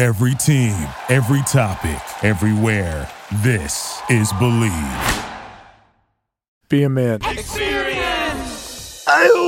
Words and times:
Every 0.00 0.34
team, 0.34 0.88
every 1.10 1.42
topic, 1.42 2.00
everywhere. 2.24 3.06
This 3.42 4.00
is 4.08 4.32
Believe. 4.38 4.72
Be 6.70 6.84
a 6.84 6.88
man. 6.88 7.20
Are 7.22 7.34
you 7.34 7.42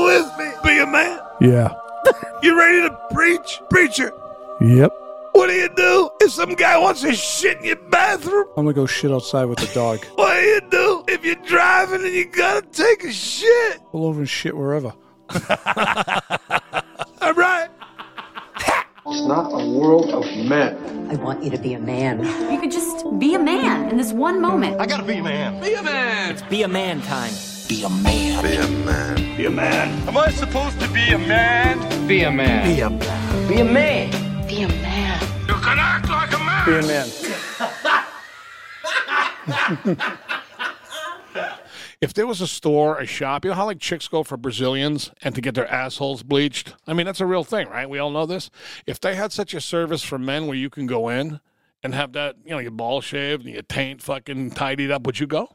with 0.05 0.39
me? 0.39 0.53
Be 0.63 0.79
a 0.81 0.87
man. 0.87 1.21
Yeah. 1.41 1.73
You 2.43 2.59
ready 2.59 2.83
to 2.87 2.91
preach? 3.15 3.61
Preacher, 3.71 4.13
Yep. 4.61 4.93
what 5.33 5.47
do 5.47 5.53
you 5.55 5.69
do 5.75 6.11
if 6.21 6.33
some 6.33 6.55
guy 6.55 6.77
wants 6.77 7.01
to 7.01 7.15
shit 7.15 7.57
in 7.59 7.65
your 7.65 7.77
bathroom? 7.89 8.47
I'm 8.57 8.65
gonna 8.65 8.75
go 8.75 8.85
shit 8.85 9.11
outside 9.11 9.45
with 9.47 9.59
the 9.61 9.73
dog. 9.73 10.05
What 10.17 10.35
do 10.35 10.43
you 10.43 10.61
do 10.69 11.05
if 11.09 11.25
you're 11.25 11.37
driving 11.47 12.05
and 12.05 12.13
you 12.13 12.27
gotta 12.27 12.67
take 12.67 13.05
a 13.05 13.13
shit? 13.13 13.81
Pull 13.91 14.05
over 14.05 14.19
and 14.21 14.29
shit 14.29 14.55
wherever. 14.55 14.93
All 19.33 19.45
right. 19.45 19.47
It's 19.47 19.53
not 19.53 19.63
a 19.63 19.67
world 19.79 20.11
of 20.11 20.25
men. 20.37 20.77
I 21.11 21.17
want 21.17 21.43
you 21.43 21.51
to 21.51 21.59
be 21.59 21.73
a 21.75 21.79
man. 21.79 22.23
You 22.53 22.61
could 22.61 22.71
just 22.71 23.19
be 23.19 23.35
a 23.35 23.39
man 23.39 23.89
in 23.91 23.97
this 23.97 24.13
one 24.13 24.41
moment. 24.43 24.81
I 24.81 24.87
gotta 24.87 25.03
be 25.05 25.17
a 25.19 25.23
man. 25.23 25.61
Be 25.61 25.75
a 25.75 25.83
man. 25.83 26.33
It's 26.33 26.43
be 26.43 26.63
a 26.63 26.69
man 26.69 27.01
time. 27.03 27.33
Be 27.69 27.83
a 27.83 27.89
man. 27.89 28.43
Be 28.43 28.57
a 28.57 28.69
man. 28.69 29.37
Be 29.37 29.47
a 29.47 29.51
man. 29.51 30.09
Am 30.09 30.17
I 30.17 30.31
supposed 30.31 30.81
to 30.81 30.89
be 30.89 31.13
a 31.13 31.19
man? 31.19 31.79
Be 32.07 32.23
a 32.23 32.31
man. 32.31 32.75
Be 32.75 32.81
a 32.81 32.91
man. 32.91 33.49
Be 33.49 33.61
a 33.61 33.65
man. 33.65 34.11
Be 34.47 34.63
a 34.63 34.69
man. 34.69 35.21
You 35.49 35.55
can 35.55 35.79
act 35.79 36.09
like 36.09 36.33
a 36.33 36.39
man. 36.39 36.67
Be 36.67 36.75
a 36.77 36.83
man. 39.97 40.29
If 42.03 42.13
there 42.15 42.27
was 42.27 42.41
a 42.41 42.49
store, 42.49 42.99
a 42.99 43.07
shop, 43.07 43.45
you 43.45 43.53
know 43.53 43.55
how 43.55 43.67
like 43.67 43.79
chicks 43.79 44.09
go 44.09 44.25
for 44.25 44.37
Brazilians 44.37 45.13
and 45.23 45.37
to 45.37 45.41
get 45.41 45.55
their 45.55 45.71
assholes 45.71 46.25
bleached? 46.25 46.75
I 46.85 46.95
mean, 46.95 47.07
that's 47.07 47.21
a 47.21 47.27
real 47.27 47.45
thing, 47.45 47.69
right? 47.69 47.89
We 47.89 48.01
all 48.01 48.11
know 48.11 48.27
this. 48.27 48.51
If 48.89 48.99
they 48.99 49.15
had 49.15 49.33
such 49.33 49.55
a 49.55 49.61
service 49.61 50.03
for 50.03 50.19
men 50.19 50.49
where 50.49 50.57
you 50.57 50.69
can 50.69 50.89
go 50.89 51.09
in 51.09 51.39
and 51.81 51.95
have 51.95 52.13
that, 52.15 52.35
you 52.45 52.51
know, 52.51 52.59
your 52.59 52.73
ball 52.73 53.03
shaved 53.03 53.45
and 53.45 53.55
your 53.55 53.63
taint 53.63 54.03
fucking 54.03 54.51
tidied 54.51 54.91
up, 54.91 55.07
would 55.07 55.21
you 55.21 55.29
go? 55.29 55.55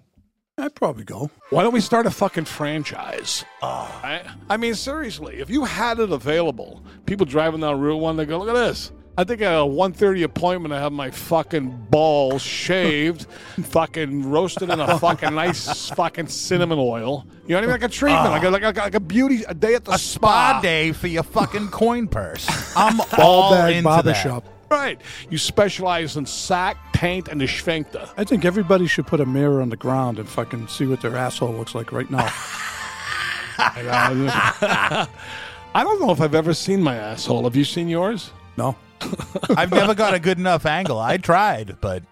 I'd 0.57 0.73
probably 0.73 1.03
go. 1.03 1.29
Why 1.49 1.63
don't 1.63 1.73
we 1.73 1.81
start 1.81 2.05
a 2.05 2.11
fucking 2.11 2.45
franchise? 2.45 3.43
Ah. 3.61 4.01
I, 4.01 4.31
I 4.49 4.55
mean, 4.55 4.73
seriously, 4.73 5.39
if 5.39 5.49
you 5.49 5.65
had 5.65 5.99
it 5.99 6.11
available, 6.11 6.81
people 7.05 7.25
driving 7.25 7.59
down 7.59 7.81
Route 7.81 7.97
1, 7.97 8.15
they 8.15 8.25
go, 8.25 8.39
look 8.39 8.47
at 8.47 8.53
this. 8.53 8.93
I 9.19 9.23
think 9.23 9.41
I 9.41 9.45
at 9.45 9.53
a 9.53 9.65
1.30 9.65 10.23
appointment, 10.25 10.75
I 10.75 10.79
have 10.79 10.91
my 10.91 11.09
fucking 11.09 11.87
balls 11.89 12.43
shaved, 12.43 13.23
fucking 13.63 14.29
roasted 14.29 14.69
in 14.69 14.79
a 14.79 14.99
fucking 14.99 15.33
nice 15.33 15.89
fucking 15.89 16.27
cinnamon 16.27 16.77
oil. 16.77 17.25
You 17.47 17.49
know 17.49 17.55
what 17.55 17.57
I 17.57 17.61
mean? 17.61 17.71
Like 17.71 17.83
a 17.83 17.89
treatment, 17.89 18.29
like, 18.29 18.43
a, 18.43 18.49
like, 18.51 18.63
a, 18.63 18.79
like 18.79 18.93
a 18.93 18.99
beauty, 18.99 19.43
a 19.47 19.55
day 19.55 19.73
at 19.73 19.85
the 19.85 19.93
a 19.93 19.97
spa 19.97 20.59
day 20.61 20.91
for 20.91 21.07
your 21.07 21.23
fucking 21.23 21.69
coin 21.71 22.07
purse. 22.07 22.47
I'm 22.75 22.97
Ball 22.97 23.07
all 23.19 23.51
bag 23.53 23.77
into 23.77 23.83
barber 23.85 24.09
that. 24.09 24.21
shop. 24.21 24.45
Right. 24.69 25.01
You 25.31 25.39
specialize 25.39 26.15
in 26.15 26.27
sack, 26.27 26.77
taint, 26.93 27.27
and 27.27 27.41
the 27.41 27.47
sphincter. 27.47 28.07
I 28.17 28.23
think 28.23 28.45
everybody 28.45 28.85
should 28.85 29.07
put 29.07 29.19
a 29.19 29.25
mirror 29.25 29.61
on 29.63 29.69
the 29.69 29.77
ground 29.77 30.19
and 30.19 30.29
fucking 30.29 30.67
see 30.67 30.85
what 30.85 31.01
their 31.01 31.17
asshole 31.17 31.53
looks 31.53 31.73
like 31.73 31.91
right 31.91 32.11
now. 32.11 32.31
I 33.59 35.07
don't 35.75 35.99
know 36.01 36.11
if 36.11 36.21
I've 36.21 36.35
ever 36.35 36.53
seen 36.53 36.83
my 36.83 36.95
asshole. 36.95 37.45
Have 37.45 37.55
you 37.55 37.65
seen 37.65 37.87
yours? 37.87 38.29
No. 38.57 38.75
I've 39.57 39.71
never 39.71 39.93
got 39.95 40.13
a 40.13 40.19
good 40.19 40.37
enough 40.37 40.65
angle. 40.65 40.99
I 40.99 41.17
tried, 41.17 41.77
but 41.81 42.03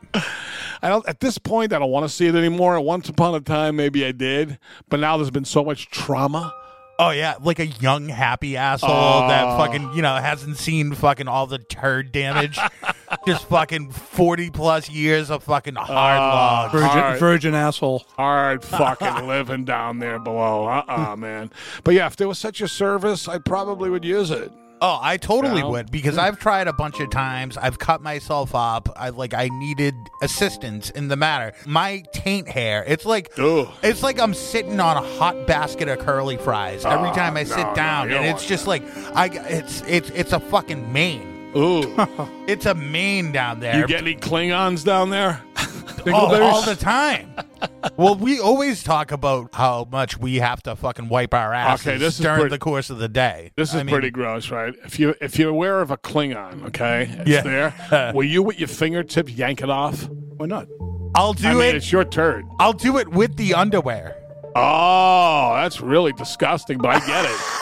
I 0.82 0.90
don't. 0.90 1.08
At 1.08 1.20
this 1.20 1.38
point, 1.38 1.74
I 1.74 1.80
don't 1.80 1.92
want 1.92 2.06
to 2.06 2.10
see 2.10 2.28
it 2.28 2.36
anymore. 2.36 2.80
Once 2.80 3.10
upon 3.10 3.36
a 3.36 3.40
time, 3.42 3.76
maybe 3.76 4.06
I 4.06 4.12
did, 4.12 4.60
but 4.90 5.00
now 5.00 5.18
there's 5.18 5.32
been 5.32 5.46
so 5.46 5.64
much 5.64 5.90
trauma. 5.90 6.54
oh 7.00 7.10
yeah, 7.10 7.36
like 7.42 7.60
a 7.60 7.66
young 7.68 8.08
happy 8.08 8.56
asshole 8.56 8.90
Oh. 8.90 9.28
that 9.28 9.58
fucking 9.58 9.94
you 9.94 10.02
know 10.02 10.16
hasn't 10.16 10.58
seen 10.58 10.94
fucking 10.94 11.28
all 11.28 11.48
the 11.48 11.58
turd 11.60 12.12
damage. 12.12 12.58
Just 13.28 13.48
fucking 13.50 13.92
forty 13.92 14.50
plus 14.50 14.90
years 14.90 15.30
of 15.32 15.44
fucking 15.44 15.76
hard 15.76 16.20
log. 16.20 16.72
Virgin, 16.72 16.88
Hard. 16.90 17.20
virgin 17.20 17.56
asshole. 17.56 18.04
Hard 18.16 18.64
fucking 18.66 19.28
living 19.28 19.66
down 19.66 20.00
there 20.00 20.20
below. 20.20 20.66
Uh 20.68 20.84
uh 20.88 21.16
man. 21.16 21.52
But 21.84 21.96
yeah, 21.96 22.08
if 22.08 22.16
there 22.16 22.28
was 22.28 22.38
such 22.40 22.62
a 22.62 22.68
service, 22.68 23.28
I 23.28 23.38
probably 23.40 23.90
would 23.90 24.06
use 24.06 24.32
it. 24.32 24.52
Oh, 24.82 25.00
I 25.02 25.18
totally 25.18 25.62
No? 25.62 25.70
would 25.72 25.90
because 25.90 26.18
I've 26.18 26.38
tried 26.38 26.68
a 26.68 26.74
bunch 26.74 27.00
of 27.00 27.10
times. 27.10 27.58
I've 27.58 27.80
cut 27.80 28.02
myself 28.02 28.54
up. 28.54 28.90
I 28.98 29.10
like 29.10 29.34
I 29.34 29.48
needed 29.54 29.96
assistance 30.22 30.90
in 30.90 31.08
the 31.08 31.16
matter. 31.16 31.54
My 31.66 32.04
taint 32.12 32.48
hair, 32.50 32.84
it's 32.86 33.06
like 33.06 33.32
Ugh. 33.40 33.68
it's 33.84 34.04
like 34.04 34.20
I'm 34.20 34.34
sitting 34.34 34.80
on 34.80 34.98
a 34.98 35.08
hot 35.18 35.48
basket 35.48 35.88
of 35.88 36.00
curly 36.00 36.38
fries 36.38 36.86
every 36.86 37.10
Oh, 37.10 37.14
time 37.14 37.38
I 37.38 37.44
no, 37.44 37.50
sit 37.56 37.74
down, 37.76 38.10
you 38.10 38.16
and 38.18 38.26
it's 38.26 38.34
want 38.44 38.48
just 38.50 38.68
like 38.68 38.84
I 39.16 39.28
it's 39.28 39.82
it's 39.88 40.10
it's 40.10 40.34
a 40.34 40.40
fucking 40.40 40.92
mane. 40.92 41.52
Ooh. 41.56 41.96
It's 42.48 42.66
a 42.68 42.76
mane 42.76 43.32
down 43.32 43.60
there. 43.62 43.80
you 43.80 43.88
get 43.88 44.02
any 44.02 44.16
Klingons 44.16 44.84
down 44.84 45.10
there? 45.10 45.42
Oh, 46.08 46.40
all 46.44 46.62
the 46.62 46.76
time. 46.76 47.34
well, 47.98 48.16
we 48.16 48.40
always 48.40 48.84
talk 48.84 49.12
about 49.12 49.54
how 49.54 49.88
much 49.92 50.18
we 50.18 50.36
have 50.38 50.62
to 50.64 50.76
fucking 50.76 51.10
wipe 51.10 51.34
our 51.34 51.54
asses 51.54 51.88
Okay, 51.88 51.98
this 51.98 52.16
is 52.16 52.20
during 52.22 52.40
pretty- 52.42 52.56
the 52.56 52.60
course 52.60 52.90
of 52.90 52.98
the 52.98 53.08
day. 53.10 53.52
This 53.56 53.70
is 53.70 53.76
I 53.76 53.84
mean, 53.84 53.94
pretty 53.94 54.12
gross, 54.12 54.50
right? 54.52 54.74
If 54.86 55.00
you 55.00 55.16
if 55.22 55.38
you're 55.40 55.50
aware 55.50 55.82
of 55.82 55.92
a 55.92 55.98
Klingon, 55.98 56.66
okay, 56.68 57.10
it's 57.20 57.30
Yeah. 57.30 57.42
there. 57.42 58.12
Will 58.16 58.24
you 58.26 58.44
with 58.44 58.60
your 58.60 58.68
fingertips 58.68 59.32
yank 59.32 59.62
it 59.62 59.70
off? 59.70 60.08
Why 60.38 60.46
not? 60.46 60.68
I'll 61.16 61.34
do 61.34 61.48
I 61.48 61.54
mean, 61.54 61.64
it. 61.64 61.76
it's 61.76 61.92
your 61.92 62.04
turn. 62.04 62.50
I'll 62.60 62.74
do 62.74 62.98
it 62.98 63.08
with 63.08 63.38
the 63.38 63.54
underwear. 63.54 64.18
Oh, 64.58 65.52
that's 65.56 65.82
really 65.82 66.14
disgusting, 66.14 66.78
but 66.78 66.88
I 66.96 67.00
get 67.06 67.26
it. 67.26 67.32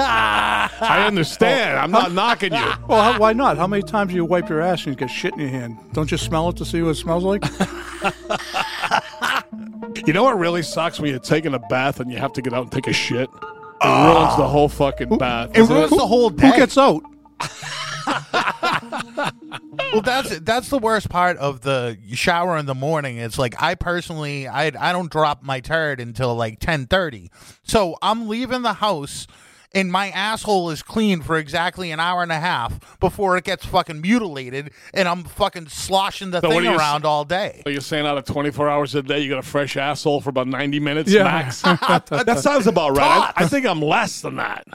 I 0.00 1.04
understand. 1.06 1.78
I'm 1.78 1.90
not 1.90 2.12
knocking 2.12 2.52
you. 2.54 2.72
Well, 2.88 3.02
how, 3.12 3.18
why 3.18 3.32
not? 3.34 3.56
How 3.58 3.66
many 3.66 3.82
times 3.82 4.10
do 4.10 4.14
you 4.16 4.24
wipe 4.24 4.48
your 4.48 4.60
ass 4.60 4.86
and 4.86 4.94
you 4.94 4.96
get 4.96 5.10
shit 5.10 5.34
in 5.34 5.40
your 5.40 5.48
hand? 5.50 5.76
Don't 5.92 6.10
you 6.10 6.16
smell 6.16 6.48
it 6.48 6.56
to 6.56 6.64
see 6.64 6.80
what 6.80 6.90
it 6.90 6.94
smells 6.94 7.22
like? 7.24 7.42
You 10.06 10.12
know 10.12 10.24
what 10.24 10.38
really 10.38 10.62
sucks 10.62 11.00
when 11.00 11.10
you're 11.10 11.18
taking 11.18 11.54
a 11.54 11.58
bath 11.58 12.00
and 12.00 12.10
you 12.10 12.18
have 12.18 12.32
to 12.34 12.42
get 12.42 12.52
out 12.52 12.62
and 12.62 12.72
take 12.72 12.86
a 12.86 12.92
shit? 12.92 13.28
It 13.28 13.86
ah. 13.86 14.14
ruins 14.14 14.36
the 14.36 14.48
whole 14.48 14.68
fucking 14.68 15.18
bath. 15.18 15.50
It 15.54 15.62
ruins 15.62 15.90
the 15.90 16.06
whole 16.06 16.30
day. 16.30 16.50
Who 16.50 16.56
gets 16.56 16.76
out? 16.76 17.02
well, 19.92 20.02
that's 20.02 20.40
that's 20.40 20.68
the 20.68 20.78
worst 20.78 21.08
part 21.08 21.36
of 21.36 21.60
the 21.60 21.98
shower 22.14 22.56
in 22.56 22.66
the 22.66 22.74
morning. 22.74 23.18
It's 23.18 23.38
like 23.38 23.60
I 23.62 23.74
personally, 23.74 24.48
I 24.48 24.66
I 24.66 24.92
don't 24.92 25.10
drop 25.10 25.42
my 25.42 25.60
turd 25.60 26.00
until 26.00 26.34
like 26.34 26.58
ten 26.60 26.86
thirty. 26.86 27.30
So 27.62 27.96
I'm 28.02 28.28
leaving 28.28 28.62
the 28.62 28.74
house. 28.74 29.26
And 29.74 29.92
my 29.92 30.08
asshole 30.08 30.70
is 30.70 30.82
clean 30.82 31.20
for 31.20 31.36
exactly 31.36 31.90
an 31.90 32.00
hour 32.00 32.22
and 32.22 32.32
a 32.32 32.40
half 32.40 32.98
before 33.00 33.36
it 33.36 33.44
gets 33.44 33.66
fucking 33.66 34.00
mutilated, 34.00 34.70
and 34.94 35.06
I'm 35.06 35.24
fucking 35.24 35.68
sloshing 35.68 36.30
the 36.30 36.40
So 36.40 36.48
thing 36.48 36.66
are 36.66 36.72
s- 36.74 36.78
around 36.80 37.04
all 37.04 37.24
day. 37.26 37.60
So 37.64 37.70
you're 37.70 37.82
saying 37.82 38.06
out 38.06 38.16
of 38.16 38.24
24 38.24 38.68
hours 38.70 38.94
a 38.94 39.02
day, 39.02 39.18
you 39.20 39.28
got 39.28 39.38
a 39.38 39.42
fresh 39.42 39.76
asshole 39.76 40.22
for 40.22 40.30
about 40.30 40.46
90 40.48 40.80
minutes 40.80 41.12
Yeah. 41.12 41.24
max? 41.24 41.60
that 41.62 42.38
sounds 42.40 42.66
about 42.66 42.96
right. 42.96 43.32
I, 43.36 43.44
I 43.44 43.46
think 43.46 43.66
I'm 43.66 43.82
less 43.82 44.22
than 44.22 44.36
that. 44.36 44.66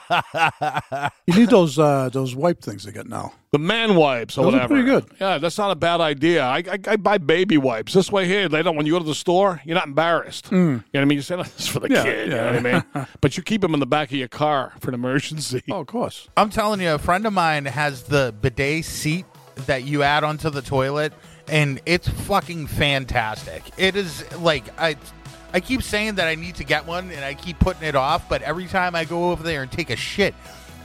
You 1.26 1.34
need 1.36 1.50
those 1.50 1.78
uh, 1.78 2.08
those 2.12 2.34
wipe 2.34 2.60
things 2.62 2.84
they 2.84 2.92
get 2.92 3.06
now. 3.08 3.32
The 3.52 3.58
man 3.58 3.96
wipes 3.96 4.38
or 4.38 4.44
Those 4.44 4.54
are 4.54 4.56
whatever. 4.68 4.74
pretty 4.74 4.88
good. 4.88 5.06
Yeah, 5.20 5.38
that's 5.38 5.58
not 5.58 5.70
a 5.72 5.74
bad 5.74 6.00
idea. 6.00 6.44
I, 6.44 6.58
I, 6.58 6.78
I 6.86 6.96
buy 6.96 7.18
baby 7.18 7.58
wipes. 7.58 7.92
This 7.94 8.10
way 8.12 8.26
here, 8.26 8.48
later 8.48 8.70
when 8.70 8.86
you 8.86 8.92
go 8.92 9.00
to 9.00 9.04
the 9.04 9.14
store, 9.14 9.60
you're 9.64 9.74
not 9.74 9.86
embarrassed. 9.88 10.50
You 10.52 10.58
know 10.58 10.82
what 10.92 11.00
I 11.00 11.04
mean? 11.04 11.16
You 11.16 11.22
say, 11.22 11.34
"Oh, 11.36 11.42
this 11.42 11.66
for 11.68 11.80
the. 11.80 11.90
Yeah, 11.90 12.02
kid. 12.04 12.28
You 12.30 12.34
know 12.36 12.46
what 12.46 12.66
I 12.66 12.72
mean? 12.94 13.06
but 13.20 13.36
you 13.36 13.42
keep 13.42 13.60
them 13.60 13.74
in 13.74 13.80
the 13.80 13.86
back 13.86 14.10
of 14.10 14.16
your 14.18 14.28
car 14.30 14.72
for 14.80 14.88
an 14.88 14.94
emergency. 14.94 15.62
Oh, 15.70 15.80
of 15.80 15.86
course. 15.86 16.28
I'm 16.36 16.50
telling 16.50 16.80
you, 16.80 16.90
a 16.94 16.98
friend 16.98 17.26
of 17.26 17.32
mine 17.32 17.64
has 17.66 18.04
the 18.04 18.34
bidet 18.40 18.84
seat 18.84 19.26
that 19.66 19.84
you 19.84 20.02
add 20.02 20.24
onto 20.24 20.48
the 20.50 20.62
toilet, 20.62 21.12
and 21.48 21.80
it's 21.84 22.08
fucking 22.08 22.68
fantastic. 22.68 23.62
It 23.76 23.96
is 23.96 24.24
like 24.38 24.64
I, 24.80 24.96
I 25.52 25.60
keep 25.60 25.82
saying 25.82 26.14
that 26.16 26.28
I 26.28 26.34
need 26.36 26.54
to 26.56 26.64
get 26.64 26.86
one, 26.86 27.10
and 27.10 27.24
I 27.24 27.34
keep 27.34 27.58
putting 27.58 27.82
it 27.82 27.94
off. 27.96 28.28
But 28.28 28.42
every 28.42 28.66
time 28.66 28.94
I 28.94 29.04
go 29.04 29.30
over 29.32 29.42
there 29.42 29.62
and 29.62 29.70
take 29.70 29.90
a 29.90 29.96
shit, 29.96 30.34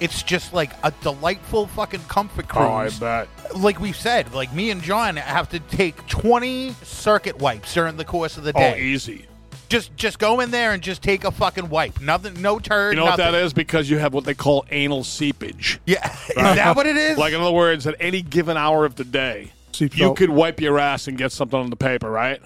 it's 0.01 0.23
just 0.23 0.51
like 0.53 0.71
a 0.83 0.91
delightful 1.01 1.67
fucking 1.67 2.01
comfort 2.09 2.47
cruise. 2.49 2.65
Oh, 3.01 3.05
I 3.05 3.25
bet. 3.25 3.55
Like 3.55 3.79
we've 3.79 3.95
said, 3.95 4.33
like 4.33 4.51
me 4.53 4.71
and 4.71 4.81
John 4.81 5.15
have 5.15 5.47
to 5.49 5.59
take 5.59 6.05
20 6.07 6.71
circuit 6.83 7.37
wipes 7.37 7.73
during 7.73 7.95
the 7.95 8.03
course 8.03 8.35
of 8.37 8.43
the 8.43 8.51
Oh, 8.55 8.59
day. 8.59 8.81
easy. 8.81 9.25
Just 9.69 9.95
just 9.95 10.19
go 10.19 10.39
in 10.39 10.51
there 10.51 10.71
and 10.73 10.81
just 10.83 11.01
take 11.01 11.23
a 11.23 11.31
fucking 11.31 11.69
wipe. 11.69 11.99
Nothing, 12.01 12.41
no 12.41 12.59
turd. 12.59 12.93
You 12.93 12.99
know 12.99 13.05
what 13.05 13.17
that 13.17 13.33
is? 13.35 13.53
Because 13.53 13.89
you 13.89 13.97
have 13.97 14.13
what 14.13 14.23
they 14.25 14.33
call 14.33 14.65
anal 14.71 15.03
seepage. 15.03 15.79
Yeah, 15.85 16.11
is 16.29 16.35
that 16.35 16.75
what 16.75 16.87
it 16.87 16.97
is? 16.97 17.17
Like 17.17 17.33
in 17.33 17.41
other 17.41 17.51
words, 17.51 17.85
at 17.87 17.95
any 17.99 18.21
given 18.21 18.57
hour 18.57 18.85
of 18.85 18.95
the 18.95 19.03
day, 19.03 19.51
Seeps 19.73 19.97
you 19.97 20.09
out. 20.09 20.17
could 20.17 20.29
wipe 20.29 20.59
your 20.61 20.79
ass 20.79 21.07
and 21.07 21.17
get 21.17 21.31
something 21.31 21.59
on 21.59 21.69
the 21.69 21.75
paper, 21.75 22.09
right? 22.09 22.41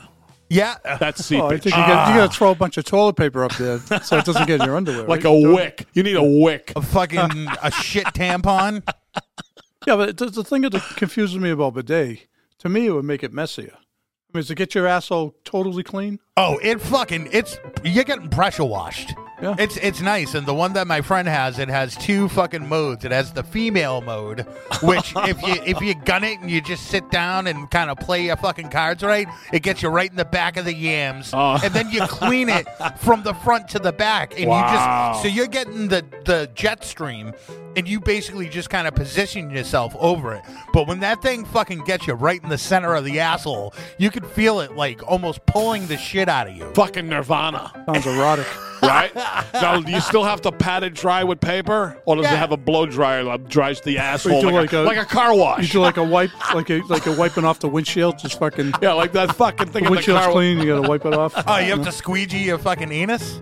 yeah, 0.49 0.77
That's 0.83 1.31
Oh, 1.31 1.45
I 1.45 1.49
seepage. 1.57 1.63
think 1.63 1.75
you, 1.75 1.81
got, 1.83 2.07
you 2.09 2.15
got 2.15 2.25
to 2.27 2.33
ah. 2.33 2.37
throw 2.37 2.51
a 2.51 2.55
bunch 2.55 2.77
of 2.77 2.85
toilet 2.85 3.15
paper 3.15 3.43
up 3.43 3.55
there 3.57 3.77
so 4.01 4.17
it 4.17 4.25
doesn't 4.25 4.47
get 4.47 4.59
in 4.61 4.65
your 4.65 4.75
underwear. 4.77 5.05
like 5.07 5.23
right? 5.23 5.31
a 5.31 5.53
wick. 5.53 5.85
You 5.93 6.01
need 6.01 6.15
a 6.15 6.23
wick. 6.23 6.73
a 6.75 6.81
fucking 6.81 7.47
a 7.61 7.71
shit 7.71 8.05
tampon. 8.05 8.81
Yeah, 9.87 9.95
but 9.95 10.17
the, 10.17 10.25
the 10.25 10.43
thing 10.43 10.63
that 10.63 10.73
confuses 10.97 11.37
me 11.39 11.51
about 11.51 11.73
bidet, 11.73 12.27
to 12.59 12.67
me, 12.69 12.87
it 12.87 12.91
would 12.91 13.05
make 13.05 13.23
it 13.23 13.31
messier. 13.31 13.75
I 14.31 14.37
mean, 14.37 14.45
to 14.45 14.55
get 14.55 14.75
your 14.75 14.85
asshole 14.85 15.35
totally 15.43 15.81
clean. 15.81 16.19
Oh, 16.37 16.59
it 16.61 16.79
fucking 16.79 17.29
it's 17.31 17.57
you're 17.83 18.03
getting 18.03 18.29
pressure 18.29 18.63
washed. 18.63 19.13
Yeah. 19.41 19.55
It's 19.57 19.77
it's 19.77 20.01
nice, 20.01 20.33
and 20.33 20.45
the 20.45 20.53
one 20.53 20.73
that 20.73 20.85
my 20.87 21.01
friend 21.01 21.27
has, 21.27 21.59
it 21.59 21.69
has 21.69 21.95
two 21.95 22.27
fucking 22.29 22.67
modes. 22.67 23.05
It 23.05 23.11
has 23.11 23.31
the 23.31 23.43
female 23.43 24.01
mode, 24.01 24.41
which 24.83 25.13
if 25.17 25.41
you 25.41 25.53
if 25.65 25.79
you 25.81 25.95
gun 25.95 26.23
it 26.25 26.39
and 26.39 26.51
you 26.51 26.59
just 26.61 26.87
sit 26.87 27.09
down 27.09 27.47
and 27.47 27.69
kind 27.71 27.89
of 27.89 27.97
play 27.99 28.25
your 28.25 28.35
fucking 28.37 28.69
cards 28.69 29.01
right, 29.01 29.27
it 29.53 29.63
gets 29.63 29.81
you 29.81 29.89
right 29.89 30.09
in 30.09 30.17
the 30.17 30.25
back 30.25 30.57
of 30.57 30.65
the 30.65 30.73
yams, 30.73 31.31
Oh. 31.33 31.57
and 31.63 31.73
then 31.73 31.89
you 31.89 32.01
clean 32.07 32.49
it 32.49 32.67
from 32.97 33.23
the 33.23 33.33
front 33.33 33.67
to 33.69 33.79
the 33.79 33.93
back, 33.93 34.37
and 34.37 34.49
Wow. 34.49 34.57
you 34.59 35.13
just 35.13 35.21
so 35.23 35.27
you're 35.29 35.47
getting 35.47 35.87
the 35.87 36.03
the 36.25 36.49
jet 36.53 36.83
stream, 36.83 37.33
and 37.77 37.87
you 37.87 38.01
basically 38.01 38.49
just 38.49 38.69
kind 38.69 38.87
of 38.89 38.93
position 38.95 39.49
yourself 39.49 39.95
over 39.99 40.33
it. 40.33 40.41
But 40.73 40.85
when 40.87 40.99
that 40.99 41.21
thing 41.21 41.45
fucking 41.45 41.85
gets 41.85 42.07
you 42.07 42.13
right 42.13 42.43
in 42.43 42.49
the 42.49 42.57
center 42.57 42.93
of 42.93 43.05
the 43.05 43.19
asshole, 43.21 43.73
you 43.97 44.11
can 44.11 44.23
feel 44.23 44.59
it 44.59 44.75
like 44.75 45.01
almost 45.09 45.45
pulling 45.45 45.87
the 45.87 45.97
shit 45.97 46.27
out 46.27 46.47
of 46.47 46.55
you. 46.57 46.69
Fucking 46.73 47.07
Nirvana, 47.07 47.71
Sounds 47.85 48.05
erotic. 48.05 48.47
right? 48.83 49.11
Now, 49.53 49.79
do 49.81 49.91
you 49.91 49.99
still 50.01 50.23
have 50.23 50.41
to 50.41 50.51
pat 50.51 50.83
it 50.83 50.93
dry 50.93 51.23
with 51.23 51.39
paper, 51.39 51.97
or 52.05 52.15
does 52.15 52.25
Yeah. 52.25 52.33
it 52.33 52.37
have 52.37 52.51
a 52.51 52.57
blow 52.57 52.85
dryer 52.85 53.23
that 53.25 53.47
dries 53.49 53.81
the 53.81 53.97
asshole 53.97 54.43
like, 54.43 54.53
like 54.53 54.73
a, 54.73 54.81
a- 54.81 54.83
like 54.83 54.97
a 54.97 55.05
car 55.05 55.33
You 55.33 55.39
wash? 55.39 55.71
do 55.71 55.79
like 55.79 55.97
a 55.97 56.03
wipe, 56.03 56.31
like 56.53 56.69
a 56.69 56.81
like 56.89 57.05
a 57.07 57.11
wiping 57.13 57.45
off 57.45 57.59
the 57.59 57.67
windshield. 57.69 58.17
Just 58.19 58.39
fucking 58.39 58.73
yeah, 58.81 58.93
like 58.93 59.11
that 59.13 59.35
fucking 59.35 59.67
thing 59.67 59.71
the 59.71 59.77
in 59.79 59.83
the 59.85 59.91
windshield's 59.91 60.23
car. 60.25 60.31
clean. 60.31 60.59
You 60.59 60.65
got 60.75 60.81
to 60.83 60.89
wipe 60.89 61.05
it 61.05 61.13
off. 61.13 61.33
Oh, 61.47 61.57
you 61.57 61.71
have 61.71 61.83
to 61.85 61.91
squeegee 61.91 62.43
your 62.43 62.57
fucking 62.57 62.91
anus? 62.91 63.41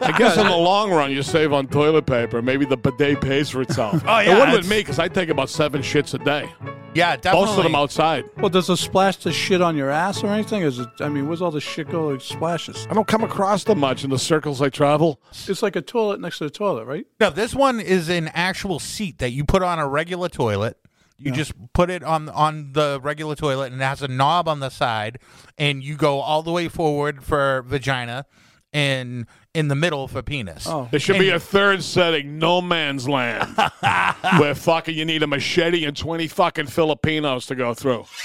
I 0.00 0.12
guess 0.18 0.36
in 0.36 0.46
the 0.46 0.56
long 0.56 0.90
run, 0.90 1.10
you 1.10 1.22
save 1.22 1.52
on 1.52 1.66
toilet 1.68 2.06
paper. 2.06 2.42
Maybe 2.42 2.64
the 2.64 2.76
bidet 2.76 3.20
pays 3.20 3.48
for 3.50 3.62
itself. 3.62 4.02
Oh, 4.06 4.18
It 4.18 4.26
yeah, 4.26 4.32
wouldn't 4.34 4.48
it's- 4.50 4.56
with 4.64 4.68
me 4.70 4.78
because 4.80 4.98
I 4.98 5.08
take 5.08 5.28
about 5.28 5.50
seven 5.50 5.82
shits 5.82 6.14
a 6.14 6.18
day. 6.18 6.48
Yeah, 6.94 7.16
definitely. 7.16 7.46
Most 7.46 7.56
of 7.58 7.64
them 7.64 7.74
outside. 7.74 8.24
Well, 8.36 8.50
does 8.50 8.68
it 8.68 8.76
splash 8.76 9.16
the 9.16 9.32
shit 9.32 9.62
on 9.62 9.76
your 9.76 9.90
ass 9.90 10.22
or 10.22 10.28
anything? 10.28 10.62
Is 10.62 10.78
it? 10.78 10.88
I 11.00 11.08
mean, 11.08 11.26
where's 11.26 11.40
all 11.40 11.50
the 11.50 11.60
shit 11.60 11.88
go? 11.88 12.10
It 12.10 12.22
splashes. 12.22 12.86
I 12.90 12.94
don't 12.94 13.06
come 13.06 13.24
across 13.24 13.64
them 13.64 13.80
much 13.80 14.04
in 14.04 14.10
the 14.10 14.18
circles 14.18 14.60
I 14.60 14.68
travel. 14.68 15.20
It's 15.30 15.62
like 15.62 15.76
a 15.76 15.82
toilet 15.82 16.20
next 16.20 16.38
to 16.38 16.44
the 16.44 16.50
toilet, 16.50 16.84
right? 16.84 17.06
No, 17.18 17.30
this 17.30 17.54
one 17.54 17.80
is 17.80 18.08
an 18.08 18.28
actual 18.28 18.78
seat 18.78 19.18
that 19.18 19.30
you 19.30 19.44
put 19.44 19.62
on 19.62 19.78
a 19.78 19.88
regular 19.88 20.28
toilet. 20.28 20.76
You 21.18 21.30
just 21.30 21.52
put 21.72 21.88
it 21.88 22.02
on 22.02 22.28
on 22.28 22.72
the 22.72 22.98
regular 23.00 23.36
toilet, 23.36 23.72
and 23.72 23.80
it 23.80 23.84
has 23.84 24.02
a 24.02 24.08
knob 24.08 24.48
on 24.48 24.58
the 24.58 24.70
side, 24.70 25.20
and 25.56 25.82
you 25.82 25.94
go 25.94 26.18
all 26.18 26.42
the 26.42 26.50
way 26.50 26.66
forward 26.66 27.22
for 27.22 27.62
vagina, 27.62 28.26
and 28.72 29.26
in 29.54 29.68
the 29.68 29.74
middle 29.74 30.08
for 30.08 30.22
penis. 30.22 30.66
Oh. 30.66 30.88
There 30.90 30.98
should 30.98 31.18
be 31.18 31.28
a 31.28 31.38
third 31.38 31.82
setting, 31.82 32.38
no 32.38 32.62
man's 32.62 33.06
land, 33.08 33.54
where 34.38 34.54
fucking 34.54 34.96
you 34.96 35.04
need 35.04 35.22
a 35.22 35.26
machete 35.26 35.84
and 35.84 35.96
twenty 35.96 36.26
fucking 36.26 36.66
Filipinos 36.66 37.46
to 37.46 37.54
go 37.54 37.74
through. 37.74 38.06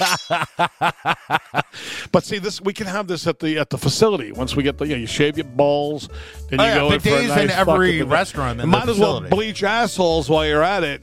but 2.12 2.24
see, 2.24 2.38
this 2.38 2.60
we 2.62 2.72
can 2.72 2.86
have 2.86 3.06
this 3.08 3.26
at 3.26 3.40
the 3.40 3.58
at 3.58 3.70
the 3.70 3.78
facility 3.78 4.32
once 4.32 4.56
we 4.56 4.62
get 4.62 4.78
the 4.78 4.86
you, 4.86 4.94
know, 4.94 5.00
you 5.00 5.06
shave 5.06 5.36
your 5.36 5.46
balls, 5.46 6.08
then 6.48 6.60
Oh, 6.60 6.64
you 6.64 6.68
yeah, 6.70 6.74
go 6.76 6.92
in 6.92 7.00
for 7.00 7.08
a 7.08 7.12
bidets 7.12 7.22
in 7.22 7.46
nice 7.48 7.50
every 7.56 8.02
restaurant 8.02 8.60
in 8.60 8.70
the 8.70 8.78
Might 8.78 8.88
as 8.88 8.98
well 8.98 9.20
bleach 9.20 9.62
assholes 9.62 10.30
while 10.30 10.46
you're 10.46 10.62
at 10.62 10.82
it. 10.84 11.02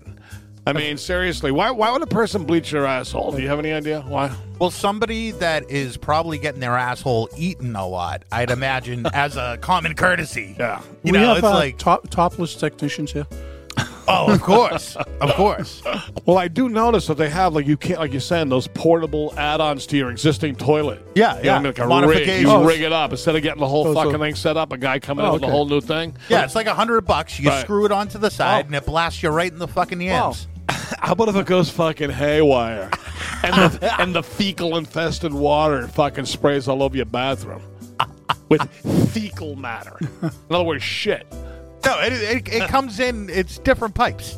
I 0.67 0.73
mean, 0.73 0.97
seriously, 0.97 1.51
why 1.51 1.69
why 1.71 1.91
would 1.91 2.01
a 2.01 2.07
person 2.07 2.43
bleach 2.43 2.71
their 2.71 2.85
asshole? 2.87 3.31
Do 3.33 3.41
you 3.41 3.47
have 3.49 3.59
any 3.59 3.71
idea 3.71 4.01
why? 4.01 4.35
Well, 4.59 4.71
somebody 4.71 5.31
that 5.31 5.69
is 5.69 5.95
probably 5.95 6.37
getting 6.39 6.59
their 6.59 6.75
asshole 6.75 7.29
eaten 7.37 7.75
a 7.75 7.85
lot, 7.85 8.23
I'd 8.31 8.49
imagine, 8.49 9.05
as 9.13 9.37
a 9.37 9.57
common 9.61 9.93
courtesy. 9.95 10.55
Yeah. 10.57 10.81
You 11.03 11.11
we 11.11 11.19
know, 11.19 11.27
have 11.27 11.37
it's 11.37 11.45
uh, 11.45 11.51
like, 11.51 11.77
top, 11.77 12.09
topless 12.09 12.55
technicians 12.55 13.11
here. 13.11 13.27
oh, 14.07 14.31
of 14.33 14.41
course, 14.41 14.95
of 14.95 15.33
course. 15.33 15.83
Well, 16.25 16.39
I 16.39 16.47
do 16.47 16.69
notice 16.69 17.05
that 17.05 17.17
they 17.19 17.29
have 17.29 17.53
like 17.53 17.67
you 17.67 17.77
can't 17.77 17.99
like 17.99 18.11
you're 18.11 18.19
saying 18.19 18.49
those 18.49 18.67
portable 18.67 19.31
add-ons 19.37 19.85
to 19.87 19.97
your 19.97 20.09
existing 20.09 20.55
toilet. 20.55 21.05
Yeah, 21.13 21.37
You 21.37 21.43
yeah. 21.43 21.51
what 21.51 21.59
I 21.59 21.59
mean? 21.59 21.65
Like 21.67 21.77
a 21.77 21.81
rig. 21.81 21.89
Modifications. 21.89 22.51
You 22.51 22.67
rig 22.67 22.81
it 22.81 22.91
up 22.91 23.11
instead 23.11 23.35
of 23.35 23.43
getting 23.43 23.59
the 23.59 23.67
whole 23.67 23.89
Oh, 23.89 23.93
so- 23.93 24.03
fucking 24.05 24.19
thing 24.19 24.33
set 24.33 24.57
up. 24.57 24.71
A 24.71 24.77
guy 24.79 24.97
coming 24.97 25.23
Oh, 25.23 25.27
in 25.27 25.33
with 25.35 25.43
a 25.43 25.47
whole 25.51 25.67
new 25.67 25.81
thing. 25.81 26.15
Yeah, 26.29 26.43
it's 26.43 26.55
like 26.55 26.65
a 26.65 26.73
hundred 26.73 27.01
bucks. 27.01 27.39
You 27.39 27.49
Right. 27.49 27.61
screw 27.61 27.85
it 27.85 27.91
onto 27.91 28.17
the 28.17 28.31
side, 28.31 28.63
Oh. 28.63 28.67
and 28.67 28.75
it 28.75 28.87
blasts 28.87 29.21
you 29.21 29.29
right 29.29 29.51
in 29.51 29.59
the 29.59 29.67
fucking 29.67 30.01
yams. 30.01 30.47
How 30.99 31.13
about 31.13 31.29
if 31.29 31.35
it 31.35 31.45
goes 31.45 31.69
fucking 31.69 32.09
haywire, 32.11 32.89
and 33.43 33.53
the 33.71 33.95
and 33.99 34.15
the 34.15 34.23
fecal 34.23 34.77
infested 34.77 35.33
water 35.33 35.87
fucking 35.87 36.25
sprays 36.25 36.67
all 36.67 36.83
over 36.83 36.95
your 36.95 37.05
bathroom 37.05 37.61
with 38.49 38.61
fecal 39.11 39.55
matter. 39.55 39.97
In 40.21 40.31
other 40.49 40.63
words, 40.63 40.83
shit. 40.83 41.25
No, 41.85 41.99
it, 42.01 42.13
it, 42.13 42.47
it 42.53 42.69
comes 42.69 42.99
in. 42.99 43.29
It's 43.29 43.59
different 43.59 43.93
pipes. 43.95 44.37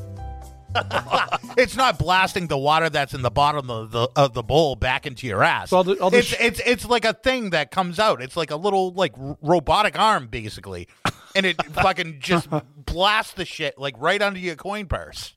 it's 1.57 1.75
not 1.75 1.97
blasting 1.97 2.47
the 2.47 2.57
water 2.57 2.89
that's 2.89 3.13
in 3.13 3.21
the 3.21 3.31
bottom 3.31 3.69
of 3.71 3.91
the 3.91 4.07
of 4.15 4.33
the 4.33 4.43
bowl 4.43 4.75
back 4.75 5.05
into 5.07 5.25
your 5.25 5.41
ass. 5.43 5.69
So 5.69 5.77
all 5.77 5.83
the- 5.83 5.97
all 5.99 6.09
the 6.09 6.17
it's 6.19 6.27
sh- 6.27 6.35
it's 6.39 6.61
it's 6.65 6.85
like 6.85 7.05
a 7.05 7.13
thing 7.13 7.51
that 7.51 7.71
comes 7.71 7.99
out. 7.99 8.21
It's 8.21 8.35
like 8.37 8.51
a 8.51 8.55
little 8.57 8.91
like 8.93 9.13
r- 9.17 9.37
robotic 9.41 9.97
arm 9.97 10.27
basically, 10.27 10.87
and 11.35 11.45
it 11.45 11.55
fucking 11.73 12.17
just 12.19 12.49
blasts 12.75 13.33
the 13.33 13.45
shit 13.45 13.77
like 13.79 13.95
right 13.97 14.21
under 14.21 14.39
your 14.39 14.55
coin 14.55 14.85
purse. 14.85 15.33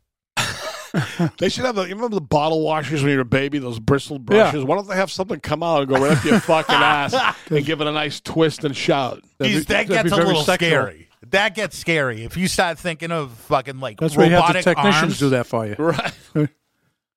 They 1.39 1.49
should 1.49 1.65
have 1.65 1.75
the. 1.75 1.83
You 1.83 1.95
remember 1.95 2.15
the 2.17 2.21
bottle 2.21 2.63
washers 2.63 3.03
when 3.03 3.11
you 3.11 3.17
were 3.19 3.23
a 3.23 3.25
baby? 3.25 3.59
Those 3.59 3.79
bristled 3.79 4.25
brushes. 4.27 4.65
Why 4.65 4.77
don't 4.77 4.89
they 4.89 4.97
have 4.97 5.11
something 5.11 5.41
come 5.41 5.63
out 5.63 5.83
and 5.83 5.89
go 5.89 5.97
right 6.03 6.17
up 6.17 6.25
your 6.25 6.41
fucking 6.41 6.75
ass 6.75 7.15
and 7.51 7.65
give 7.65 7.81
it 7.81 7.87
a 7.87 7.93
nice 7.93 8.21
twist 8.21 8.65
and 8.65 8.77
shout? 8.77 9.23
That'd 9.39 9.55
be- 9.55 9.61
that 9.73 9.89
gets 9.89 10.13
a 10.13 10.17
little 10.17 10.43
sexual. 10.43 10.69
scary. 10.69 11.09
That 11.31 11.55
gets 11.55 11.77
scary 11.79 12.25
if 12.25 12.37
you 12.37 12.49
start 12.49 12.79
thinking 12.79 13.13
of 13.13 13.33
fucking 13.33 13.79
like 13.79 14.01
That's 14.01 14.17
where 14.17 14.27
you 14.27 14.33
have 14.33 14.43
the 14.53 14.59
robotic 14.59 14.65
technicians 14.65 15.03
arms. 15.03 15.19
do 15.19 15.29
that 15.31 15.47
for 15.47 15.67
you. 15.67 15.75
Right. 15.79 16.49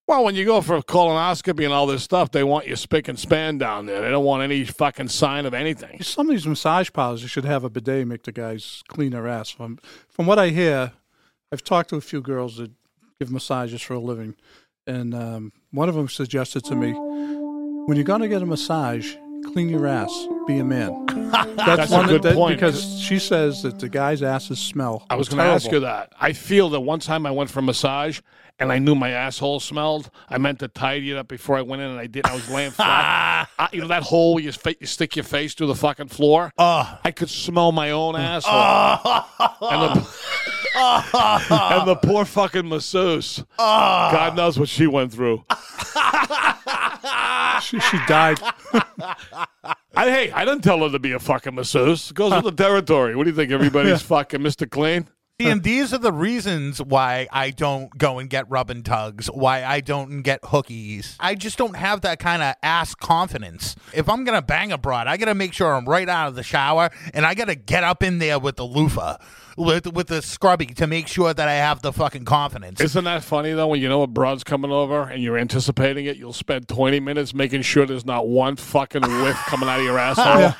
Well, 0.06 0.26
when 0.26 0.36
you 0.36 0.44
go 0.44 0.60
for 0.60 0.76
a 0.76 0.84
colonoscopy 0.84 1.64
and 1.64 1.74
all 1.74 1.88
this 1.88 2.04
stuff, 2.04 2.30
they 2.32 2.44
want 2.44 2.68
you 2.68 2.76
spick 2.76 3.08
and 3.08 3.18
span 3.18 3.58
down 3.58 3.86
there. 3.86 4.02
They 4.02 4.10
don't 4.10 4.26
want 4.26 4.44
any 4.44 4.66
fucking 4.66 5.08
sign 5.08 5.46
of 5.46 5.54
anything. 5.54 6.04
Some 6.04 6.28
of 6.30 6.36
these 6.36 6.46
massage 6.46 6.90
parlors 6.92 7.22
you 7.22 7.30
should 7.30 7.46
have 7.46 7.64
a 7.64 7.70
bidet 7.70 8.06
make 8.06 8.24
the 8.24 8.34
guys 8.34 8.84
clean 8.90 9.12
their 9.14 9.28
ass. 9.30 9.50
From 9.50 9.80
from 10.10 10.26
what 10.26 10.38
I 10.38 10.50
hear, 10.50 10.92
I've 11.54 11.64
talked 11.64 11.90
to 11.92 11.96
a 11.96 12.02
few 12.02 12.22
girls 12.22 12.58
that 12.58 12.72
give 13.24 13.32
massages 13.32 13.82
for 13.82 13.94
a 13.94 14.00
living, 14.00 14.36
and 14.86 15.16
um, 15.16 15.54
one 15.72 15.88
of 15.88 15.96
them 15.96 16.10
suggested 16.10 16.62
to 16.66 16.76
me, 16.76 16.92
when 16.92 17.96
you're 17.96 18.04
gonna 18.04 18.28
get 18.28 18.42
a 18.42 18.46
massage, 18.46 19.16
clean 19.52 19.70
your 19.70 19.88
ass. 19.88 20.28
Be 20.48 20.60
a 20.60 20.64
man. 20.64 21.06
That's, 21.32 21.56
That's 21.56 21.92
a 21.92 21.96
one 21.96 22.08
good 22.08 22.24
that, 22.24 22.36
point. 22.36 22.56
because 22.56 23.00
she 23.00 23.20
says 23.20 23.64
that 23.64 23.80
the 23.80 23.90
guys' 23.90 24.22
asses 24.22 24.60
smell. 24.60 25.06
I 25.10 25.16
was 25.16 25.30
going 25.30 25.40
to 25.40 25.44
ask 25.46 25.72
you 25.72 25.80
that. 25.82 26.12
I 26.20 26.34
feel 26.34 26.70
that 26.70 26.82
one 26.82 27.00
time 27.00 27.26
I 27.26 27.32
went 27.32 27.50
for 27.50 27.60
a 27.60 27.64
massage 27.64 28.20
and 28.60 28.72
I 28.72 28.78
knew 28.80 28.94
my 28.94 29.10
asshole 29.10 29.60
smelled. 29.60 30.10
I 30.30 30.38
meant 30.38 30.60
to 30.60 30.68
tidy 30.68 31.12
it 31.12 31.18
up 31.18 31.28
before 31.28 31.58
I 31.58 31.64
went 31.64 31.82
in, 31.82 31.90
and 31.90 32.00
I 32.00 32.06
did. 32.08 32.26
I 32.28 32.36
was 32.36 32.50
laying 32.50 32.72
flat. 32.72 33.50
I, 33.60 33.70
you 33.74 33.82
know 33.82 33.88
that 33.88 34.04
hole 34.04 34.36
where 34.36 34.44
you, 34.44 34.52
fa- 34.52 34.76
you 34.80 34.86
stick 34.86 35.16
your 35.16 35.26
face 35.26 35.54
through 35.56 35.68
the 35.68 35.76
fucking 35.76 36.10
floor. 36.10 36.52
Oh. 36.58 37.00
I 37.04 37.12
could 37.12 37.30
smell 37.30 37.72
my 37.72 37.92
own 37.92 38.16
asshole. 38.20 38.54
and, 39.70 39.96
the, 39.96 40.08
and 40.76 41.88
the 41.88 41.96
poor 41.96 42.26
fucking 42.26 42.70
masseuse. 42.70 43.44
God 43.58 44.36
knows 44.36 44.60
what 44.60 44.70
she 44.70 44.86
went 44.88 45.12
through. 45.12 45.44
She, 47.64 47.80
she 47.80 47.98
died. 48.08 48.40
I, 49.96 50.10
hey, 50.10 50.32
I 50.32 50.44
didn't 50.46 50.64
tell 50.64 50.80
her 50.80 50.90
to 50.90 51.00
be 51.00 51.14
a 51.14 51.20
fucking 51.20 51.56
masseuse. 51.56 52.12
It 52.12 52.16
goes 52.16 52.34
with 52.34 52.44
the 52.44 52.64
territory. 52.64 53.16
What 53.16 53.24
do 53.24 53.30
you 53.30 53.36
think? 53.36 53.52
Everybody's 53.52 54.02
fucking 54.14 54.42
Mr. 54.42 54.70
Clean? 54.70 55.08
And 55.46 55.64
these 55.64 55.94
are 55.94 55.98
the 55.98 56.12
reasons 56.12 56.82
why 56.82 57.28
I 57.32 57.52
don't 57.52 57.96
go 57.98 58.20
and 58.20 58.30
get 58.30 58.50
rub 58.50 58.70
and 58.70 58.84
tugs, 58.86 59.28
why 59.28 59.64
I 59.64 59.80
don't 59.82 60.22
get 60.22 60.42
hookies. 60.42 61.16
I 61.20 61.36
just 61.36 61.58
don't 61.58 61.76
have 61.76 62.02
that 62.02 62.20
kind 62.20 62.42
of 62.42 62.56
ass 62.64 62.96
confidence. 62.96 63.76
If 63.94 64.10
I'm 64.10 64.24
gonna 64.24 64.42
bang 64.42 64.72
a 64.72 64.78
broad, 64.78 65.08
I 65.08 65.18
gotta 65.18 65.36
make 65.36 65.54
sure 65.54 65.74
I'm 65.74 65.86
right 65.86 66.08
out 66.08 66.28
of 66.30 66.36
the 66.36 66.44
shower 66.44 66.90
and 67.14 67.26
I 67.26 67.34
gotta 67.34 67.56
get 67.56 67.84
up 67.84 68.04
in 68.04 68.20
there 68.20 68.40
with 68.40 68.56
the 68.56 68.66
loofah. 68.66 69.18
With, 69.56 69.94
with 69.94 70.08
the 70.08 70.24
scrubby 70.24 70.66
to 70.66 70.88
make 70.88 71.08
sure 71.08 71.32
that 71.32 71.48
I 71.48 71.54
have 71.54 71.84
the 71.84 71.94
fucking 71.94 72.26
confidence. 72.26 72.82
Isn't 72.82 73.04
that 73.04 73.24
funny 73.24 73.54
though? 73.54 73.68
When 73.68 73.80
you 73.80 73.88
know 73.88 74.02
a 74.02 74.08
broad's 74.08 74.44
coming 74.44 74.72
over 74.72 75.04
and 75.04 75.22
you're 75.22 75.38
anticipating 75.38 76.08
it, 76.08 76.18
you'll 76.18 76.34
spend 76.34 76.68
20 76.68 77.00
minutes 77.00 77.36
making 77.36 77.62
sure 77.62 77.86
there's 77.86 78.04
not 78.04 78.28
one 78.28 78.56
fucking 78.56 79.04
whiff 79.04 79.38
coming 79.46 79.70
out 79.70 79.78
of 79.78 79.86
your 79.86 80.00
asshole. 80.00 80.56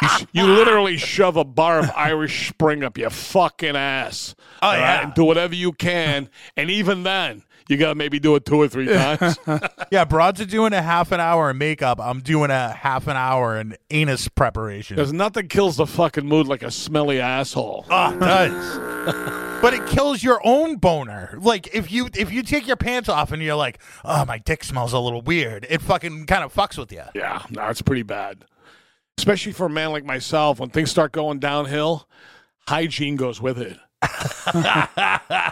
You, 0.00 0.08
you 0.32 0.44
literally 0.44 0.96
shove 0.96 1.36
a 1.36 1.44
bar 1.44 1.80
of 1.80 1.90
Irish 1.96 2.48
Spring 2.48 2.84
up 2.84 2.98
your 2.98 3.10
fucking 3.10 3.76
ass. 3.76 4.34
Oh, 4.62 4.68
all 4.68 4.74
yeah. 4.74 5.02
and 5.02 5.14
do 5.14 5.24
whatever 5.24 5.54
you 5.54 5.72
can, 5.72 6.28
and 6.56 6.70
even 6.70 7.02
then, 7.02 7.42
you 7.68 7.76
gotta 7.76 7.94
maybe 7.94 8.18
do 8.18 8.34
it 8.34 8.46
two 8.46 8.56
or 8.56 8.68
three 8.68 8.86
times. 8.86 9.38
yeah, 9.90 10.04
broads 10.04 10.40
are 10.40 10.46
doing 10.46 10.72
a 10.72 10.80
half 10.80 11.12
an 11.12 11.20
hour 11.20 11.50
in 11.50 11.58
makeup. 11.58 12.00
I'm 12.00 12.20
doing 12.20 12.50
a 12.50 12.70
half 12.70 13.06
an 13.06 13.16
hour 13.16 13.60
in 13.60 13.76
anus 13.90 14.26
preparation. 14.26 14.96
There's 14.96 15.12
nothing 15.12 15.48
kills 15.48 15.76
the 15.76 15.86
fucking 15.86 16.26
mood 16.26 16.46
like 16.46 16.62
a 16.62 16.70
smelly 16.70 17.20
asshole. 17.20 17.84
Ah, 17.90 18.14
it 18.14 18.20
does. 18.20 19.58
but 19.62 19.74
it 19.74 19.86
kills 19.86 20.22
your 20.22 20.40
own 20.44 20.76
boner. 20.76 21.38
Like 21.40 21.74
if 21.74 21.92
you 21.92 22.08
if 22.14 22.32
you 22.32 22.42
take 22.42 22.66
your 22.66 22.76
pants 22.76 23.08
off 23.08 23.32
and 23.32 23.42
you're 23.42 23.54
like, 23.54 23.78
oh 24.04 24.24
my 24.24 24.38
dick 24.38 24.64
smells 24.64 24.94
a 24.94 24.98
little 24.98 25.22
weird, 25.22 25.66
it 25.68 25.82
fucking 25.82 26.24
kind 26.26 26.44
of 26.44 26.54
fucks 26.54 26.78
with 26.78 26.90
you. 26.90 27.02
Yeah, 27.14 27.42
no, 27.50 27.68
it's 27.68 27.82
pretty 27.82 28.02
bad. 28.02 28.44
Especially 29.18 29.50
for 29.50 29.66
a 29.66 29.70
man 29.70 29.90
like 29.90 30.04
myself, 30.04 30.60
when 30.60 30.70
things 30.70 30.92
start 30.92 31.10
going 31.10 31.40
downhill, 31.40 32.08
hygiene 32.68 33.16
goes 33.16 33.42
with 33.42 33.58
it. 33.58 33.76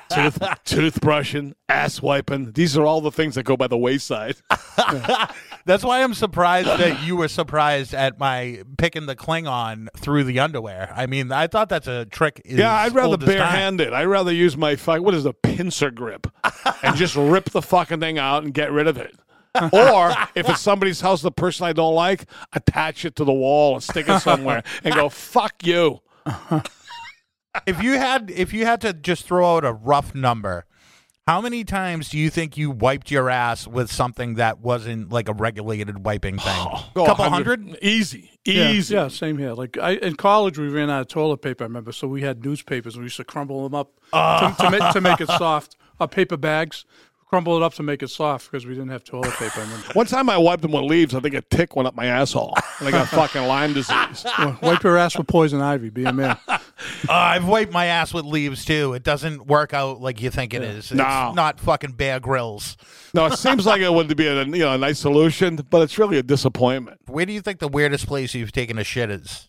Tooth, 0.09 0.39
toothbrushing, 0.65 1.55
ass 1.69 2.01
wiping. 2.01 2.53
These 2.53 2.77
are 2.79 2.87
all 2.87 3.01
the 3.01 3.11
things 3.11 3.35
that 3.35 3.43
go 3.43 3.57
by 3.57 3.67
the 3.67 3.77
wayside. 3.77 4.37
That's 5.67 5.83
why 5.83 6.05
I'm 6.05 6.15
surprised 6.15 6.69
that 6.69 7.03
you 7.03 7.17
were 7.17 7.27
surprised 7.27 7.93
at 7.93 8.21
my 8.21 8.63
picking 8.79 9.07
the 9.07 9.17
Klingon 9.17 9.89
through 9.97 10.23
the 10.23 10.39
underwear. 10.39 10.93
I 10.95 11.07
mean, 11.07 11.33
I 11.33 11.49
thought 11.49 11.69
that's 11.69 11.89
a 11.89 12.05
trick. 12.05 12.41
Yeah, 12.45 12.73
I'd 12.73 12.95
rather 12.95 13.09
old 13.09 13.25
as 13.25 13.29
barehand 13.29 13.81
it. 13.81 13.93
I'd 13.93 14.05
rather 14.05 14.33
use 14.33 14.57
my 14.57 14.77
fuck. 14.77 15.03
What 15.03 15.15
is 15.15 15.27
a 15.27 15.33
pincer 15.33 15.91
grip, 15.91 16.29
and 16.85 16.95
just 16.95 17.17
rip 17.17 17.51
the 17.51 17.63
fucking 17.63 17.99
thing 17.99 18.17
out 18.17 18.45
and 18.45 18.55
get 18.55 18.71
rid 18.71 18.87
of 18.87 18.97
it. 18.97 19.17
Or 19.73 20.15
if 20.35 20.49
it's 20.49 20.61
somebody's 20.61 21.01
house, 21.01 21.23
the 21.23 21.31
person 21.31 21.67
I 21.67 21.73
don't 21.73 21.95
like, 21.95 22.27
attach 22.53 23.05
it 23.05 23.17
to 23.17 23.25
the 23.25 23.33
wall 23.33 23.75
and 23.75 23.83
stick 23.83 24.09
it 24.09 24.21
somewhere 24.21 24.63
and 24.85 24.95
go 24.95 25.09
fuck 25.09 25.55
you. 25.65 26.01
if 27.67 27.83
you 27.83 27.93
had 27.93 28.31
if 28.31 28.53
you 28.53 28.67
had 28.67 28.81
to 28.83 28.93
just 28.93 29.27
throw 29.27 29.57
out 29.57 29.65
a 29.65 29.73
rough 29.73 30.15
number, 30.15 30.67
how 31.27 31.41
many 31.41 31.65
times 31.65 32.11
do 32.11 32.19
you 32.19 32.31
think 32.31 32.57
you 32.57 32.71
wiped 32.71 33.11
your 33.11 33.29
ass 33.29 33.67
with 33.67 33.91
something 33.91 34.35
that 34.35 34.61
wasn't 34.61 35.11
like 35.11 35.29
a 35.29 35.33
regulated 35.33 36.05
wiping 36.05 36.39
thing? 36.39 36.67
Go 36.95 37.05
a 37.05 37.07
couple 37.07 37.25
100. 37.25 37.61
hundred? 37.61 37.79
Easy, 37.83 38.31
Yeah, 38.45 38.71
easy. 38.71 38.95
Yeah, 38.95 39.09
same 39.09 39.39
here. 39.39 39.53
Like 39.53 39.77
I 39.79 39.93
in 39.95 40.17
college, 40.17 40.59
we 40.59 40.69
ran 40.69 40.91
out 40.91 41.01
of 41.01 41.09
toilet 41.09 41.39
paper. 41.39 41.65
I 41.65 41.67
remember, 41.67 41.93
so 41.93 42.07
we 42.07 42.23
had 42.23 42.45
newspapers. 42.45 42.95
and 42.95 43.03
We 43.03 43.07
used 43.07 43.17
to 43.17 43.25
crumble 43.25 43.69
them 43.69 43.75
up 43.75 43.93
to, 44.13 44.55
to, 44.65 44.71
make, 44.71 44.93
to 44.93 45.01
make 45.01 45.21
it 45.21 45.29
soft. 45.29 45.77
Uh, 45.99 46.07
paper 46.07 46.37
bags, 46.37 46.85
crumble 47.27 47.57
it 47.57 47.63
up 47.63 47.75
to 47.75 47.83
make 47.83 48.03
it 48.03 48.09
soft 48.09 48.51
because 48.51 48.65
we 48.67 48.75
didn't 48.75 48.91
have 48.91 49.03
toilet 49.05 49.33
paper. 49.33 49.61
I. 49.61 49.65
One 49.95 50.07
time 50.07 50.31
I 50.31 50.39
wiped 50.39 50.63
them 50.63 50.73
with 50.73 50.85
leaves. 50.85 51.15
I 51.15 51.21
think 51.21 51.35
a 51.35 51.43
tick 51.43 51.75
went 51.77 51.87
up 51.89 51.95
my 51.95 52.07
asshole, 52.07 52.55
and 52.79 52.89
I 52.89 52.91
got 52.91 53.09
fucking 53.11 53.43
Lyme 53.47 53.73
disease. 53.73 54.25
Well, 54.39 54.59
Wipe 54.63 54.83
your 54.83 54.97
ass 54.99 55.17
with 55.17 55.27
poison 55.27 55.61
ivy. 55.61 55.91
Be 55.91 56.05
a 56.05 56.13
man. 56.13 56.37
Uh, 56.47 56.59
I've 57.09 57.47
wiped 57.49 57.73
my 57.73 57.87
ass 57.87 58.13
with 58.15 58.25
leaves 58.25 58.65
too. 58.65 58.93
It 58.95 59.03
doesn't 59.03 59.47
work 59.47 59.73
out 59.75 60.01
like 60.01 60.21
you 60.21 60.31
think 60.31 60.53
it 60.55 60.63
is. 60.63 60.91
It's 60.91 60.93
No. 60.93 61.33
not 61.35 61.59
fucking 61.59 61.93
Bear 61.93 62.21
Grylls. 62.21 62.77
No, 63.15 63.27
it 63.27 63.37
seems 63.39 63.65
like 63.67 63.81
it 63.81 63.93
would 63.93 64.15
be 64.17 64.27
a 64.27 64.45
you 64.45 64.59
know 64.59 64.73
a 64.75 64.79
nice 64.79 64.99
solution, 64.99 65.57
but 65.71 65.83
it's 65.83 65.99
really 65.99 66.19
a 66.19 66.23
disappointment. 66.23 67.01
Where 67.07 67.25
do 67.27 67.33
you 67.33 67.41
think 67.41 67.61
the 67.61 67.69
weirdest 67.69 68.07
place 68.07 68.35
you've 68.35 68.53
taken 68.53 68.79
a 68.79 68.85
shit 68.85 69.11
is? 69.11 69.49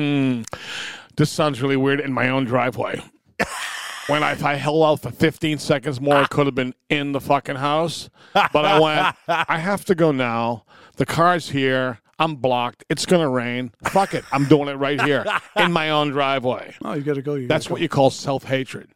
Hmm. 0.00 0.42
This 1.16 1.28
sounds 1.30 1.60
really 1.60 1.76
weird 1.76 2.00
in 2.00 2.10
my 2.10 2.30
own 2.30 2.46
driveway. 2.46 3.02
when 4.06 4.22
I, 4.22 4.32
if 4.32 4.42
I 4.42 4.54
held 4.54 4.82
out 4.82 5.02
for 5.02 5.10
15 5.10 5.58
seconds 5.58 6.00
more, 6.00 6.14
I 6.14 6.26
could 6.26 6.46
have 6.46 6.54
been 6.54 6.74
in 6.88 7.12
the 7.12 7.20
fucking 7.20 7.56
house. 7.56 8.08
But 8.32 8.64
I 8.64 8.80
went, 8.80 9.14
I 9.28 9.58
have 9.58 9.84
to 9.86 9.94
go 9.94 10.10
now. 10.10 10.64
The 10.96 11.04
car's 11.04 11.50
here. 11.50 11.98
I'm 12.18 12.36
blocked. 12.36 12.84
It's 12.88 13.04
going 13.04 13.20
to 13.20 13.28
rain. 13.28 13.72
Fuck 13.84 14.14
it. 14.14 14.24
I'm 14.32 14.46
doing 14.46 14.68
it 14.68 14.74
right 14.74 15.00
here 15.02 15.26
in 15.56 15.70
my 15.70 15.90
own 15.90 16.10
driveway. 16.10 16.74
Oh, 16.82 16.94
you 16.94 17.02
got 17.02 17.14
to 17.14 17.22
go. 17.22 17.34
You 17.34 17.46
That's 17.46 17.68
what 17.68 17.82
you 17.82 17.88
call 17.90 18.10
self 18.10 18.44
hatred. 18.44 18.88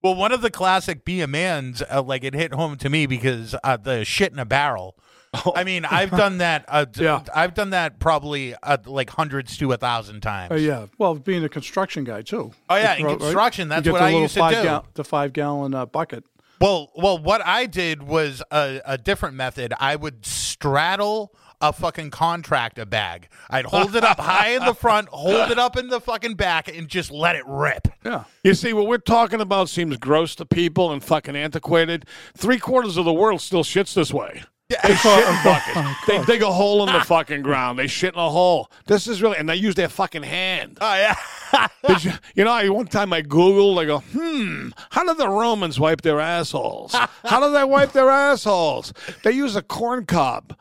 Well, 0.00 0.14
one 0.14 0.30
of 0.30 0.42
the 0.42 0.50
classic 0.50 1.04
be 1.04 1.20
a 1.20 1.26
man's, 1.26 1.82
uh, 1.90 2.02
like 2.02 2.22
it 2.22 2.32
hit 2.32 2.54
home 2.54 2.76
to 2.76 2.88
me 2.88 3.06
because 3.06 3.56
uh, 3.64 3.76
the 3.76 4.04
shit 4.04 4.32
in 4.32 4.38
a 4.38 4.44
barrel. 4.44 4.96
I 5.54 5.64
mean, 5.64 5.84
I've 5.84 6.10
done 6.10 6.38
that. 6.38 6.64
Uh, 6.68 6.86
Yeah. 6.96 7.22
I've 7.34 7.54
done 7.54 7.70
that 7.70 7.98
probably 7.98 8.54
uh, 8.62 8.78
like 8.86 9.10
hundreds 9.10 9.56
to 9.58 9.72
a 9.72 9.76
thousand 9.76 10.20
times. 10.22 10.52
Oh 10.52 10.56
yeah. 10.56 10.86
Well, 10.98 11.14
being 11.16 11.44
a 11.44 11.48
construction 11.48 12.04
guy 12.04 12.22
too. 12.22 12.52
Oh, 12.70 12.76
yeah, 12.76 12.94
in 12.96 13.04
Right, 13.04 13.10
right? 13.12 13.20
construction, 13.20 13.68
that's 13.68 13.88
what 13.88 13.98
the 13.98 14.04
I 14.04 14.10
used 14.10 14.34
to 14.34 14.40
five 14.40 14.54
do. 14.54 14.62
gal- 14.62 14.86
the 14.94 15.04
five 15.04 15.32
gallon 15.32 15.74
uh, 15.74 15.86
bucket. 15.86 16.24
Well, 16.60 16.90
well, 16.96 17.18
what 17.18 17.40
I 17.46 17.66
did 17.66 18.02
was 18.02 18.42
a, 18.50 18.80
a 18.84 18.98
different 18.98 19.36
method. 19.36 19.72
I 19.78 19.94
would 19.96 20.24
straddle 20.26 21.32
a 21.60 21.72
fucking 21.72 22.10
contractor 22.10 22.84
bag. 22.86 23.28
I'd 23.50 23.64
hold 23.64 23.94
it 23.96 24.04
up 24.04 24.18
high 24.18 24.50
in 24.50 24.64
the 24.64 24.74
front, 24.84 25.08
hold 25.08 25.50
it 25.50 25.58
up 25.58 25.76
in 25.76 25.88
the 25.88 26.00
fucking 26.00 26.34
back, 26.34 26.68
and 26.68 26.88
just 26.88 27.10
let 27.10 27.36
it 27.36 27.44
rip. 27.46 27.88
Yeah. 28.04 28.24
You 28.44 28.54
see, 28.54 28.72
what 28.72 28.86
we're 28.86 28.98
talking 28.98 29.40
about 29.40 29.68
seems 29.68 29.96
gross 29.98 30.34
to 30.36 30.46
people 30.46 30.92
and 30.92 31.02
fucking 31.02 31.36
antiquated. 31.36 32.06
Three 32.36 32.58
quarters 32.58 32.96
of 32.96 33.04
the 33.04 33.12
world 33.12 33.40
still 33.40 33.64
shits 33.64 33.94
this 33.94 34.12
way. 34.12 34.42
They 34.68 34.76
shit 34.96 35.26
in 35.26 35.34
buckets. 35.44 36.06
They 36.06 36.22
dig 36.24 36.42
a 36.42 36.52
hole 36.52 36.86
in 36.86 36.92
the 36.92 37.00
fucking 37.00 37.40
ground. 37.40 37.78
They 37.78 37.86
shit 37.86 38.12
in 38.12 38.20
a 38.20 38.28
hole. 38.28 38.70
This 38.84 39.08
is 39.08 39.22
really, 39.22 39.38
and 39.38 39.48
they 39.48 39.56
use 39.56 39.74
their 39.74 39.88
fucking 39.88 40.24
hand. 40.24 40.76
Oh 40.82 40.94
yeah. 40.94 41.68
Did 41.86 42.04
you, 42.04 42.12
you 42.34 42.44
know, 42.44 42.52
I, 42.52 42.68
one 42.68 42.86
time 42.86 43.14
I 43.14 43.22
Googled, 43.22 43.78
I 43.78 43.86
go, 43.86 44.00
hmm, 44.00 44.68
how 44.90 45.04
did 45.04 45.16
the 45.16 45.30
Romans 45.30 45.80
wipe 45.80 46.02
their 46.02 46.20
assholes? 46.20 46.92
How 47.24 47.40
did 47.40 47.54
they 47.54 47.64
wipe 47.64 47.92
their 47.92 48.10
assholes? 48.10 48.92
They 49.24 49.32
use 49.32 49.56
a 49.56 49.62
corn 49.62 50.04
cob 50.04 50.54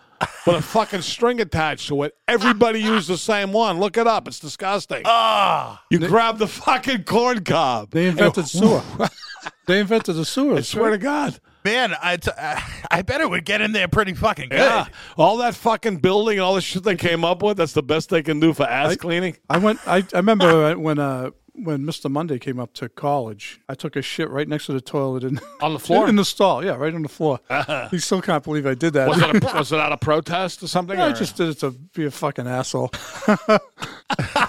with 0.46 0.56
a 0.56 0.62
fucking 0.62 1.02
string 1.02 1.42
attached 1.42 1.90
to 1.90 2.04
it. 2.04 2.16
Everybody 2.30 2.80
used 2.82 3.10
the 3.10 3.18
same 3.18 3.52
one. 3.52 3.80
Look 3.82 3.98
it 3.98 4.08
up. 4.08 4.30
It's 4.30 4.40
disgusting. 4.40 5.02
Ah. 5.04 5.84
you 5.90 6.00
grab 6.00 6.38
the 6.38 6.48
fucking 6.48 7.04
corn 7.04 7.44
cob. 7.44 7.92
They 7.92 8.08
invented 8.08 8.48
sewer. 8.48 8.82
they 9.68 9.82
invented 9.82 10.16
the 10.16 10.26
sewer. 10.26 10.56
I 10.56 10.62
swear 10.62 10.92
to 10.92 10.98
God. 10.98 11.42
Man, 11.68 11.94
I, 12.02 12.16
t- 12.18 12.32
uh, 12.38 12.60
I 12.90 13.02
bet 13.02 13.20
it 13.20 13.30
would 13.30 13.44
get 13.44 13.60
in 13.62 13.74
there 13.74 13.88
pretty 13.90 14.14
fucking 14.14 14.50
good. 14.50 14.58
Yeah. 14.60 14.88
All 15.18 15.38
that 15.38 15.54
fucking 15.56 15.98
building 15.98 16.38
and 16.38 16.42
all 16.46 16.56
the 16.56 16.62
shit 16.62 16.84
they 16.84 16.96
came 16.96 17.26
up 17.26 17.44
with, 17.44 17.58
that's 17.58 17.74
the 17.74 17.84
best 17.84 18.10
they 18.10 18.24
can 18.24 18.40
do 18.40 18.54
for 18.54 18.64
ass 18.64 18.96
cleaning. 18.96 19.36
I 19.50 19.58
went. 19.58 19.80
I, 19.86 19.98
I 20.14 20.18
remember 20.18 20.78
when 20.80 20.98
uh, 20.98 21.32
when 21.56 21.82
Mr. 21.86 22.10
Monday 22.10 22.40
came 22.40 22.58
up 22.60 22.72
to 22.76 22.88
college. 22.88 23.60
I 23.68 23.74
took 23.76 23.96
a 23.98 24.02
shit 24.02 24.30
right 24.30 24.48
next 24.48 24.68
to 24.68 24.74
the 24.74 24.80
toilet 24.82 25.24
in 25.26 25.40
On 25.62 25.74
the 25.74 25.80
floor? 25.80 26.08
in 26.08 26.16
the 26.16 26.24
stall. 26.24 26.64
Yeah, 26.64 26.76
right 26.76 26.94
on 26.94 27.02
the 27.02 27.10
floor. 27.10 27.40
He 27.92 27.98
still 28.00 28.22
can't 28.22 28.44
believe 28.44 28.66
I 28.66 28.76
did 28.76 28.94
that. 28.94 29.10
Was 29.10 29.22
it, 29.22 29.44
a, 29.44 29.46
was 29.58 29.72
it 29.74 29.80
out 29.80 29.92
of 29.92 30.00
protest 30.00 30.64
or 30.64 30.68
something? 30.68 30.98
I 31.00 31.10
or- 31.10 31.14
just 31.14 31.36
did 31.36 31.50
it 31.50 31.60
to 31.60 31.72
be 31.72 32.06
a 32.06 32.12
fucking 32.12 32.48
asshole. 32.48 32.92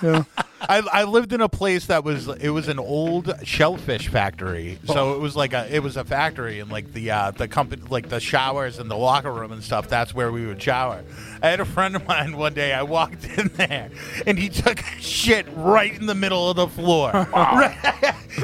yeah. 0.03 0.23
I, 0.61 0.83
I 0.93 1.05
lived 1.05 1.33
in 1.33 1.41
a 1.41 1.49
place 1.49 1.87
that 1.87 2.03
was 2.03 2.27
it 2.29 2.49
was 2.51 2.67
an 2.69 2.79
old 2.79 3.33
shellfish 3.45 4.09
factory. 4.09 4.79
So 4.87 5.15
it 5.15 5.21
was 5.21 5.37
like 5.37 5.53
a 5.53 5.73
it 5.73 5.83
was 5.83 5.97
a 5.97 6.05
factory 6.05 6.59
and 6.61 6.71
like 6.71 6.93
the 6.93 7.11
uh, 7.13 7.31
the 7.31 7.47
company 7.47 7.83
like 7.89 8.09
the 8.09 8.19
showers 8.21 8.79
and 8.79 8.91
the 8.91 8.97
locker 8.97 9.33
room 9.33 9.53
and 9.53 9.63
stuff. 9.63 9.89
That's 9.89 10.13
where 10.15 10.33
we 10.33 10.47
would 10.47 10.61
shower. 10.61 11.05
I 11.43 11.49
had 11.51 11.61
a 11.61 11.65
friend 11.65 11.95
of 11.95 12.07
mine 12.09 12.37
one 12.37 12.55
day. 12.55 12.73
I 12.73 12.83
walked 12.83 13.25
in 13.39 13.49
there 13.55 13.91
and 14.27 14.37
he 14.39 14.49
took 14.49 14.81
shit 14.99 15.47
right 15.55 15.95
in 15.95 16.07
the 16.07 16.15
middle 16.17 16.51
of 16.51 16.57
the 16.57 16.67
floor. 16.69 17.13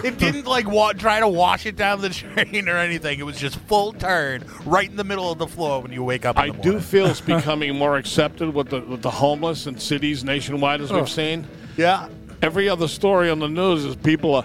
it 0.05 0.19
didn't 0.19 0.47
like 0.47 0.69
wa- 0.69 0.93
try 0.93 1.19
to 1.21 1.29
wash 1.29 1.67
it 1.67 1.77
down 1.77 2.01
the 2.01 2.11
drain 2.11 2.69
or 2.69 2.77
anything. 2.77 3.19
It 3.19 3.25
was 3.27 3.39
just 3.39 3.57
full 3.61 3.93
turd 3.93 4.45
right 4.65 4.89
in 4.89 4.97
the 4.97 5.05
middle 5.05 5.33
of 5.33 5.39
the 5.39 5.49
floor 5.49 5.81
when 5.83 5.91
you 5.93 6.05
wake 6.05 6.25
up. 6.25 6.37
In 6.37 6.43
I 6.43 6.49
do 6.51 6.79
feel 6.81 7.07
it's 7.07 7.21
becoming 7.35 7.75
more 7.77 7.97
accepted 7.97 8.55
with 8.55 8.69
the 8.71 8.81
with 8.83 9.03
the 9.03 9.11
homeless 9.11 9.67
in 9.67 9.79
cities 9.79 10.23
nationwide 10.23 10.81
as 10.81 10.93
Oh. 10.93 10.99
we've 11.01 11.09
seen. 11.11 11.47
Yeah. 11.77 12.09
Every 12.43 12.69
other 12.69 12.89
story 12.89 13.31
on 13.31 13.39
the 13.39 13.49
news 13.49 13.85
is 13.85 13.97
people 13.97 14.35
are 14.35 14.45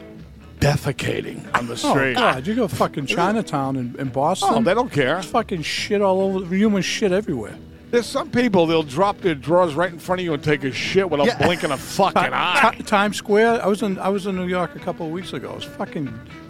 defecating 0.59 1.53
on 1.57 1.67
the 1.67 1.77
street. 1.77 1.89
Oh 1.89 1.93
street. 1.95 2.13
God! 2.15 2.47
You 2.47 2.55
go 2.55 2.67
fucking 2.67 3.05
Chinatown 3.05 3.75
in, 3.75 3.95
in 3.99 4.09
Boston. 4.09 4.49
Oh, 4.51 4.61
they 4.61 4.73
don't 4.73 4.91
care. 4.91 5.13
There's 5.15 5.25
fucking 5.25 5.61
shit 5.63 6.01
all 6.01 6.21
over. 6.21 6.53
Human 6.55 6.81
shit 6.81 7.11
everywhere. 7.11 7.57
There's 7.91 8.05
some 8.05 8.29
people 8.29 8.67
they'll 8.67 8.83
drop 8.83 9.17
their 9.21 9.33
drawers 9.35 9.73
right 9.73 9.91
in 9.91 9.97
front 9.99 10.21
of 10.21 10.25
you 10.25 10.33
and 10.33 10.43
take 10.43 10.63
a 10.63 10.71
shit 10.71 11.09
without 11.09 11.25
Yeah. 11.27 11.43
blinking 11.45 11.71
a 11.71 11.77
fucking 11.77 12.31
eye. 12.33 12.75
Ti- 12.77 12.83
Times 12.83 13.17
Square. 13.17 13.63
I 13.63 13.67
was 13.67 13.81
in. 13.81 13.97
I 13.99 14.09
was 14.09 14.27
in 14.27 14.35
New 14.35 14.47
York 14.47 14.75
a 14.75 14.79
couple 14.79 15.05
of 15.05 15.11
weeks 15.11 15.33
ago. 15.33 15.53
It's 15.55 15.65
fucking 15.65 16.07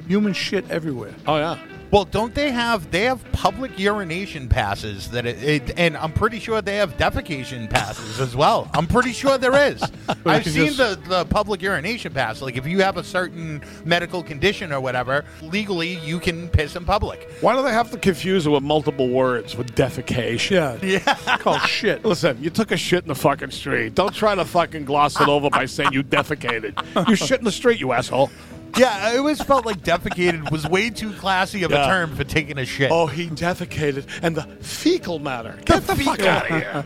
human 0.07 0.33
shit 0.33 0.69
everywhere. 0.69 1.13
Oh 1.27 1.37
yeah. 1.37 1.57
Well, 1.91 2.05
don't 2.05 2.35
they 2.35 2.51
have 2.51 2.91
they 2.91 3.05
have 3.05 3.23
public 3.31 3.79
urination 3.79 4.47
passes 4.47 5.09
that 5.11 5.25
it, 5.25 5.43
it 5.43 5.79
and 5.79 5.97
I'm 5.97 6.11
pretty 6.11 6.39
sure 6.39 6.61
they 6.61 6.75
have 6.77 6.97
defecation 6.97 7.67
passes 7.69 8.19
as 8.19 8.35
well. 8.35 8.69
I'm 8.75 8.85
pretty 8.85 9.11
sure 9.11 9.37
there 9.39 9.71
is. 9.71 9.81
I've 10.25 10.45
seen 10.45 10.73
the, 10.77 10.99
the 11.07 11.25
public 11.25 11.61
urination 11.63 12.13
pass. 12.13 12.41
Like 12.41 12.57
if 12.57 12.67
you 12.67 12.81
have 12.81 12.97
a 12.97 13.03
certain 13.03 13.63
medical 13.85 14.21
condition 14.21 14.71
or 14.71 14.79
whatever, 14.79 15.25
legally 15.41 15.95
you 15.99 16.19
can 16.19 16.47
piss 16.49 16.75
in 16.75 16.85
public. 16.85 17.27
Why 17.41 17.55
do 17.55 17.63
they 17.63 17.71
have 17.71 17.89
to 17.91 17.97
confuse 17.97 18.45
it 18.45 18.49
with 18.51 18.63
multiple 18.63 19.09
words 19.09 19.55
with 19.57 19.73
defecation? 19.75 20.51
Yeah. 20.51 20.77
Yeah. 20.83 21.15
It's 21.29 21.43
called 21.43 21.61
shit. 21.61 22.03
Listen, 22.05 22.41
you 22.41 22.49
took 22.49 22.71
a 22.71 22.77
shit 22.77 23.03
in 23.03 23.07
the 23.07 23.15
fucking 23.15 23.51
street. 23.51 23.95
Don't 23.95 24.13
try 24.13 24.35
to 24.35 24.45
fucking 24.45 24.85
gloss 24.85 25.19
it 25.19 25.27
over 25.27 25.49
by 25.49 25.65
saying 25.65 25.93
you 25.93 26.03
defecated. 26.03 27.07
You 27.07 27.15
shit 27.15 27.39
in 27.39 27.45
the 27.45 27.51
street, 27.51 27.79
you 27.79 27.91
asshole. 27.91 28.29
Yeah, 28.77 28.97
I 29.01 29.17
always 29.17 29.41
felt 29.41 29.65
like 29.65 29.81
defecated 29.81 30.51
was 30.51 30.67
way 30.67 30.89
too 30.89 31.11
classy 31.13 31.63
of 31.63 31.71
Yeah. 31.71 31.85
a 31.85 31.87
term 31.87 32.15
for 32.15 32.23
taking 32.23 32.57
a 32.57 32.65
shit. 32.65 32.91
Oh, 32.91 33.07
he 33.07 33.27
defecated, 33.27 34.05
and 34.21 34.35
the 34.35 34.43
fecal 34.63 35.19
matter. 35.19 35.57
Get 35.65 35.85
the, 35.87 35.95
fuck 35.95 36.19
out 36.21 36.49
of 36.49 36.57
here. 36.61 36.85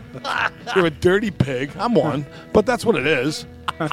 You're 0.76 0.86
a 0.86 0.90
dirty 0.90 1.30
pig. 1.30 1.70
I'm 1.78 1.94
one, 1.94 2.26
but 2.52 2.66
that's 2.66 2.84
what 2.84 2.96
it 2.96 3.06
is. 3.06 3.46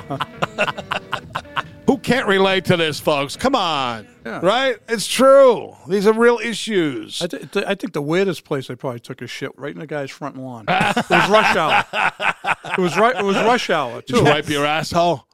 Who 1.88 1.98
can't 1.98 2.26
relate 2.28 2.64
to 2.66 2.78
this, 2.78 3.00
folks? 3.02 3.36
Come 3.36 3.54
on. 3.54 4.08
Yeah. 4.26 4.40
Right? 4.42 4.78
It's 4.88 5.06
true. 5.08 5.76
These 5.90 6.08
are 6.08 6.14
real 6.14 6.40
issues. 6.42 7.22
I, 7.22 7.28
th- 7.28 7.52
th- 7.52 7.66
I 7.66 7.76
think 7.76 7.92
the 7.92 8.02
weirdest 8.02 8.46
place 8.46 8.70
I 8.70 8.76
probably 8.76 9.02
took 9.02 9.22
a 9.22 9.28
shit 9.28 9.52
right 9.58 9.74
in 9.74 9.80
the 9.80 9.88
guy's 9.88 10.10
front 10.10 10.38
lawn. 10.38 10.66
it 10.70 10.96
was 11.10 11.30
rush 11.30 11.56
hour. 11.58 11.84
It 12.66 12.78
was 12.78 12.96
right. 12.98 13.16
It 13.18 13.26
was 13.26 13.36
rush 13.36 13.70
hour 13.70 14.00
Did 14.02 14.10
you 14.12 14.16
too. 14.20 14.24
wipe 14.24 14.48
your 14.48 14.66
asshole? 14.66 15.28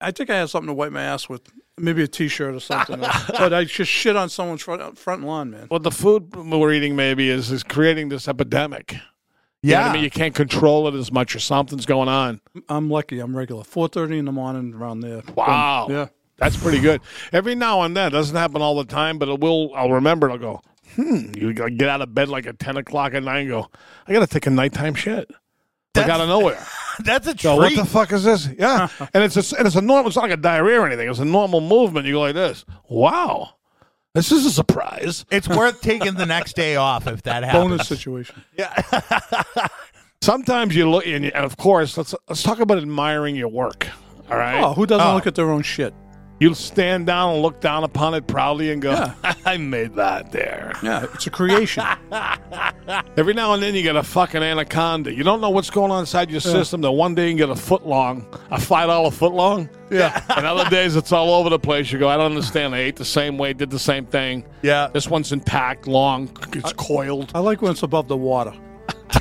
I 0.00 0.10
think 0.12 0.30
I 0.30 0.36
had 0.38 0.48
something 0.48 0.68
to 0.68 0.72
wipe 0.74 0.92
my 0.92 1.02
ass 1.02 1.28
with, 1.28 1.42
maybe 1.80 2.02
a 2.02 2.08
T-shirt 2.08 2.54
or 2.54 2.60
something. 2.60 3.00
but 3.28 3.52
I 3.52 3.64
just 3.64 3.90
shit 3.90 4.16
on 4.16 4.28
someone's 4.28 4.62
front 4.62 4.98
front 4.98 5.24
lawn, 5.24 5.50
man. 5.50 5.68
Well, 5.70 5.80
the 5.80 5.90
food 5.90 6.34
we're 6.34 6.72
eating 6.72 6.96
maybe 6.96 7.28
is 7.28 7.50
is 7.50 7.62
creating 7.62 8.08
this 8.08 8.28
epidemic. 8.28 8.96
You 9.62 9.72
know 9.72 9.82
what 9.82 9.90
I 9.90 9.92
mean, 9.92 10.04
you 10.04 10.10
can't 10.10 10.34
control 10.34 10.88
it 10.88 10.94
as 10.94 11.12
much, 11.12 11.36
or 11.36 11.38
something's 11.38 11.84
going 11.84 12.08
on. 12.08 12.40
I'm 12.70 12.88
lucky. 12.88 13.18
I'm 13.20 13.36
regular. 13.36 13.62
Four 13.62 13.88
thirty 13.88 14.18
in 14.18 14.24
the 14.24 14.32
morning 14.32 14.72
around 14.72 15.00
there. 15.00 15.22
Wow. 15.34 15.86
Yeah. 15.90 16.08
That's 16.38 16.56
pretty 16.56 16.80
good. 16.80 17.02
Every 17.34 17.54
now 17.54 17.82
and 17.82 17.94
then, 17.94 18.06
it 18.06 18.10
doesn't 18.10 18.34
happen 18.34 18.62
all 18.62 18.74
the 18.74 18.86
time, 18.86 19.18
but 19.18 19.28
it 19.28 19.40
will. 19.40 19.74
I'll 19.74 19.90
remember. 19.90 20.30
I'll 20.30 20.38
go. 20.38 20.62
Hmm. 20.96 21.32
You 21.36 21.52
get 21.52 21.88
out 21.88 22.00
of 22.00 22.14
bed 22.14 22.30
like 22.30 22.46
at 22.46 22.58
ten 22.58 22.78
o'clock 22.78 23.12
at 23.12 23.22
night 23.22 23.40
and 23.40 23.50
go. 23.50 23.68
I 24.06 24.14
gotta 24.14 24.26
take 24.26 24.46
a 24.46 24.50
nighttime 24.50 24.94
shit. 24.94 25.30
Like 25.94 26.08
out 26.08 26.20
of 26.22 26.28
nowhere. 26.28 26.64
That's 27.04 27.26
a 27.26 27.32
treat. 27.34 27.42
Go, 27.42 27.56
what 27.56 27.74
the 27.74 27.84
fuck 27.84 28.12
is 28.12 28.24
this? 28.24 28.48
Yeah, 28.58 28.88
and 29.14 29.22
it's 29.24 29.36
a, 29.52 29.56
and 29.58 29.66
it's 29.66 29.76
a 29.76 29.80
normal. 29.80 30.08
It's 30.08 30.16
not 30.16 30.22
like 30.22 30.32
a 30.32 30.36
diarrhea 30.36 30.80
or 30.80 30.86
anything. 30.86 31.08
It's 31.08 31.18
a 31.18 31.24
normal 31.24 31.60
movement. 31.60 32.06
You 32.06 32.14
go 32.14 32.20
like 32.20 32.34
this. 32.34 32.64
Wow, 32.88 33.50
this 34.14 34.32
is 34.32 34.44
a 34.46 34.50
surprise. 34.50 35.24
It's 35.30 35.48
worth 35.48 35.80
taking 35.80 36.14
the 36.14 36.26
next 36.26 36.56
day 36.56 36.76
off 36.76 37.06
if 37.06 37.22
that 37.22 37.42
happens. 37.44 37.64
Bonus 37.70 37.88
situation. 37.88 38.42
Yeah. 38.56 38.72
Sometimes 40.22 40.76
you 40.76 40.88
look, 40.90 41.06
and, 41.06 41.24
you, 41.24 41.30
and 41.34 41.44
of 41.46 41.56
course, 41.56 41.96
let's 41.96 42.14
let's 42.28 42.42
talk 42.42 42.60
about 42.60 42.78
admiring 42.78 43.36
your 43.36 43.48
work. 43.48 43.86
All 44.30 44.36
right. 44.36 44.62
Oh, 44.62 44.74
who 44.74 44.84
doesn't 44.86 45.06
Oh. 45.06 45.14
look 45.14 45.26
at 45.26 45.34
their 45.34 45.50
own 45.50 45.62
shit? 45.62 45.94
You'll 46.40 46.54
stand 46.54 47.06
down 47.06 47.34
and 47.34 47.42
look 47.42 47.60
down 47.60 47.84
upon 47.84 48.14
it 48.14 48.26
proudly 48.26 48.70
and 48.70 48.80
go, 48.80 48.92
Yeah. 48.92 49.14
"I 49.44 49.58
made 49.58 49.94
that 49.96 50.32
there." 50.32 50.72
Yeah, 50.82 51.04
it's 51.12 51.26
a 51.26 51.30
creation. 51.30 51.84
Every 53.18 53.34
now 53.34 53.52
and 53.52 53.62
then 53.62 53.74
you 53.74 53.82
get 53.82 53.94
a 53.94 54.02
fucking 54.02 54.42
anaconda. 54.42 55.12
You 55.12 55.22
don't 55.22 55.42
know 55.42 55.50
what's 55.50 55.68
going 55.68 55.90
on 55.90 56.00
inside 56.00 56.30
your 56.30 56.40
system. 56.40 56.80
That 56.80 56.92
one 56.92 57.14
day 57.14 57.26
you 57.26 57.30
can 57.32 57.36
get 57.36 57.50
a 57.50 57.56
foot 57.56 57.86
long, 57.86 58.26
a 58.50 58.58
five 58.58 58.88
dollar 58.88 59.10
foot 59.10 59.34
long. 59.34 59.68
Yeah. 59.90 60.24
And 60.40 60.46
other 60.46 60.70
days 60.70 60.96
it's 60.96 61.12
all 61.12 61.34
over 61.34 61.50
the 61.50 61.58
place. 61.58 61.92
You 61.92 61.98
go, 61.98 62.08
I 62.08 62.16
don't 62.16 62.32
understand. 62.32 62.74
I 62.74 62.78
ate 62.78 62.96
the 62.96 63.04
same 63.04 63.36
way, 63.36 63.52
did 63.52 63.68
the 63.68 63.78
same 63.78 64.06
thing. 64.06 64.46
Yeah. 64.62 64.88
This 64.90 65.06
one's 65.08 65.32
intact, 65.32 65.86
long, 65.86 66.30
it's 66.54 66.72
coiled. 66.72 67.32
I 67.34 67.40
like 67.40 67.60
when 67.60 67.72
it's 67.72 67.82
above 67.82 68.08
the 68.08 68.16
water. 68.16 68.54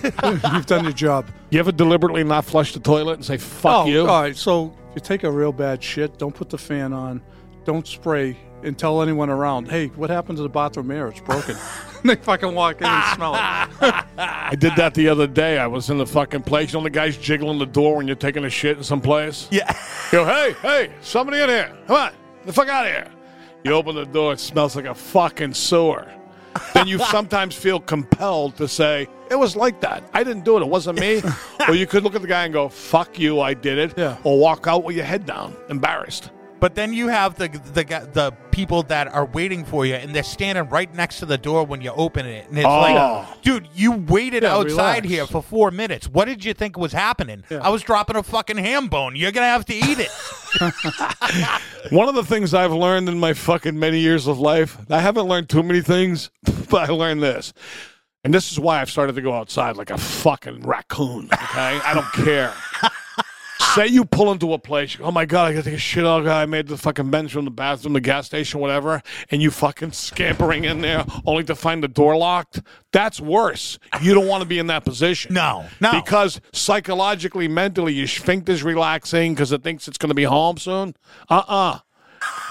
You've 0.04 0.66
done 0.66 0.86
your 0.86 0.94
job. 0.94 1.28
You 1.50 1.60
ever 1.60 1.74
deliberately 1.74 2.24
not 2.24 2.46
flush 2.46 2.74
the 2.74 2.80
toilet 2.80 3.16
and 3.16 3.26
say 3.26 3.38
"fuck 3.38 3.86
oh, 3.86 3.88
you"? 3.88 4.02
All 4.02 4.22
right. 4.22 4.38
So 4.38 4.74
if 4.90 4.96
you 4.96 5.02
take 5.02 5.24
a 5.24 5.32
real 5.32 5.52
bad 5.52 5.84
shit, 5.84 6.18
don't 6.18 6.34
put 6.34 6.50
the 6.50 6.58
fan 6.58 6.94
on. 6.94 7.22
Don't 7.64 7.86
spray 7.86 8.38
and 8.64 8.78
tell 8.78 9.02
anyone 9.02 9.30
around, 9.30 9.70
hey, 9.70 9.88
what 9.88 10.10
happened 10.10 10.38
to 10.38 10.44
the 10.44 10.50
bathroom 10.50 10.92
air? 10.92 11.08
It's 11.08 11.22
broken. 11.22 11.56
they 12.04 12.16
fucking 12.16 12.54
walk 12.54 12.82
in 12.82 12.88
and 12.88 13.16
smell 13.16 13.36
it. 13.36 13.40
I 14.18 14.56
did 14.58 14.76
that 14.76 14.94
the 14.96 15.08
other 15.08 15.28
day. 15.28 15.60
I 15.60 15.68
was 15.68 15.90
in 15.90 15.98
the 15.98 16.08
fucking 16.08 16.44
place. 16.44 16.74
You 16.74 16.80
know 16.80 16.84
the 16.84 16.90
guys 16.90 17.18
jiggling 17.18 17.60
the 17.60 17.66
door 17.66 17.98
when 17.98 18.08
you're 18.08 18.16
taking 18.16 18.46
a 18.46 18.50
shit 18.50 18.78
in 18.78 18.84
some 18.84 19.02
place? 19.02 19.48
Yeah. 19.52 19.72
You 20.12 20.18
go, 20.18 20.26
hey, 20.26 20.54
hey, 20.64 20.94
somebody 21.02 21.40
in 21.40 21.50
here. 21.50 21.78
Come 21.86 21.96
on, 21.96 22.12
get 22.38 22.48
the 22.48 22.54
fuck 22.54 22.68
out 22.68 22.88
of 22.88 22.92
here. 22.92 23.12
You 23.64 23.74
open 23.74 23.94
the 23.94 24.06
door, 24.06 24.34
it 24.34 24.40
smells 24.40 24.76
like 24.76 24.86
a 24.86 24.96
fucking 24.96 25.54
sewer. 25.54 26.12
then 26.74 26.88
you 26.88 26.98
sometimes 26.98 27.54
feel 27.54 27.80
compelled 27.80 28.56
to 28.58 28.68
say, 28.68 29.08
it 29.30 29.38
was 29.38 29.56
like 29.56 29.80
that. 29.82 30.04
I 30.12 30.24
didn't 30.24 30.46
do 30.46 30.58
it. 30.58 30.62
It 30.62 30.68
wasn't 30.68 31.00
me. 31.00 31.22
Or 31.70 31.76
you 31.76 31.88
could 31.88 32.04
look 32.04 32.16
at 32.16 32.22
the 32.22 32.28
guy 32.28 32.44
and 32.46 32.54
go, 32.54 32.68
fuck 32.70 33.18
you, 33.20 33.40
I 33.42 33.54
did 33.54 33.78
it. 33.78 33.94
Yeah. 33.98 34.18
Or 34.24 34.38
walk 34.40 34.68
out 34.68 34.84
with 34.84 34.96
your 34.96 35.06
head 35.06 35.26
down, 35.26 35.56
embarrassed. 35.70 36.32
But 36.60 36.76
then 36.76 36.92
you 36.92 37.08
have 37.08 37.36
the 37.36 37.48
the 37.74 37.84
the 38.12 38.32
people 38.52 38.84
that 38.84 39.08
are 39.08 39.26
waiting 39.28 39.64
for 39.64 39.86
you, 39.86 39.94
and 39.96 40.14
they're 40.14 40.24
standing 40.24 40.68
right 40.68 40.94
next 40.94 41.20
to 41.20 41.26
the 41.26 41.38
door 41.38 41.66
when 41.66 41.80
you 41.80 41.92
open 41.92 42.26
it, 42.26 42.50
and 42.50 42.58
it's 42.58 42.68
Oh. 42.68 42.80
like, 42.82 43.42
dude, 43.44 43.66
you 43.74 43.94
waited 43.94 44.44
Yeah, 44.44 44.56
outside 44.58 45.04
relax. 45.06 45.08
here 45.08 45.26
for 45.26 45.42
four 45.42 45.72
minutes. 45.72 46.10
What 46.10 46.26
did 46.26 46.44
you 46.44 46.54
think 46.54 46.78
was 46.78 46.92
happening? 46.92 47.46
I 47.50 47.70
was 47.70 47.82
dropping 47.82 48.18
a 48.18 48.24
fucking 48.24 48.58
ham 48.58 48.88
bone. 48.90 49.16
You're 49.16 49.32
gonna 49.32 49.46
have 49.48 49.64
to 49.68 49.74
eat 49.74 50.00
it. 50.00 50.12
One 51.92 52.10
of 52.10 52.16
the 52.16 52.26
things 52.26 52.54
I've 52.54 52.74
learned 52.74 53.08
in 53.08 53.18
my 53.20 53.32
fucking 53.34 53.80
many 53.80 54.00
years 54.00 54.28
of 54.28 54.38
life, 54.40 54.78
I 54.90 55.00
haven't 55.00 55.28
learned 55.28 55.48
too 55.48 55.64
many 55.64 55.80
things, 55.82 56.30
but 56.70 56.90
I 56.90 56.92
learned 56.94 57.24
this. 57.24 57.54
And 58.24 58.34
this 58.34 58.52
is 58.52 58.60
why 58.60 58.82
I've 58.82 58.90
started 58.90 59.16
to 59.16 59.22
go 59.22 59.34
outside 59.34 59.78
like 59.78 59.92
a 59.92 59.98
fucking 59.98 60.62
raccoon. 60.62 61.30
Okay? 61.32 61.80
I 61.84 61.94
don't 61.94 62.26
care. 62.26 62.54
Say 63.76 63.88
you 63.88 64.04
pull 64.04 64.32
into 64.32 64.52
a 64.54 64.58
place, 64.58 64.94
you 64.94 65.00
go, 65.00 65.06
oh 65.06 65.12
my 65.12 65.26
God, 65.26 65.50
I 65.50 65.54
gotta 65.54 65.66
take 65.66 65.76
a 65.76 65.78
shit 65.78 66.04
out. 66.04 66.28
I 66.28 66.46
made 66.48 66.68
the 66.68 66.78
fucking 66.78 67.12
bench 67.12 67.34
from 67.34 67.46
the 67.46 67.52
bathroom, 67.52 67.94
the 67.94 68.02
gas 68.02 68.26
station, 68.26 68.60
whatever, 68.60 69.04
and 69.30 69.44
you 69.44 69.52
fucking 69.52 69.92
scampering 69.92 70.64
in 70.64 70.82
there 70.82 71.06
only 71.26 71.44
to 71.44 71.56
find 71.56 71.84
the 71.84 71.88
door 71.88 72.18
locked. 72.18 72.62
That's 72.92 73.22
worse. 73.22 73.78
You 74.02 74.16
don't 74.16 74.28
want 74.28 74.42
to 74.42 74.50
be 74.50 74.58
in 74.58 74.68
that 74.68 74.86
position. 74.86 75.36
No, 75.36 75.68
no. 75.80 75.92
Because 75.92 76.42
psychologically, 76.52 77.48
mentally, 77.48 77.94
your 77.94 78.08
sphincter's 78.08 78.64
relaxing 78.64 79.36
because 79.36 79.52
it 79.52 79.62
thinks 79.62 79.88
it's 79.88 80.00
going 80.00 80.10
to 80.10 80.16
be 80.16 80.24
home 80.24 80.58
soon. 80.58 80.96
Uh 81.30 81.80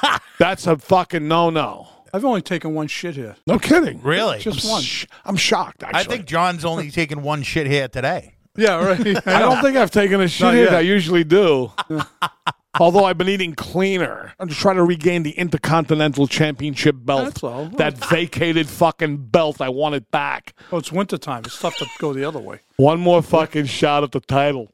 uh 0.02 0.18
That's 0.38 0.66
a 0.68 0.76
fucking 0.76 1.26
no 1.26 1.50
no. 1.50 1.88
I've 2.12 2.24
only 2.24 2.42
taken 2.42 2.74
one 2.74 2.86
shit 2.86 3.14
here. 3.14 3.36
No 3.46 3.58
kidding. 3.58 4.00
Really? 4.02 4.38
Just 4.38 4.64
I'm 4.64 4.70
one. 4.70 4.82
sh- 4.82 5.06
I'm 5.24 5.36
shocked, 5.36 5.82
actually. 5.82 6.00
I 6.00 6.04
think 6.04 6.26
John's 6.26 6.64
only 6.64 6.90
taken 6.92 7.22
one 7.22 7.42
shit 7.42 7.66
here 7.66 7.88
today. 7.88 8.34
Yeah, 8.56 8.84
right. 8.84 9.00
I 9.26 9.38
don't 9.38 9.62
think 9.62 9.76
I've 9.76 9.90
taken 9.90 10.20
a 10.20 10.28
shit 10.28 10.44
Not 10.44 10.54
hit. 10.54 10.72
I 10.72 10.80
usually 10.80 11.24
do. 11.24 11.72
Although 12.80 13.04
I've 13.04 13.18
been 13.18 13.28
eating 13.28 13.54
cleaner. 13.54 14.32
I'm 14.38 14.48
just 14.48 14.60
trying 14.60 14.76
to 14.76 14.84
regain 14.84 15.22
the 15.24 15.30
Intercontinental 15.32 16.26
Championship 16.28 16.94
belt. 16.98 17.24
That's 17.24 17.42
all. 17.42 17.66
That 17.70 17.96
vacated 18.08 18.68
fucking 18.68 19.16
belt. 19.28 19.60
I 19.60 19.68
want 19.68 19.94
it 19.96 20.10
back. 20.10 20.54
Oh, 20.70 20.76
it's 20.78 20.92
wintertime. 20.92 21.42
It's 21.44 21.58
tough 21.58 21.76
to 21.78 21.86
go 21.98 22.12
the 22.12 22.24
other 22.24 22.38
way. 22.38 22.60
One 22.76 23.00
more 23.00 23.22
fucking 23.22 23.66
shot 23.66 24.04
at 24.04 24.12
the 24.12 24.20
title. 24.20 24.70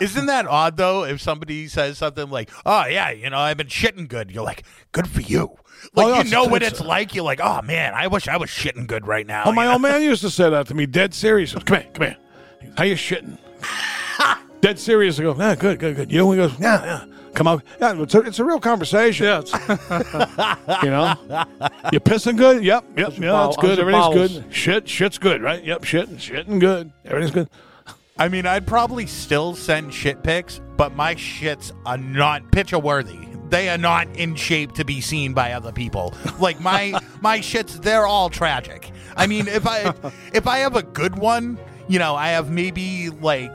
Isn't 0.00 0.26
that 0.26 0.46
odd 0.46 0.76
though? 0.76 1.04
If 1.04 1.20
somebody 1.20 1.66
says 1.68 1.98
something 1.98 2.28
like, 2.30 2.50
"Oh 2.66 2.86
yeah, 2.86 3.10
you 3.10 3.30
know, 3.30 3.38
I've 3.38 3.56
been 3.56 3.68
shitting 3.68 4.08
good," 4.08 4.30
you're 4.30 4.44
like, 4.44 4.64
"Good 4.92 5.08
for 5.08 5.20
you." 5.20 5.50
Oh, 5.52 5.58
like 5.94 6.06
Oh, 6.06 6.08
yeah, 6.14 6.22
you 6.22 6.30
know 6.30 6.44
what 6.44 6.62
it's- 6.62 6.72
it's 6.72 6.80
like. 6.80 7.14
You're 7.14 7.24
like, 7.24 7.40
"Oh 7.42 7.60
man, 7.62 7.94
I 7.94 8.06
wish 8.06 8.28
I 8.28 8.36
was 8.36 8.50
shitting 8.50 8.86
good 8.86 9.06
right 9.06 9.26
now." 9.26 9.44
Oh, 9.46 9.52
my 9.52 9.64
know? 9.64 9.72
old 9.72 9.82
man 9.82 10.02
used 10.02 10.22
to 10.22 10.30
say 10.30 10.48
that 10.50 10.66
to 10.68 10.74
me, 10.74 10.86
dead 10.86 11.14
serious. 11.14 11.52
Come 11.54 11.64
here, 11.78 11.86
come 11.92 12.06
here. 12.06 12.16
How 12.76 12.84
you 12.84 12.94
shitting? 12.94 13.38
dead 14.60 14.78
serious. 14.78 15.18
I 15.18 15.22
go, 15.24 15.34
yeah, 15.36 15.54
good, 15.54 15.78
good, 15.78 15.96
good. 15.96 16.12
You 16.12 16.18
know, 16.18 16.30
he 16.32 16.36
goes, 16.38 16.52
yeah, 16.60 16.84
yeah. 16.84 17.04
Come 17.34 17.46
out. 17.48 17.62
Yeah, 17.80 18.00
it's 18.02 18.14
a, 18.14 18.20
it's 18.20 18.38
a 18.40 18.44
real 18.44 18.60
conversation. 18.60 19.24
Yeah, 19.26 19.40
it's, 19.40 19.52
You 20.84 20.90
know, 20.90 21.14
you 21.92 21.98
pissing 22.00 22.36
good? 22.36 22.62
Yep, 22.62 22.84
yep, 22.98 23.18
yeah, 23.18 23.32
that's 23.32 23.56
good. 23.56 23.78
Everything's 23.78 24.14
good. 24.14 24.54
Shit, 24.54 24.86
shit's 24.88 25.16
good, 25.18 25.40
right? 25.42 25.64
Yep, 25.64 25.84
shit, 25.84 26.10
shitting 26.16 26.60
good. 26.60 26.92
Everything's 27.06 27.30
good. 27.34 27.48
I 28.18 28.28
mean, 28.28 28.46
I'd 28.46 28.66
probably 28.66 29.06
still 29.06 29.54
send 29.54 29.92
shit 29.92 30.22
pics, 30.22 30.60
but 30.76 30.94
my 30.94 31.14
shits 31.14 31.72
are 31.86 31.98
not 31.98 32.52
picture 32.52 32.78
worthy. 32.78 33.18
They 33.48 33.68
are 33.68 33.78
not 33.78 34.08
in 34.16 34.34
shape 34.34 34.72
to 34.72 34.84
be 34.84 35.00
seen 35.00 35.34
by 35.34 35.52
other 35.52 35.72
people. 35.72 36.14
Like 36.38 36.60
my 36.60 36.98
my 37.20 37.38
shits, 37.40 37.82
they're 37.82 38.06
all 38.06 38.30
tragic. 38.30 38.90
I 39.16 39.26
mean, 39.26 39.48
if 39.48 39.66
I 39.66 39.94
if 40.32 40.46
I 40.46 40.58
have 40.58 40.76
a 40.76 40.82
good 40.82 41.16
one, 41.18 41.58
you 41.88 41.98
know, 41.98 42.14
I 42.14 42.28
have 42.28 42.50
maybe 42.50 43.10
like 43.10 43.54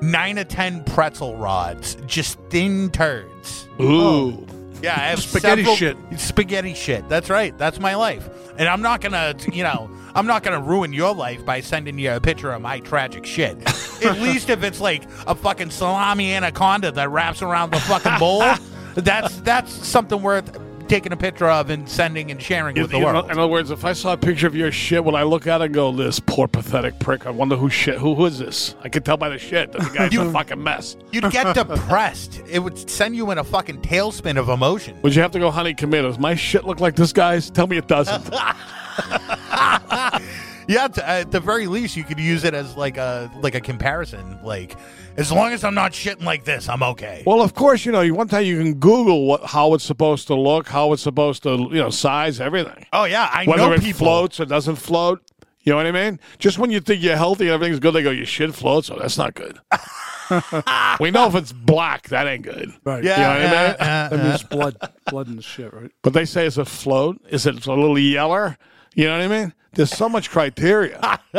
nine 0.00 0.38
or 0.38 0.44
ten 0.44 0.84
pretzel 0.84 1.36
rods, 1.36 1.96
just 2.06 2.38
thin 2.50 2.90
turds. 2.90 3.68
Ooh. 3.80 4.46
Oh. 4.46 4.46
Yeah, 4.82 4.94
I 4.94 5.08
have 5.08 5.20
Spaghetti 5.20 5.62
several- 5.62 5.76
shit. 5.76 5.96
Spaghetti 6.18 6.74
shit. 6.74 7.08
That's 7.08 7.30
right. 7.30 7.56
That's 7.58 7.78
my 7.80 7.94
life. 7.94 8.28
And 8.58 8.68
I'm 8.68 8.82
not 8.82 9.00
gonna, 9.00 9.34
you 9.52 9.62
know, 9.62 9.90
I'm 10.14 10.26
not 10.26 10.42
gonna 10.42 10.60
ruin 10.60 10.92
your 10.92 11.14
life 11.14 11.44
by 11.44 11.60
sending 11.60 11.98
you 11.98 12.12
a 12.12 12.20
picture 12.20 12.52
of 12.52 12.62
my 12.62 12.80
tragic 12.80 13.26
shit. 13.26 13.56
At 14.04 14.20
least 14.20 14.50
if 14.50 14.62
it's 14.62 14.80
like 14.80 15.04
a 15.26 15.34
fucking 15.34 15.70
salami 15.70 16.32
anaconda 16.32 16.92
that 16.92 17.10
wraps 17.10 17.42
around 17.42 17.72
the 17.72 17.80
fucking 17.80 18.18
bowl, 18.18 18.42
that's 18.94 19.36
that's 19.40 19.72
something 19.86 20.22
worth 20.22 20.58
taking 20.88 21.12
a 21.12 21.16
picture 21.16 21.48
of 21.50 21.70
and 21.70 21.88
sending 21.88 22.30
and 22.30 22.40
sharing 22.40 22.76
with 22.80 22.90
the 22.90 22.98
You 22.98 23.04
world. 23.04 23.30
in 23.30 23.38
other 23.38 23.46
words, 23.46 23.70
if 23.70 23.84
I 23.84 23.92
saw 23.92 24.12
a 24.12 24.16
picture 24.16 24.46
of 24.46 24.54
your 24.54 24.72
shit, 24.72 25.04
would 25.04 25.14
I 25.14 25.22
look 25.22 25.46
at 25.46 25.60
it 25.60 25.66
and 25.66 25.74
go, 25.74 25.92
"This 25.92 26.20
poor 26.20 26.48
pathetic 26.48 26.98
prick"? 26.98 27.26
I 27.26 27.30
wonder 27.30 27.56
who 27.56 27.68
shit. 27.70 27.98
Who, 27.98 28.14
who 28.14 28.26
is 28.26 28.38
this? 28.38 28.74
I 28.82 28.88
could 28.88 29.04
tell 29.04 29.16
by 29.16 29.28
the 29.28 29.38
shit 29.38 29.72
that 29.72 29.82
the 29.82 29.90
guy's 29.90 30.14
a 30.14 30.32
fucking 30.32 30.62
mess. 30.62 30.96
You'd 31.12 31.30
get 31.30 31.54
depressed. 31.54 32.42
It 32.50 32.60
would 32.60 32.88
send 32.90 33.16
you 33.16 33.30
in 33.30 33.38
a 33.38 33.44
fucking 33.44 33.82
tailspin 33.82 34.38
of 34.38 34.48
emotion. 34.48 34.98
Would 35.02 35.14
you 35.14 35.22
have 35.22 35.30
to 35.32 35.38
go, 35.38 35.50
honey? 35.50 35.74
Commit. 35.74 36.02
Does 36.02 36.18
my 36.18 36.34
shit 36.34 36.64
look 36.64 36.80
like 36.80 36.96
this 36.96 37.12
guy's? 37.12 37.50
Tell 37.50 37.66
me 37.66 37.76
it 37.76 37.88
doesn't. 37.88 38.30
Yeah, 40.68 40.88
t- 40.88 41.00
uh, 41.00 41.04
at 41.20 41.30
the 41.30 41.38
very 41.40 41.66
least, 41.66 41.96
you 41.96 42.02
could 42.04 42.18
use 42.18 42.42
it 42.44 42.52
as 42.54 42.76
like 42.76 42.96
a 42.96 43.30
like 43.40 43.54
a 43.54 43.60
comparison. 43.60 44.38
Like, 44.42 44.76
as 45.16 45.30
long 45.30 45.52
as 45.52 45.62
I'm 45.62 45.74
not 45.74 45.92
shitting 45.92 46.24
like 46.24 46.44
this, 46.44 46.68
I'm 46.68 46.82
okay. 46.82 47.22
well, 47.26 47.40
of 47.40 47.54
course, 47.54 47.84
you 47.86 47.92
know. 47.92 48.00
you- 48.00 48.14
One 48.14 48.26
time 48.28 48.44
you 48.44 48.58
can 48.58 48.74
Google 48.74 49.26
what 49.26 49.44
how 49.44 49.74
it's 49.74 49.84
supposed 49.84 50.26
to 50.28 50.34
look, 50.34 50.66
how 50.68 50.92
it's 50.92 51.02
supposed 51.02 51.42
to, 51.44 51.50
you 51.70 51.80
know, 51.80 51.90
size 51.90 52.40
everything. 52.40 52.84
Oh 52.92 53.04
yeah, 53.04 53.30
I 53.32 53.44
Whether 53.46 53.62
know 53.62 53.72
it 53.72 53.80
people. 53.80 53.98
floats 54.06 54.40
or 54.40 54.44
doesn't 54.46 54.76
float. 54.76 55.22
You 55.62 55.70
know 55.72 55.76
what 55.78 55.86
I 55.86 55.92
mean? 55.92 56.20
Just 56.38 56.58
when 56.58 56.70
you 56.70 56.80
think 56.80 57.02
you're 57.02 57.16
healthy 57.16 57.44
and 57.46 57.54
everything's 57.54 57.80
good, 57.80 57.92
they 57.92 58.02
go, 58.02 58.10
"Your 58.10 58.24
shit 58.26 58.54
floats." 58.54 58.86
So 58.88 58.96
that's 59.00 59.18
not 59.18 59.34
good. 59.34 59.58
we 61.00 61.10
know 61.10 61.26
if 61.28 61.34
it's 61.34 61.52
black, 61.52 62.08
that 62.08 62.26
ain't 62.26 62.42
good. 62.42 62.72
right. 62.84 63.02
Yeah, 63.04 63.16
You 63.16 63.22
know 63.22 63.28
what 63.28 63.36
I 63.36 63.42
mean? 63.42 63.50
yeah, 63.52 63.76
yeah, 63.80 64.08
That 64.08 64.24
means 64.24 64.42
blood, 64.44 64.76
blood 65.10 65.26
and 65.28 65.42
shit, 65.44 65.72
right? 65.72 65.90
But 66.02 66.12
they 66.12 66.24
say 66.24 66.46
it's 66.46 66.56
a 66.56 66.64
float. 66.64 67.20
Is 67.28 67.46
it 67.46 67.66
a 67.66 67.72
little 67.72 67.98
yeller? 67.98 68.56
You 68.94 69.06
know 69.06 69.18
what 69.18 69.24
I 69.24 69.28
mean? 69.28 69.54
There's 69.76 69.90
so 69.90 70.08
much 70.08 70.30
criteria. 70.30 71.20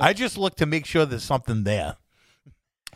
I 0.00 0.12
just 0.14 0.38
look 0.38 0.56
to 0.56 0.66
make 0.66 0.86
sure 0.86 1.04
there's 1.04 1.24
something 1.24 1.64
there, 1.64 1.96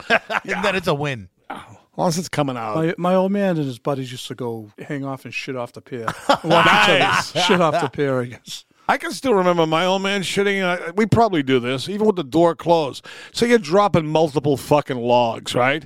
and 0.09 0.64
then 0.64 0.76
it's 0.76 0.87
a 0.87 0.94
win. 0.94 1.29
As 1.50 1.59
long 1.96 2.09
as 2.09 2.18
it's 2.18 2.29
coming 2.29 2.57
out. 2.57 2.76
My, 2.76 2.94
my 2.96 3.14
old 3.14 3.33
man 3.33 3.57
and 3.57 3.66
his 3.66 3.79
buddies 3.79 4.11
used 4.11 4.26
to 4.29 4.35
go 4.35 4.70
hang 4.79 5.05
off 5.05 5.24
and 5.24 5.35
shit 5.35 5.57
off 5.57 5.72
the 5.72 5.81
pier. 5.83 6.07
Watch 6.29 6.44
Nice. 6.44 7.33
shit 7.44 7.61
off 7.61 7.81
the 7.83 7.88
pier, 7.90 8.20
I 8.20 8.24
guess. 8.26 8.64
I 8.88 8.96
can 8.96 9.12
still 9.12 9.35
remember 9.35 9.66
my 9.66 9.85
old 9.85 10.03
man 10.03 10.22
shitting. 10.22 10.62
Uh, 10.62 10.92
we 10.96 11.07
probably 11.07 11.42
do 11.42 11.61
this, 11.61 11.88
even 11.88 12.07
with 12.07 12.16
the 12.16 12.24
door 12.24 12.55
closed. 12.57 13.05
So 13.33 13.44
you're 13.44 13.59
dropping 13.59 14.07
multiple 14.07 14.57
fucking 14.57 14.96
logs, 14.96 15.55
right? 15.55 15.85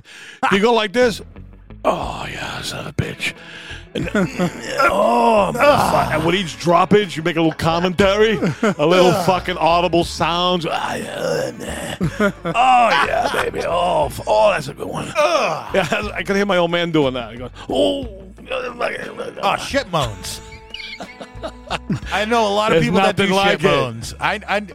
You 0.51 0.59
go 0.59 0.73
like 0.73 0.93
this. 0.93 1.21
Oh, 1.83 2.25
yeah, 2.29 2.61
son 2.61 2.79
of 2.79 2.87
a 2.87 2.93
bitch. 2.93 3.33
And, 3.95 4.09
oh, 4.81 6.09
and 6.11 6.25
with 6.25 6.35
each 6.35 6.57
droppage, 6.57 7.15
you 7.15 7.23
make 7.23 7.37
a 7.37 7.41
little 7.41 7.57
commentary, 7.57 8.33
a 8.61 8.85
little 8.85 9.13
fucking 9.23 9.57
audible 9.57 10.03
sounds. 10.03 10.65
Ah, 10.69 10.95
oh, 10.95 12.89
yeah, 13.07 13.31
baby. 13.31 13.61
Oh, 13.65 14.11
oh, 14.27 14.51
that's 14.51 14.67
a 14.67 14.73
good 14.73 14.87
one. 14.87 15.05
Yeah, 15.75 16.11
I 16.13 16.23
can 16.23 16.35
hear 16.35 16.45
my 16.45 16.57
old 16.57 16.71
man 16.71 16.91
doing 16.91 17.13
that. 17.15 17.31
He 17.31 17.37
goes, 17.37 17.49
oh, 17.69 18.21
Oh, 18.47 19.57
shit 19.57 19.89
moans. 19.91 20.41
I 22.11 22.25
know 22.25 22.47
a 22.47 22.53
lot 22.53 22.71
of 22.71 22.75
There's 22.75 22.85
people 22.85 22.99
that 23.01 23.15
do 23.15 23.27
like 23.27 23.61
shit 23.61 23.71
it. 23.71 23.75
moans. 23.75 24.13
I, 24.19 24.39
I, 24.47 24.67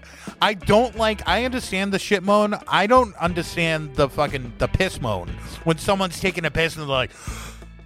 I 0.42 0.54
don't 0.54 0.96
like. 0.96 1.26
I 1.28 1.44
understand 1.44 1.92
the 1.92 1.98
shit 1.98 2.22
moan. 2.22 2.54
I 2.68 2.86
don't 2.86 3.14
understand 3.16 3.94
the 3.96 4.08
fucking 4.08 4.54
the 4.58 4.68
piss 4.68 5.00
moan 5.00 5.28
when 5.64 5.78
someone's 5.78 6.20
taking 6.20 6.44
a 6.44 6.50
piss 6.50 6.76
and 6.76 6.82
they're 6.82 6.88
like, 6.88 7.10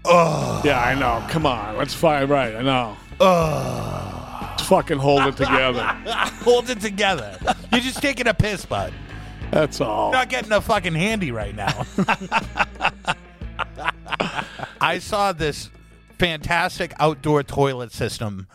Yeah, 0.06 0.82
I 0.84 0.94
know. 0.94 1.24
Come 1.28 1.46
on, 1.46 1.76
let's 1.76 1.94
find 1.94 2.28
right. 2.28 2.54
I 2.54 2.62
know. 2.62 2.96
Let's 4.50 4.68
fucking 4.68 4.98
hold 4.98 5.22
it 5.26 5.36
together. 5.36 5.82
hold 6.42 6.70
it 6.70 6.80
together. 6.80 7.38
You're 7.72 7.80
just 7.80 8.00
taking 8.00 8.26
a 8.26 8.34
piss, 8.34 8.64
bud. 8.64 8.92
That's 9.50 9.80
all. 9.80 10.10
not 10.10 10.28
getting 10.28 10.52
a 10.52 10.60
fucking 10.60 10.94
handy 10.94 11.30
right 11.30 11.54
now. 11.54 11.86
I 14.80 14.98
saw 14.98 15.32
this 15.32 15.70
fantastic 16.18 16.92
outdoor 16.98 17.42
toilet 17.42 17.92
system 17.92 18.46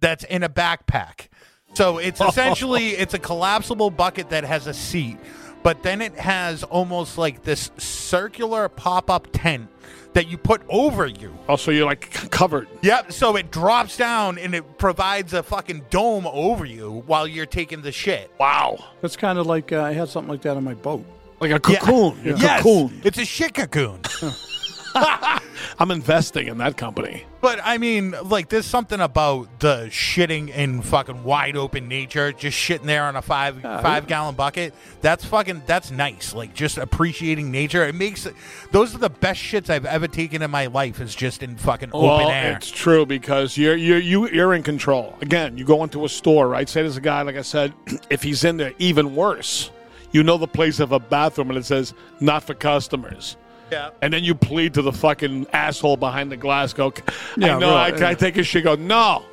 that's 0.00 0.24
in 0.24 0.42
a 0.42 0.48
backpack. 0.48 1.28
So 1.74 1.98
it's 1.98 2.20
essentially 2.26 2.90
it's 2.90 3.14
a 3.14 3.18
collapsible 3.18 3.90
bucket 3.90 4.30
that 4.30 4.44
has 4.44 4.66
a 4.66 4.74
seat, 4.74 5.18
but 5.62 5.82
then 5.82 6.00
it 6.00 6.14
has 6.14 6.64
almost 6.64 7.18
like 7.18 7.42
this 7.42 7.70
circular 7.76 8.68
pop-up 8.68 9.28
tent 9.32 9.68
that 10.16 10.28
you 10.28 10.38
put 10.38 10.62
over 10.70 11.06
you. 11.06 11.30
Also, 11.46 11.70
you're 11.70 11.84
like 11.84 12.08
c- 12.10 12.26
covered. 12.28 12.68
Yep, 12.80 13.12
so 13.12 13.36
it 13.36 13.50
drops 13.50 13.98
down 13.98 14.38
and 14.38 14.54
it 14.54 14.78
provides 14.78 15.34
a 15.34 15.42
fucking 15.42 15.84
dome 15.90 16.26
over 16.26 16.64
you 16.64 17.02
while 17.06 17.26
you're 17.28 17.44
taking 17.44 17.82
the 17.82 17.92
shit. 17.92 18.30
Wow. 18.40 18.82
That's 19.02 19.14
kind 19.14 19.38
of 19.38 19.46
like 19.46 19.72
uh, 19.72 19.82
I 19.82 19.92
had 19.92 20.08
something 20.08 20.30
like 20.30 20.40
that 20.42 20.56
on 20.56 20.64
my 20.64 20.72
boat. 20.72 21.04
Like 21.38 21.50
a 21.50 21.60
cocoon. 21.60 22.18
Yeah. 22.24 22.32
A 22.32 22.38
Yes, 22.38 22.62
cocoon. 22.62 23.00
it's 23.04 23.18
a 23.18 23.26
shit 23.26 23.52
cocoon. 23.52 24.00
I'm 25.78 25.90
investing 25.90 26.48
in 26.48 26.58
that 26.58 26.76
company. 26.76 27.24
But 27.40 27.60
I 27.62 27.78
mean, 27.78 28.14
like, 28.24 28.48
there's 28.48 28.66
something 28.66 29.00
about 29.00 29.60
the 29.60 29.86
shitting 29.90 30.48
in 30.48 30.82
fucking 30.82 31.22
wide 31.22 31.56
open 31.56 31.86
nature, 31.86 32.32
just 32.32 32.56
shitting 32.56 32.84
there 32.84 33.04
on 33.04 33.14
a 33.14 33.22
five 33.22 33.60
five 33.60 34.06
gallon 34.06 34.34
bucket. 34.34 34.74
That's 35.00 35.24
fucking 35.24 35.62
that's 35.66 35.90
nice. 35.90 36.34
Like, 36.34 36.54
just 36.54 36.78
appreciating 36.78 37.50
nature. 37.50 37.84
It 37.84 37.94
makes 37.94 38.26
those 38.72 38.94
are 38.94 38.98
the 38.98 39.10
best 39.10 39.40
shits 39.40 39.70
I've 39.70 39.84
ever 39.84 40.08
taken 40.08 40.42
in 40.42 40.50
my 40.50 40.66
life. 40.66 41.00
Is 41.00 41.14
just 41.14 41.42
in 41.42 41.56
fucking 41.56 41.90
open 41.92 42.08
well, 42.08 42.30
air. 42.30 42.56
it's 42.56 42.70
true 42.70 43.04
because 43.04 43.56
you're 43.56 43.76
you're 43.76 43.98
you, 43.98 44.28
you're 44.30 44.54
in 44.54 44.62
control. 44.62 45.16
Again, 45.20 45.58
you 45.58 45.64
go 45.64 45.84
into 45.84 46.04
a 46.04 46.08
store, 46.08 46.48
right? 46.48 46.68
Say 46.68 46.82
there's 46.82 46.96
a 46.96 47.02
guy, 47.02 47.22
like 47.22 47.36
I 47.36 47.42
said, 47.42 47.74
if 48.10 48.22
he's 48.22 48.44
in 48.44 48.56
there, 48.56 48.72
even 48.78 49.14
worse. 49.14 49.70
You 50.12 50.22
know 50.22 50.38
the 50.38 50.48
place 50.48 50.80
of 50.80 50.92
a 50.92 50.98
bathroom 50.98 51.50
and 51.50 51.58
it 51.58 51.66
says 51.66 51.92
not 52.20 52.44
for 52.44 52.54
customers. 52.54 53.36
Yeah. 53.70 53.90
And 54.00 54.12
then 54.12 54.24
you 54.24 54.34
plead 54.34 54.74
to 54.74 54.82
the 54.82 54.92
fucking 54.92 55.46
asshole 55.52 55.96
behind 55.96 56.30
the 56.30 56.36
glass. 56.36 56.72
Go, 56.72 56.92
Yeah, 57.36 57.56
I 57.56 57.58
know. 57.58 57.74
I, 57.74 57.86
really. 57.88 57.98
can 57.98 58.06
I 58.06 58.14
take 58.14 58.36
a 58.36 58.42
shit? 58.42 58.64
Go, 58.64 58.74
no. 58.76 59.24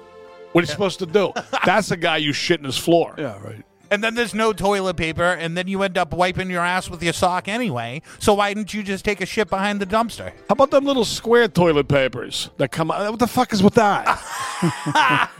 What 0.52 0.62
are 0.62 0.66
you 0.66 0.72
supposed 0.72 1.00
to 1.00 1.06
do? 1.06 1.34
That's 1.66 1.90
the 1.90 1.98
guy 1.98 2.18
you 2.18 2.34
shit 2.34 2.60
in 2.60 2.66
his 2.66 2.78
floor. 2.78 3.16
Yeah, 3.18 3.42
right. 3.44 3.64
And 3.94 4.04
then 4.04 4.16
there's 4.16 4.34
no 4.34 4.54
toilet 4.54 4.96
paper, 4.98 5.24
and 5.24 5.56
then 5.56 5.68
you 5.68 5.84
end 5.84 5.98
up 5.98 6.14
wiping 6.14 6.50
your 6.50 6.62
ass 6.66 6.90
with 6.90 7.04
your 7.04 7.14
sock 7.14 7.48
anyway. 7.48 8.02
So 8.20 8.34
why 8.34 8.54
didn't 8.54 8.74
you 8.74 8.82
just 8.82 9.06
take 9.06 9.22
a 9.22 9.26
shit 9.26 9.50
behind 9.50 9.80
the 9.80 9.86
dumpster? 9.86 10.30
How 10.50 10.54
about 10.54 10.72
them 10.72 10.84
little 10.86 11.06
square 11.06 11.48
toilet 11.48 11.88
papers 11.88 12.50
that 12.58 12.72
come 12.72 12.90
out? 12.90 13.10
What 13.12 13.20
the 13.20 13.28
fuck 13.28 13.54
is 13.54 13.62
with 13.62 13.76
that? 13.76 14.18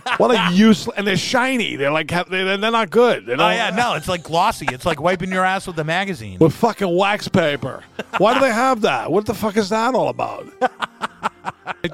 what 0.18 0.32
a 0.32 0.54
useless 0.54 0.96
and 0.98 1.08
they're 1.08 1.18
shiny. 1.18 1.76
They're 1.76 1.92
like 1.92 2.10
they're, 2.30 2.58
they're 2.58 2.72
not 2.72 2.90
good. 2.92 3.26
They 3.26 3.34
Oh 3.34 3.38
don't- 3.38 3.54
yeah, 3.54 3.72
no, 3.72 3.96
it's 3.96 4.08
like 4.08 4.22
glossy. 4.24 4.68
It's 4.72 4.86
like 4.86 5.02
wiping 5.02 5.32
your 5.32 5.44
ass 5.46 5.66
with 5.66 5.80
a 5.80 5.84
magazine. 5.84 6.38
with 6.40 6.54
fucking 6.54 6.96
wax 6.96 7.28
paper. 7.28 7.84
Why 8.18 8.34
do 8.36 8.40
they 8.42 8.52
have 8.52 8.82
that? 8.82 9.12
What 9.12 9.26
the 9.26 9.34
fuck 9.34 9.58
is 9.58 9.70
that 9.70 9.96
all 9.96 10.10
about? 10.10 10.46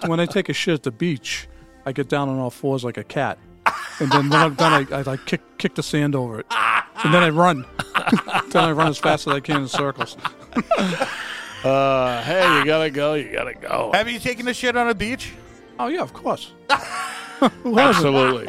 When 0.05 0.19
I 0.19 0.25
take 0.25 0.49
a 0.49 0.53
shit 0.53 0.73
at 0.75 0.83
the 0.83 0.91
beach, 0.91 1.47
I 1.85 1.91
get 1.91 2.09
down 2.09 2.29
on 2.29 2.37
all 2.39 2.49
fours 2.51 2.83
like 2.83 2.97
a 2.97 3.03
cat, 3.03 3.37
and 3.99 4.11
then 4.11 4.29
when 4.29 4.39
I'm 4.39 4.55
done, 4.55 4.87
I, 4.91 4.95
I 4.97 5.01
like 5.01 5.25
kick 5.25 5.41
kick 5.57 5.75
the 5.75 5.83
sand 5.83 6.15
over 6.15 6.39
it, 6.39 6.45
and 6.49 7.13
then 7.13 7.23
I 7.23 7.29
run. 7.29 7.65
then 8.51 8.63
I 8.63 8.71
run 8.71 8.87
as 8.87 8.97
fast 8.97 9.27
as 9.27 9.33
I 9.33 9.39
can 9.39 9.61
in 9.61 9.67
circles. 9.67 10.17
Uh, 11.63 12.23
hey, 12.23 12.57
you 12.57 12.63
gotta 12.63 12.89
go. 12.89 13.15
You 13.15 13.33
gotta 13.33 13.53
go. 13.53 13.91
Have 13.93 14.09
you 14.09 14.17
taken 14.17 14.47
a 14.47 14.53
shit 14.53 14.77
on 14.77 14.87
a 14.87 14.95
beach? 14.95 15.33
Oh 15.77 15.87
yeah, 15.87 16.01
of 16.01 16.13
course. 16.13 16.53
Absolutely. 17.41 18.47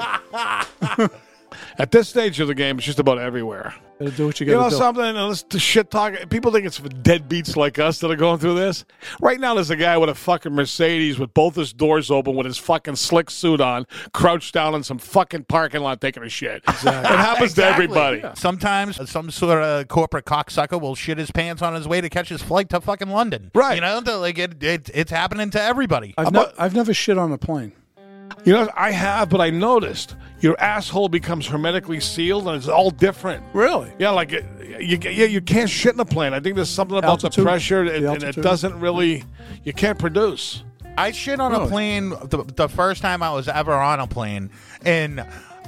At 1.79 1.91
this 1.91 2.09
stage 2.09 2.41
of 2.41 2.49
the 2.49 2.55
game, 2.55 2.79
it's 2.79 2.87
just 2.87 2.99
about 2.99 3.19
everywhere. 3.19 3.75
Gotta 3.99 4.13
do 4.13 4.27
what 4.27 4.41
you 4.41 4.47
You 4.47 4.53
gotta 4.53 4.65
know 4.65 4.71
do. 4.71 4.77
something? 4.77 5.05
And 5.05 5.29
listen 5.29 5.49
to 5.51 5.59
shit 5.59 5.91
talk. 5.91 6.15
People 6.31 6.51
think 6.53 6.65
it's 6.67 6.79
for 6.79 6.89
deadbeats 6.89 7.55
like 7.55 7.79
us 7.79 7.99
that 8.01 8.11
are 8.11 8.17
going 8.17 8.39
through 8.39 8.55
this. 8.55 8.87
Right 9.21 9.39
now, 9.39 9.53
there's 9.55 9.69
a 9.69 9.77
guy 9.77 9.99
with 9.99 10.09
a 10.09 10.15
fucking 10.15 10.55
Mercedes 10.55 11.19
with 11.19 11.35
both 11.35 11.55
his 11.55 11.75
doors 11.75 12.11
open 12.11 12.35
with 12.35 12.47
his 12.47 12.57
fucking 12.57 12.97
slick 12.97 13.29
suit 13.29 13.61
on, 13.61 13.87
crouched 14.15 14.55
down 14.55 14.75
in 14.75 14.83
some 14.83 14.99
fucking 14.99 15.45
parking 15.45 15.83
lot 15.83 16.01
taking 16.01 16.23
a 16.23 16.31
shit. 16.31 16.63
Exactly. 16.67 17.15
It 17.15 17.19
happens 17.19 17.53
to 17.55 17.61
Exactly. 17.69 17.85
everybody. 17.85 18.23
Sometimes 18.37 19.11
some 19.11 19.31
sort 19.31 19.63
of 19.63 19.89
corporate 19.89 20.25
cocksucker 20.25 20.81
will 20.81 20.95
shit 20.95 21.19
his 21.19 21.31
pants 21.31 21.61
on 21.61 21.75
his 21.75 21.87
way 21.87 22.01
to 22.01 22.09
catch 22.09 22.31
his 22.31 22.41
flight 22.43 22.71
to 22.71 22.81
fucking 22.81 23.11
London. 23.11 23.51
Right. 23.55 23.75
You 23.75 23.83
know, 23.83 24.01
like 24.19 24.39
it, 24.39 24.63
it 24.63 24.91
it's 24.95 25.11
happening 25.11 25.51
to 25.51 25.61
everybody. 25.63 26.15
I've, 26.17 26.33
ne- 26.33 26.53
I've 26.59 26.75
never 26.75 26.95
shit 26.95 27.19
on 27.19 27.33
a 27.33 27.39
plane. 27.39 27.73
You 28.45 28.53
know, 28.55 28.69
I 28.75 28.91
have, 28.93 29.29
but 29.29 29.41
I 29.41 29.51
noticed 29.51 30.17
your 30.41 30.59
asshole 30.61 31.09
becomes 31.09 31.47
hermetically 31.47 32.01
sealed 32.01 32.47
and 32.49 32.57
it's 32.57 32.69
all 32.69 32.91
different. 32.91 33.45
Really? 33.53 33.93
Yeah, 33.99 34.11
like 34.11 34.33
it, 34.33 34.45
you, 34.81 34.99
yeah, 35.03 35.27
you 35.27 35.41
can't 35.41 35.69
shit 35.69 35.93
in 35.95 36.01
a 36.01 36.05
plane. 36.05 36.33
I 36.33 36.41
think 36.41 36.57
there's 36.57 36.71
something 36.71 36.97
about 36.97 37.21
the 37.21 37.27
Altitude? 37.27 37.45
pressure, 37.45 37.85
The 37.85 38.11
and, 38.13 38.23
and 38.23 38.37
it 38.39 38.41
doesn't 38.43 38.79
really. 38.81 39.25
You 39.65 39.73
can't 39.75 39.99
produce. 39.99 40.63
I 40.97 41.13
shit 41.13 41.39
on 41.41 41.53
a 41.55 41.59
Really? 41.59 41.71
plane 41.71 42.09
the, 42.11 42.45
the 42.57 42.69
first 42.69 43.03
time 43.03 43.23
I 43.23 43.33
was 43.33 43.47
ever 43.49 43.73
on 43.75 44.01
a 44.01 44.07
plane, 44.07 44.51
and 44.85 45.25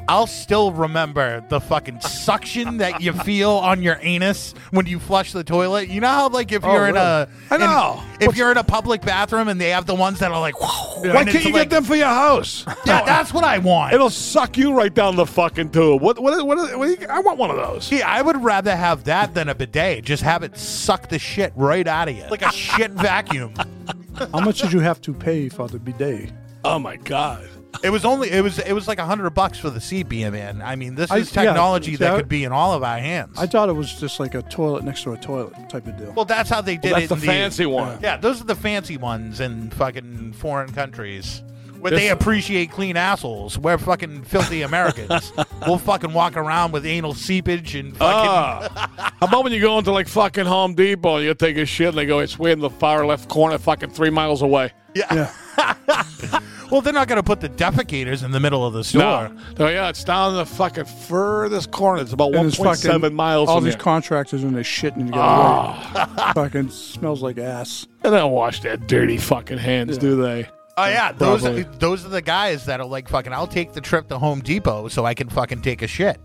I'll 0.09 0.27
still 0.27 0.73
remember 0.73 1.45
the 1.49 1.61
fucking 1.61 2.01
suction 2.03 2.79
that 2.79 3.01
you 3.01 3.13
feel 3.13 3.51
on 3.53 3.83
your 3.83 3.99
anus 4.03 4.53
when 4.71 4.87
you 4.87 4.99
flush 4.99 5.33
the 5.33 5.45
toilet. 5.45 5.89
You 5.89 6.01
know 6.01 6.09
how, 6.09 6.29
like, 6.29 6.53
if 6.53 6.65
Oh, 6.65 6.73
you're 6.73 6.89
in 6.89 6.97
a, 6.97 7.29
I 7.51 7.57
know. 7.57 8.03
in- 8.21 8.29
if 8.31 8.37
you're 8.37 8.51
in 8.51 8.57
a 8.59 8.65
public 8.65 9.03
bathroom 9.03 9.49
and 9.49 9.61
they 9.61 9.71
have 9.71 9.87
the 9.87 9.95
ones 9.95 10.19
that 10.19 10.31
are 10.33 10.41
like, 10.41 10.61
Why 10.61 11.25
can't 11.25 11.45
you 11.45 11.53
like- 11.53 11.69
get 11.69 11.71
them 11.71 11.85
for 11.85 11.97
your 11.97 12.07
house? 12.09 12.65
Yeah, 12.85 13.05
that's 13.05 13.33
what 13.33 13.45
I 13.45 13.59
want. 13.59 13.95
It'll 13.95 14.11
suck 14.11 14.57
you 14.59 14.75
right 14.75 14.93
down 14.93 15.15
the 15.17 15.25
fucking 15.25 15.71
tube. 15.71 16.03
What? 16.03 16.19
What? 16.21 16.45
What? 16.47 16.59
what, 16.59 16.79
what 16.79 17.11
I 17.11 17.21
want 17.21 17.39
one 17.39 17.51
of 17.51 17.57
those. 17.57 17.85
See, 17.85 18.03
I 18.03 18.21
would 18.23 18.43
rather 18.43 18.75
have 18.77 19.05
that 19.05 19.35
than 19.35 19.49
a 19.49 19.55
bidet. 19.55 20.05
Just 20.05 20.23
have 20.25 20.43
it 20.43 20.57
suck 20.59 21.09
the 21.09 21.19
shit 21.19 21.53
right 21.57 21.87
out 21.87 22.09
of 22.09 22.17
you, 22.17 22.25
like 22.29 22.43
a 22.43 22.51
shit 22.53 22.91
vacuum. 22.91 23.55
How 24.33 24.41
much 24.41 24.61
did 24.61 24.73
you 24.73 24.81
have 24.81 25.01
to 25.03 25.15
pay 25.15 25.49
for 25.49 25.69
the 25.69 25.79
bidet? 25.79 26.33
Oh 26.65 26.79
my 26.79 26.97
god. 26.97 27.49
It 27.83 27.91
was 27.91 28.05
only 28.05 28.31
it 28.31 28.43
was 28.43 28.59
it 28.59 28.73
was 28.75 28.87
like 28.87 28.99
a 28.99 29.05
hundred 29.07 29.31
bucks 29.31 29.59
for 29.59 29.71
the 29.71 29.81
seat 29.81 30.09
being 30.09 30.35
in. 30.35 30.61
I 30.63 30.77
mean, 30.77 30.95
this 30.95 31.11
I- 31.11 31.19
is 31.19 31.35
yeah, 31.35 31.45
technology 31.45 31.93
see, 31.93 31.97
that 31.97 32.13
I- 32.15 32.17
could 32.19 32.29
be 32.29 32.45
in 32.45 32.53
all 32.53 32.75
of 32.75 32.83
our 32.83 32.99
hands. 32.99 33.39
I 33.39 33.47
thought 33.47 33.69
it 33.69 33.73
was 33.73 33.93
just 33.95 34.21
like 34.21 34.35
a 34.35 34.43
toilet 34.43 34.85
next 34.85 35.03
to 35.05 35.13
a 35.13 35.17
toilet 35.17 35.55
type 35.71 35.87
of 35.87 35.97
deal. 35.97 36.13
well, 36.13 36.25
that's 36.25 36.51
how 36.51 36.61
they 36.61 36.77
did 36.77 36.93
Well, 36.93 37.01
it. 37.03 37.09
that's 37.09 37.13
in 37.13 37.21
the 37.21 37.27
fancy 37.27 37.67
one. 37.67 37.99
Yeah, 38.03 38.19
those 38.19 38.41
are 38.41 38.45
the 38.45 38.55
fancy 38.55 38.97
ones 38.99 39.41
in 39.41 39.71
fucking 39.71 40.35
foreign 40.35 40.73
countries. 40.73 41.43
Where 41.81 41.91
This- 41.91 41.99
they 42.01 42.09
appreciate 42.11 42.71
clean 42.71 42.97
assholes. 42.97 43.59
We're 43.59 43.79
fucking 43.79 44.23
filthy 44.25 44.63
Americans. 44.71 45.33
we'll 45.67 45.79
fucking 45.79 46.13
walk 46.13 46.37
around 46.37 46.71
with 46.73 46.87
anal 46.87 47.15
seepage 47.15 47.75
and 47.75 47.97
fucking. 47.97 48.31
Ah. 48.31 49.13
How 49.19 49.27
about 49.27 49.43
when 49.43 49.53
you 49.53 49.61
go 49.61 49.79
into 49.79 49.91
like 49.91 50.07
fucking 50.07 50.45
Home 50.47 50.75
Depot 50.75 51.17
and 51.17 51.25
you 51.25 51.35
take 51.35 51.57
a 51.57 51.67
shit 51.67 51.89
and 51.89 51.99
they 51.99 52.07
go, 52.07 52.21
it's 52.21 52.39
way 52.39 52.53
in 52.53 52.61
the 52.61 52.71
far 52.71 53.05
left 53.05 53.29
corner, 53.29 53.59
fucking 53.59 53.91
three 53.91 54.11
miles 54.11 54.43
away. 54.43 54.71
yeah. 54.95 55.33
well, 56.73 56.81
they're 56.81 56.93
not 56.93 57.07
going 57.07 57.19
to 57.19 57.23
put 57.23 57.41
the 57.41 57.49
defecators 57.51 58.25
in 58.25 58.31
the 58.33 58.41
middle 58.41 58.67
of 58.67 58.73
the 58.73 58.83
store. 58.83 59.01
No. 59.29 59.33
Oh 59.61 59.69
yeah, 59.69 59.89
it's 59.91 60.03
down 60.03 60.31
in 60.33 60.39
the 60.39 60.47
fucking 60.47 60.87
furthest 60.87 61.71
corner. 61.71 62.01
It's 62.03 62.13
about 62.13 62.29
And 62.29 62.37
one 62.39 62.47
it's 62.49 62.57
point 62.57 62.79
seven 62.79 63.01
fucking- 63.03 63.15
miles 63.17 63.49
All 63.49 63.57
from 63.59 63.65
these 63.65 63.75
here. 63.75 63.81
contractors 63.83 64.43
and 64.43 64.57
they're 64.57 64.63
shitting 64.65 64.97
and 65.03 65.09
you 65.15 65.21
Ah. 65.21 66.09
gotta 66.17 66.35
fucking 66.35 66.71
smells 66.71 67.23
like 67.23 67.39
ass. 67.39 67.87
And 68.03 68.13
they 68.13 68.19
don't 68.19 68.33
wash 68.33 68.61
their 68.61 68.77
dirty 68.77 69.19
fucking 69.19 69.59
hands, 69.59 69.99
do 69.99 70.21
they? 70.21 70.49
Oh 70.79 70.87
yeah, 70.87 71.13
those 71.13 71.43
Probably. 71.43 71.65
those 71.79 72.07
are 72.07 72.09
the 72.09 72.23
guys 72.23 72.65
that 72.65 72.81
are 72.81 72.87
like 72.87 73.07
fucking. 73.09 73.33
I'll 73.35 73.47
take 73.47 73.75
the 73.75 73.81
trip 73.83 74.09
to 74.09 74.19
Home 74.19 74.41
Depot 74.41 74.89
so 74.89 75.05
I 75.05 75.13
can 75.13 75.29
fucking 75.29 75.61
take 75.61 75.83
a 75.83 75.87
shit. 75.87 76.19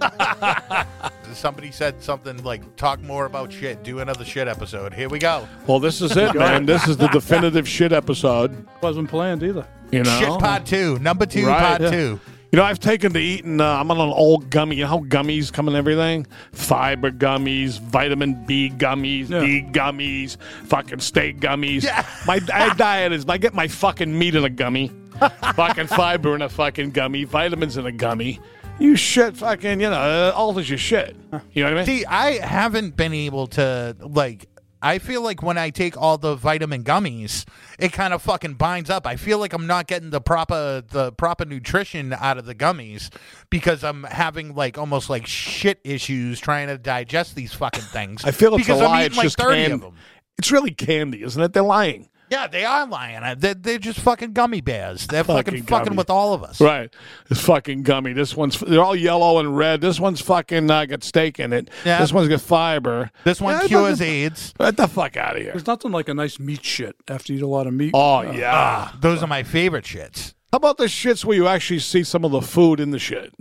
Somebody 1.32 1.70
said 1.70 2.02
something 2.02 2.42
like, 2.42 2.76
"Talk 2.76 3.00
more 3.02 3.26
about 3.26 3.52
shit. 3.52 3.82
Do 3.82 3.98
another 4.00 4.24
shit 4.24 4.48
episode." 4.48 4.94
Here 4.94 5.08
we 5.08 5.18
go. 5.18 5.46
Well, 5.66 5.78
this 5.80 6.00
is 6.00 6.16
it, 6.16 6.34
man. 6.38 6.64
This 6.66 6.88
is 6.88 6.96
the 6.96 7.08
definitive 7.08 7.68
shit 7.68 7.92
episode. 7.92 8.66
Wasn't 8.82 9.08
planned 9.10 9.42
either. 9.42 9.66
You 9.90 10.02
know, 10.02 10.18
Shit 10.18 10.28
pod 10.40 10.66
two, 10.66 10.98
number 10.98 11.26
two, 11.26 11.46
Right, 11.46 11.60
pod 11.60 11.82
yeah. 11.82 11.90
two. 11.90 12.20
You 12.52 12.58
know, 12.58 12.64
I've 12.64 12.78
taken 12.80 13.12
to 13.12 13.18
eating. 13.18 13.60
Uh, 13.60 13.64
I'm 13.66 13.90
on 13.90 13.98
an 13.98 14.08
old 14.12 14.50
gummy. 14.50 14.76
You 14.76 14.82
know 14.82 14.88
how 14.88 14.98
gummies 15.00 15.52
come 15.52 15.68
in 15.68 15.74
everything? 15.74 16.26
Fiber 16.52 17.10
gummies, 17.10 17.78
vitamin 17.80 18.44
B 18.46 18.70
gummies, 18.70 19.28
Yeah. 19.28 19.40
D 19.40 19.62
gummies, 19.62 20.36
fucking 20.64 21.00
steak 21.00 21.40
gummies. 21.40 21.82
Yeah. 21.82 22.06
My 22.26 22.40
I, 22.52 22.72
diet 22.74 23.12
is 23.12 23.26
I 23.28 23.36
get 23.38 23.52
my 23.52 23.68
fucking 23.68 24.16
meat 24.16 24.36
in 24.36 24.44
a 24.44 24.48
gummy, 24.50 24.90
fucking 25.54 25.88
fiber 25.88 26.34
in 26.34 26.42
a 26.42 26.48
fucking 26.48 26.92
gummy, 26.92 27.24
vitamins 27.24 27.76
in 27.76 27.84
a 27.86 27.92
gummy. 27.92 28.40
You 28.78 28.94
shit, 28.94 29.36
fucking, 29.38 29.80
you 29.80 29.88
know, 29.90 29.96
uh, 29.96 30.32
alters 30.36 30.68
your 30.68 30.78
shit. 30.78 31.16
You 31.52 31.64
know 31.64 31.70
what 31.70 31.72
I 31.72 31.76
mean? 31.76 31.86
See, 31.86 32.04
I 32.04 32.32
haven't 32.46 32.96
been 32.96 33.12
able 33.12 33.46
to 33.48 33.96
like. 34.00 34.48
I 34.82 34.98
feel 34.98 35.22
like 35.22 35.42
when 35.42 35.56
I 35.58 35.70
take 35.70 35.96
all 35.96 36.18
the 36.18 36.34
vitamin 36.34 36.84
gummies, 36.84 37.46
it 37.78 37.92
kind 37.92 38.12
of 38.12 38.22
fucking 38.22 38.54
binds 38.54 38.90
up. 38.90 39.06
I 39.06 39.16
feel 39.16 39.38
like 39.38 39.52
I'm 39.52 39.66
not 39.66 39.86
getting 39.86 40.10
the 40.10 40.20
proper 40.20 40.82
the 40.86 41.12
proper 41.12 41.44
nutrition 41.44 42.12
out 42.12 42.38
of 42.38 42.44
the 42.46 42.54
gummies 42.54 43.10
because 43.50 43.82
I'm 43.82 44.04
having 44.04 44.54
like 44.54 44.78
almost 44.78 45.08
like 45.10 45.26
shit 45.26 45.80
issues 45.84 46.38
trying 46.40 46.68
to 46.68 46.78
digest 46.78 47.34
these 47.34 47.52
fucking 47.54 47.82
things. 47.84 48.24
I 48.24 48.30
feel 48.30 48.54
it's 48.54 48.66
because 48.66 48.80
a 48.80 48.84
I'm 48.84 48.90
lie. 48.90 49.00
eating 49.00 49.06
It's 49.06 49.16
like 49.16 49.24
just 49.24 49.38
30 49.38 49.54
candy. 49.56 49.72
of 49.74 49.80
them. 49.80 49.96
It's 50.38 50.52
really 50.52 50.72
candy, 50.72 51.22
isn't 51.22 51.42
it? 51.42 51.52
They're 51.54 51.62
lying. 51.62 52.08
Yeah, 52.28 52.46
they 52.48 52.64
are 52.64 52.86
lying. 52.86 53.16
Uh, 53.22 53.36
They're, 53.38 53.54
they're 53.54 53.78
just 53.78 54.00
fucking 54.00 54.32
gummy 54.32 54.60
bears. 54.60 55.06
They're 55.06 55.22
fucking 55.22 55.62
Fucking 55.62 55.62
fucking, 55.64 55.96
with 55.96 56.10
all 56.10 56.34
of 56.34 56.42
us. 56.42 56.60
Right. 56.60 56.92
It's 57.30 57.40
fucking 57.40 57.82
gummy. 57.84 58.12
This 58.14 58.36
one's 58.36 58.58
they're 58.58 58.82
all 58.82 58.96
yellow 58.96 59.38
and 59.38 59.56
red. 59.56 59.80
This 59.80 60.00
one's 60.00 60.20
fucking 60.20 60.68
uh, 60.70 60.86
got 60.86 61.04
steak 61.04 61.38
in 61.38 61.52
it. 61.52 61.70
Yeah. 61.84 62.00
This 62.00 62.12
one's 62.12 62.28
got 62.28 62.40
fiber. 62.40 63.10
This 63.24 63.40
one 63.40 63.54
Yeah, 63.54 63.64
it 63.64 63.68
cures 63.68 63.88
doesn't- 63.90 64.06
AIDS. 64.06 64.54
Get 64.58 64.76
the 64.76 64.88
fuck 64.88 65.16
out 65.16 65.36
of 65.36 65.42
here. 65.42 65.52
There's 65.52 65.66
nothing 65.66 65.92
like 65.92 66.08
a 66.08 66.14
nice 66.14 66.40
meat 66.40 66.64
shit 66.64 66.96
after 67.08 67.32
you 67.32 67.38
eat 67.38 67.42
a 67.42 67.46
lot 67.46 67.66
of 67.68 67.74
meat. 67.74 67.92
Oh 67.94 68.22
yeah. 68.22 68.90
Those 69.00 69.22
are 69.22 69.28
my 69.28 69.42
favorite 69.44 69.84
shits. 69.84 70.34
How 70.52 70.56
about 70.56 70.78
the 70.78 70.86
shits 70.86 71.24
where 71.24 71.36
you 71.36 71.46
actually 71.46 71.78
see 71.80 72.02
some 72.02 72.24
of 72.24 72.32
the 72.32 72.40
food 72.42 72.80
in 72.80 72.90
the 72.90 72.98
shit? 72.98 73.32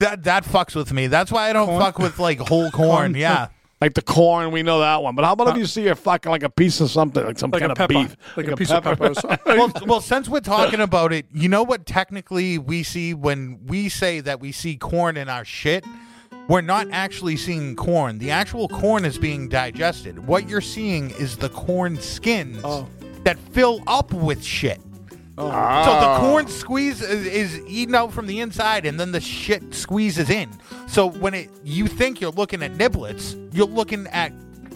That 0.00 0.24
that 0.24 0.44
fucks 0.44 0.74
with 0.76 0.92
me. 0.92 1.06
That's 1.06 1.32
why 1.32 1.50
I 1.50 1.52
don't 1.52 1.78
fuck 1.78 1.98
with 1.98 2.18
like 2.18 2.38
whole 2.38 2.70
corn. 2.72 3.14
Yeah. 3.14 3.48
Like 3.82 3.94
the 3.94 4.02
corn, 4.02 4.52
we 4.52 4.62
know 4.62 4.78
that 4.78 5.02
one. 5.02 5.16
But 5.16 5.24
how 5.24 5.32
about 5.32 5.48
if 5.48 5.56
you 5.56 5.66
see 5.66 5.88
a 5.88 5.96
fucking 5.96 6.30
like 6.30 6.44
a 6.44 6.48
piece 6.48 6.80
of 6.80 6.88
something, 6.88 7.24
like 7.24 7.36
some 7.36 7.50
Like 7.50 7.62
kind 7.62 7.72
of 7.72 7.78
pepper. 7.78 7.94
beef, 7.94 8.16
Like 8.36 8.46
a 8.46 8.56
piece 8.56 8.70
of 8.70 8.84
pepper 8.84 9.08
or 9.08 9.14
something. 9.14 9.38
well, 9.46 9.72
well, 9.86 10.00
since 10.00 10.28
we're 10.28 10.38
talking 10.38 10.78
about 10.78 11.12
it, 11.12 11.26
you 11.32 11.48
know 11.48 11.64
what? 11.64 11.84
Technically, 11.84 12.58
we 12.58 12.84
see 12.84 13.12
when 13.12 13.58
we 13.66 13.88
say 13.88 14.20
that 14.20 14.38
we 14.38 14.52
see 14.52 14.76
corn 14.76 15.16
in 15.16 15.28
our 15.28 15.44
shit, 15.44 15.84
we're 16.46 16.60
not 16.60 16.86
actually 16.92 17.36
seeing 17.36 17.74
corn. 17.74 18.20
The 18.20 18.30
actual 18.30 18.68
corn 18.68 19.04
is 19.04 19.18
being 19.18 19.48
digested. 19.48 20.28
What 20.28 20.48
you're 20.48 20.60
seeing 20.60 21.10
is 21.10 21.36
the 21.36 21.48
corn 21.48 22.00
skins 22.00 22.60
Oh. 22.62 22.86
that 23.24 23.36
fill 23.50 23.82
up 23.88 24.12
with 24.12 24.44
shit. 24.44 24.80
Oh. 25.38 25.46
So 25.46 25.50
the 25.50 25.56
ah. 25.56 26.20
corn 26.20 26.46
squeeze 26.46 27.00
is, 27.00 27.26
is 27.26 27.60
eaten 27.66 27.94
out 27.94 28.12
from 28.12 28.26
the 28.26 28.40
inside, 28.40 28.84
and 28.84 29.00
then 29.00 29.12
the 29.12 29.20
shit 29.20 29.74
squeezes 29.74 30.28
in. 30.28 30.50
So 30.86 31.06
when 31.06 31.34
it 31.34 31.50
you 31.64 31.86
think 31.86 32.20
you're 32.20 32.32
looking 32.32 32.62
at 32.62 32.72
niblets, 32.72 33.36
you're 33.52 33.66
looking 33.66 34.06
at 34.08 34.32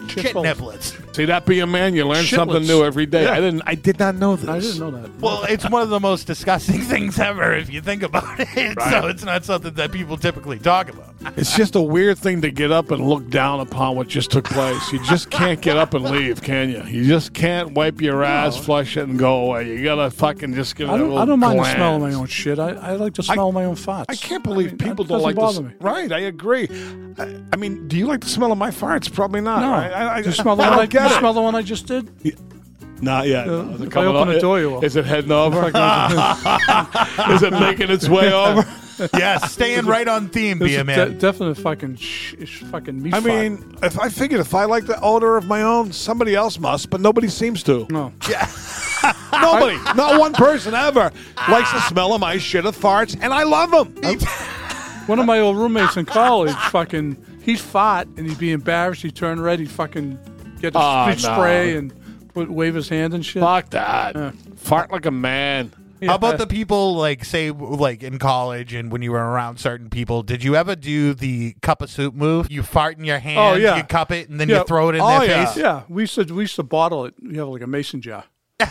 shit 0.07 0.33
balls. 0.33 0.97
See 1.13 1.25
that 1.25 1.45
be 1.45 1.59
a 1.61 1.67
man, 1.67 1.95
you 1.95 2.07
learn 2.07 2.25
something 2.25 2.63
new 2.63 2.83
every 2.83 3.05
day. 3.05 3.23
Yeah. 3.23 3.33
I 3.33 3.39
didn't. 3.39 3.63
I 3.65 3.75
did 3.75 3.97
not 3.97 4.15
know 4.15 4.35
this. 4.35 4.49
I 4.49 4.59
didn't 4.59 4.79
know 4.79 4.91
that. 4.91 5.19
Well, 5.19 5.43
it's 5.45 5.67
one 5.69 5.81
of 5.81 5.89
the 5.89 5.99
most 5.99 6.27
disgusting 6.27 6.81
things 6.93 7.17
ever 7.19 7.53
if 7.53 7.71
you 7.71 7.81
think 7.81 8.03
about 8.03 8.39
it. 8.39 8.47
Right. 8.77 9.01
So 9.01 9.07
it's 9.07 9.23
not 9.23 9.45
something 9.45 9.73
that 9.73 9.91
people 9.91 10.17
typically 10.17 10.59
talk 10.59 10.89
about. 10.89 11.15
It's 11.35 11.55
just 11.55 11.75
a 11.75 11.81
weird 11.81 12.17
thing 12.17 12.41
to 12.41 12.51
get 12.51 12.71
up 12.71 12.91
and 12.91 13.07
look 13.07 13.29
down 13.29 13.59
upon 13.59 13.95
what 13.95 14.07
just 14.07 14.29
took 14.29 14.45
place. 14.45 14.91
You 14.91 15.03
just 15.05 15.29
can't 15.29 15.59
get 15.61 15.77
up 15.77 15.93
and 15.93 16.05
leave, 16.05 16.41
can 16.41 16.69
you? 16.69 16.83
You 16.83 17.05
just 17.05 17.33
can't 17.33 17.71
wipe 17.73 18.01
your 18.01 18.23
ass, 18.23 18.57
flush 18.57 18.97
it, 18.97 19.07
and 19.07 19.17
go 19.17 19.45
away. 19.45 19.69
You 19.75 19.83
gotta 19.83 20.11
fucking 20.11 20.53
just 20.53 20.75
give 20.75 20.89
it 20.89 20.91
I 20.91 20.95
a 20.95 20.97
don't, 20.99 21.07
little 21.09 21.23
I 21.23 21.25
don't 21.25 21.39
mind 21.39 21.59
the 21.59 21.73
smell 21.73 21.95
of 21.95 22.01
my 22.01 22.13
own 22.13 22.27
shit. 22.27 22.59
I, 22.59 22.69
I 22.73 22.93
like 22.93 23.13
to 23.15 23.23
smell 23.23 23.51
my 23.51 23.65
own 23.65 23.75
farts. 23.75 24.05
I 24.09 24.15
can't 24.15 24.43
believe 24.43 24.71
mean, 24.71 24.77
people 24.77 25.05
don't 25.05 25.21
like 25.21 25.35
doesn't 25.35 25.65
this. 25.65 25.73
bother 25.79 25.95
me. 25.95 26.01
Right, 26.01 26.11
I 26.11 26.19
agree. 26.27 26.67
I, 27.17 27.39
I 27.53 27.55
mean, 27.55 27.87
do 27.87 27.97
you 27.97 28.05
like 28.05 28.21
the 28.21 28.29
smell 28.29 28.51
of 28.51 28.57
my 28.57 28.69
farts? 28.69 29.11
Probably 29.11 29.41
not. 29.41 29.61
No, 29.61 29.71
right? 29.71 29.91
I, 30.07 30.15
I, 30.15 30.19
you 30.19 30.31
smell 30.31 30.55
the 30.55 30.63
I 30.63 30.69
one 30.69 30.77
don't 30.77 30.83
I, 30.83 30.85
get 30.87 31.09
you 31.09 31.15
it. 31.15 31.19
smell 31.19 31.33
the 31.33 31.41
one 31.41 31.55
I 31.55 31.61
just 31.61 31.85
did. 31.87 32.09
Not 33.01 33.27
yet. 33.27 33.47
Uh, 33.47 33.61
no. 33.63 33.73
Is 33.75 33.81
it 33.81 33.83
if 33.83 33.89
I 33.89 33.91
coming 33.91 34.09
open 34.15 34.29
up? 34.29 34.33
the 34.35 34.39
door, 34.41 34.59
you 34.59 34.69
will. 34.71 34.83
Is 34.83 34.95
it 34.95 35.05
heading 35.05 35.31
over? 35.31 35.67
Is 37.33 37.43
it 37.43 37.51
making 37.53 37.89
its 37.91 38.09
way 38.09 38.33
over? 38.45 38.65
Yeah, 39.15 39.37
staying 39.37 39.85
right 39.85 40.07
on 40.07 40.29
theme, 40.29 40.57
This 40.57 40.69
be 40.69 40.75
a 40.77 40.83
man. 40.83 40.97
de- 41.09 41.13
definitely 41.13 41.61
fucking 41.61 41.97
sh- 41.97 42.33
sh- 42.45 42.63
fucking 42.63 42.99
meat. 42.99 43.13
I 43.13 43.19
fart. 43.19 43.25
mean, 43.31 43.77
if 43.83 43.99
I 43.99 44.09
figured 44.09 44.39
if 44.41 44.55
I 44.55 44.65
like 44.65 44.87
the 44.87 44.99
odor 45.01 45.37
of 45.37 45.45
my 45.45 45.61
own, 45.61 45.91
somebody 45.91 46.33
else 46.33 46.57
must, 46.57 46.89
but 46.89 46.99
nobody 46.99 47.27
seems 47.27 47.61
to. 47.63 47.85
no. 47.91 48.11
Nobody, 49.31 49.77
not 49.95 50.19
one 50.19 50.33
person 50.33 50.73
ever 50.73 51.11
likes 51.47 51.71
the 51.71 51.79
smell 51.81 52.13
of 52.13 52.19
my 52.21 52.37
shit 52.39 52.65
of 52.65 52.75
farts, 52.75 53.15
and 53.21 53.31
I 53.31 53.43
love 53.43 53.69
them. 53.71 53.93
One 55.05 55.19
of 55.19 55.25
my 55.27 55.39
old 55.39 55.55
roommates 55.57 55.95
in 55.97 56.05
college, 56.05 56.55
fucking, 56.71 57.15
he'd 57.47 57.59
fart 57.59 58.07
and 58.17 58.27
he'd 58.29 58.37
be 58.37 58.51
embarrassed. 58.51 59.01
He'd 59.01 59.15
turn 59.15 59.41
red. 59.41 59.57
He'd 59.57 59.71
fucking 59.71 60.19
get 60.61 60.75
a 60.75 60.77
Oh, 60.79 61.05
spit 61.11 61.23
no. 61.27 61.33
spray 61.35 61.75
and 61.77 61.91
put, 62.35 62.51
wave 62.51 62.75
his 62.75 62.87
hand 62.89 63.15
and 63.15 63.25
shit. 63.25 63.41
Fuck 63.41 63.71
that. 63.71 64.15
Yeah. 64.15 64.31
Fart 64.57 64.91
like 64.91 65.07
a 65.07 65.11
man. 65.11 65.73
How 66.05 66.13
about 66.13 66.37
the 66.37 66.45
people 66.45 66.93
like 66.95 67.25
say 67.25 67.49
like 67.49 68.03
in 68.03 68.19
college 68.19 68.71
and 68.75 68.91
when 68.91 69.01
you 69.01 69.11
were 69.11 69.17
around 69.31 69.57
certain 69.57 69.89
people? 69.89 70.21
Did 70.21 70.43
you 70.43 70.55
ever 70.55 70.75
do 70.75 71.15
the 71.15 71.55
cup 71.63 71.81
of 71.81 71.89
soup 71.89 72.13
move? 72.13 72.51
You 72.51 72.61
fart 72.61 72.99
in 72.99 73.03
your 73.03 73.17
hand, 73.17 73.39
Oh, 73.39 73.53
yeah. 73.55 73.77
you 73.77 73.83
cup 73.83 74.11
it, 74.11 74.29
and 74.29 74.39
then 74.39 74.47
Yeah. 74.47 74.59
you 74.59 74.63
throw 74.65 74.89
it 74.89 74.95
in 74.95 75.01
Oh, 75.01 75.19
their 75.21 75.27
yeah. 75.27 75.45
face. 75.47 75.57
Yeah, 75.57 75.81
we 75.89 76.03
used 76.03 76.13
to 76.13 76.23
we 76.31 76.43
used 76.43 76.55
to 76.57 76.61
bottle 76.63 77.05
it. 77.05 77.15
We 77.19 77.37
have 77.37 77.47
like 77.47 77.63
a 77.63 77.67
mason 77.67 78.01
jar. 78.01 78.25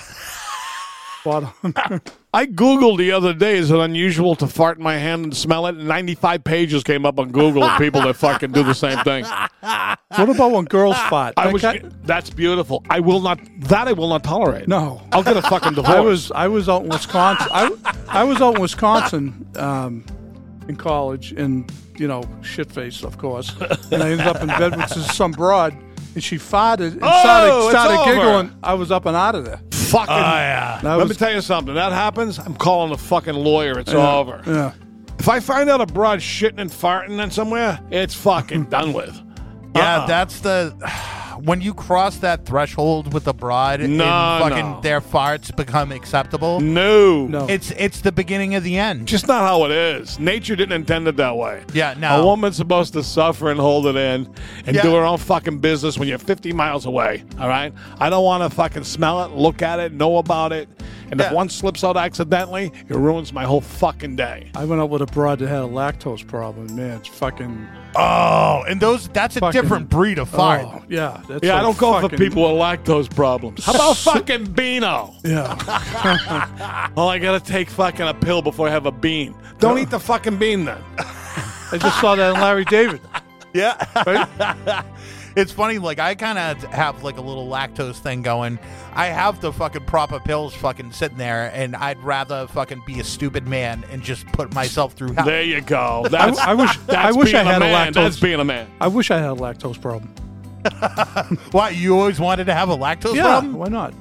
bottle. 1.27 1.53
I 2.33 2.47
Googled 2.47 2.99
the 2.99 3.13
other 3.13 3.35
day, 3.35 3.57
is 3.57 3.71
it 3.71 3.79
unusual 3.79 4.37
to 4.37 4.47
fart 4.47 4.79
in 4.79 4.85
my 4.85 4.97
hand 4.97 5.25
and 5.25 5.37
smell 5.37 5.67
it? 5.67 5.75
And 5.75 5.89
95 5.89 6.45
pages 6.45 6.85
came 6.85 7.05
up 7.05 7.19
on 7.19 7.33
Google 7.33 7.65
of 7.65 7.79
people 7.79 8.03
that 8.03 8.15
fucking 8.15 8.53
do 8.53 8.63
the 8.63 8.75
same 8.75 8.99
thing. 8.99 9.25
what 9.25 10.31
about 10.31 10.53
when 10.53 10.65
girls 10.67 10.97
fart? 11.11 11.35
I 11.37 11.51
That 11.51 11.83
was, 11.83 11.93
that's 12.05 12.31
beautiful. 12.31 12.85
I 12.89 13.01
will 13.01 13.21
not, 13.21 13.41
that 13.63 13.89
I 13.89 13.93
will 13.93 14.09
not 14.09 14.23
tolerate. 14.23 14.69
no. 14.69 15.03
I'll 15.13 15.23
get 15.25 15.37
a 15.37 15.43
fucking 15.43 15.75
divorce. 15.81 15.97
I 15.97 16.01
was 16.01 16.31
I 16.33 16.49
was 16.49 16.69
out 16.69 16.85
in 16.85 16.89
Wisconsin. 16.91 17.49
I, 17.51 17.71
I 18.09 18.25
was 18.25 18.41
out 18.41 18.57
in 18.57 18.61
Wisconsin 18.61 19.47
um, 19.57 20.05
in 20.69 20.77
college, 20.77 21.33
and 21.33 21.71
you 21.99 22.07
know, 22.07 22.23
shit 22.43 22.71
face, 22.71 23.03
of 23.03 23.19
course. 23.19 23.55
And 23.91 24.03
I 24.03 24.11
ended 24.11 24.27
up 24.27 24.41
in 24.43 24.49
bed 24.49 24.77
with 24.77 25.11
some 25.13 25.33
broad, 25.33 25.77
and 26.17 26.25
she 26.25 26.37
farted 26.37 26.93
and 26.95 27.01
Oh, 27.03 27.21
started, 27.71 27.71
started 27.79 28.11
giggling. 28.11 28.59
I 28.63 28.75
was 28.75 28.91
up 28.91 29.05
and 29.07 29.15
out 29.17 29.35
of 29.37 29.45
there. 29.45 29.61
fucking. 29.71 30.15
Oh, 30.15 30.19
yeah. 30.19 30.81
Let 30.83 30.97
was, 30.97 31.11
me 31.11 31.15
tell 31.15 31.33
you 31.33 31.41
something. 31.43 31.75
That 31.75 31.93
happens, 31.93 32.39
I'm 32.39 32.55
calling 32.57 32.91
a 32.93 32.97
fucking 32.97 33.35
lawyer. 33.35 33.79
It's 33.79 33.93
over. 33.93 34.43
yeah. 34.47 34.73
If 35.19 35.29
I 35.29 35.41
find 35.41 35.69
out 35.71 35.81
a 35.81 35.87
broad 35.87 36.19
shitting 36.21 36.59
and 36.59 36.71
farting 36.71 37.23
in 37.23 37.31
somewhere, 37.31 37.79
it's 37.91 38.15
fucking 38.15 38.65
done 38.65 38.93
with. 38.93 39.15
Yeah, 39.75 40.01
Uh-uh. 40.01 40.07
that's 40.07 40.41
the 40.41 40.75
when 41.45 41.61
you 41.61 41.75
cross 41.75 42.17
that 42.19 42.45
threshold 42.47 43.13
with 43.13 43.25
the 43.25 43.35
broad 43.35 43.81
and 43.81 43.97
No, 43.99 44.05
fucking 44.41 44.71
no. 44.73 44.81
their 44.81 45.01
farts 45.01 45.55
become 45.55 45.93
acceptable. 45.93 46.61
No. 46.61 47.27
No. 47.27 47.47
It's 47.49 47.71
it's 47.73 48.01
the 48.01 48.13
beginning 48.13 48.55
of 48.55 48.65
the 48.65 48.79
end. 48.79 49.07
Just 49.09 49.29
not 49.29 49.43
how 49.43 49.65
it 49.65 49.71
is. 49.71 50.19
Nature 50.19 50.57
didn't 50.57 50.73
intend 50.75 51.07
it 51.09 51.17
that 51.17 51.37
way. 51.37 51.63
Yeah, 51.73 51.95
no. 51.99 52.21
A 52.23 52.25
woman's 52.25 52.57
supposed 52.57 52.93
to 52.95 53.03
suffer 53.03 53.51
and 53.51 53.61
hold 53.61 53.87
it 53.87 53.97
in 53.97 54.29
and 54.67 54.77
Yeah. 54.77 54.83
do 54.83 54.95
her 54.95 55.05
own 55.05 55.19
fucking 55.19 55.59
business 55.59 55.99
when 55.99 56.09
you're 56.09 56.19
50 56.19 56.53
miles 56.53 56.87
away. 56.87 57.25
All 57.41 57.49
right? 57.49 57.73
I 58.01 58.11
don't 58.11 58.25
want 58.25 58.43
to 58.51 58.55
fucking 58.55 58.85
smell 58.85 59.25
it, 59.25 59.33
look 59.33 59.63
at 59.63 59.79
it, 59.81 59.93
know 59.93 60.19
about 60.19 60.53
it. 60.53 60.69
And 61.11 61.21
Yeah. 61.21 61.27
if 61.27 61.33
one 61.33 61.49
slips 61.49 61.85
out 61.85 61.97
accidentally, 61.97 62.73
it 62.89 62.97
ruins 62.97 63.33
my 63.33 63.45
whole 63.45 63.61
fucking 63.61 64.17
day. 64.17 64.51
I 64.57 64.65
went 64.65 64.81
out 64.81 64.91
with 64.91 65.03
a 65.03 65.07
broad 65.07 65.39
that 65.39 65.49
had 65.49 65.61
a 65.63 65.69
lactose 65.69 66.27
problem. 66.27 66.75
Man, 66.75 66.99
it's 66.99 67.09
fucking. 67.09 67.67
oh, 67.95 68.65
and 68.69 68.81
those 68.81 69.09
that's 69.09 69.37
a 69.37 69.41
Fucking- 69.41 69.61
different 69.61 69.89
breed 69.89 70.19
of 70.19 70.29
fart. 70.29 70.63
Oh, 70.65 70.83
yeah. 70.89 71.21
That's 71.29 71.45
Yeah, 71.45 71.57
I 71.59 71.63
don't 71.63 71.79
go 71.79 71.93
fucking, 71.93 72.11
for 72.11 72.17
people 72.17 72.43
with 72.43 72.61
lactose 72.61 73.09
problems. 73.15 73.65
How 73.65 73.75
about 73.75 73.97
fucking 73.97 74.47
Beano? 74.53 75.15
Yeah. 75.25 75.57
Oh, 76.97 77.09
I 77.09 77.19
gotta 77.19 77.41
take 77.41 77.69
fucking 77.71 78.07
a 78.09 78.15
pill 78.15 78.43
before 78.43 78.69
I 78.69 78.71
have 78.71 78.87
a 78.87 78.93
bean. 78.93 79.35
Don't 79.59 79.79
eat 79.79 79.91
the 79.91 80.01
fucking 80.01 80.39
bean 80.39 80.65
then. 80.65 80.79
I 80.99 81.79
just 81.79 82.01
saw 82.01 82.15
that 82.15 82.35
in 82.35 82.41
Larry 82.41 82.65
David. 82.65 83.01
Yeah. 83.53 83.77
Right? 84.07 84.85
It's 85.37 85.53
funny, 85.53 85.77
like 85.79 85.99
I 85.99 86.15
kind 86.15 86.39
of 86.39 86.63
have 86.73 87.03
like 87.05 87.19
a 87.19 87.21
little 87.21 87.47
lactose 87.47 87.97
thing 87.99 88.23
going. 88.23 88.59
I 88.95 89.07
have 89.07 89.41
the 89.43 89.53
fucking 89.53 89.85
proper 89.85 90.19
pills 90.19 90.55
fucking 90.55 90.93
sitting 90.93 91.19
there, 91.19 91.51
and 91.55 91.77
I'd 91.77 91.99
rather 92.03 92.47
fucking 92.47 92.83
be 92.87 93.01
a 93.01 93.05
stupid 93.05 93.47
man 93.47 93.85
and 93.91 94.03
just 94.03 94.27
put 94.29 94.55
myself 94.55 94.95
through 94.95 95.13
hell. 95.13 95.27
There 95.27 95.43
you 95.43 95.61
go. 95.61 96.07
That's, 96.11 96.39
I 96.39 96.55
wish- 96.55 96.77
that's 96.87 96.97
I 96.97 97.13
wish 97.13 97.35
I 97.35 97.43
being 97.43 97.47
had 97.53 97.57
a 97.63 97.67
man. 97.67 97.93
lactose- 97.93 97.95
That's 97.95 98.21
being 98.21 98.41
a 98.41 98.45
man. 98.45 98.67
I 98.81 98.89
wish 98.89 99.11
I 99.11 99.19
had 99.19 99.31
a 99.31 99.35
lactose 99.35 99.79
problem. 99.81 100.09
Why 101.53 101.69
you 101.71 101.99
always 101.99 102.19
wanted 102.19 102.47
to 102.47 102.55
have 102.55 102.71
a 102.71 102.77
lactose 102.77 103.15
Yeah, 103.15 103.23
problem? 103.25 103.55
why 103.55 103.69
not? 103.69 103.95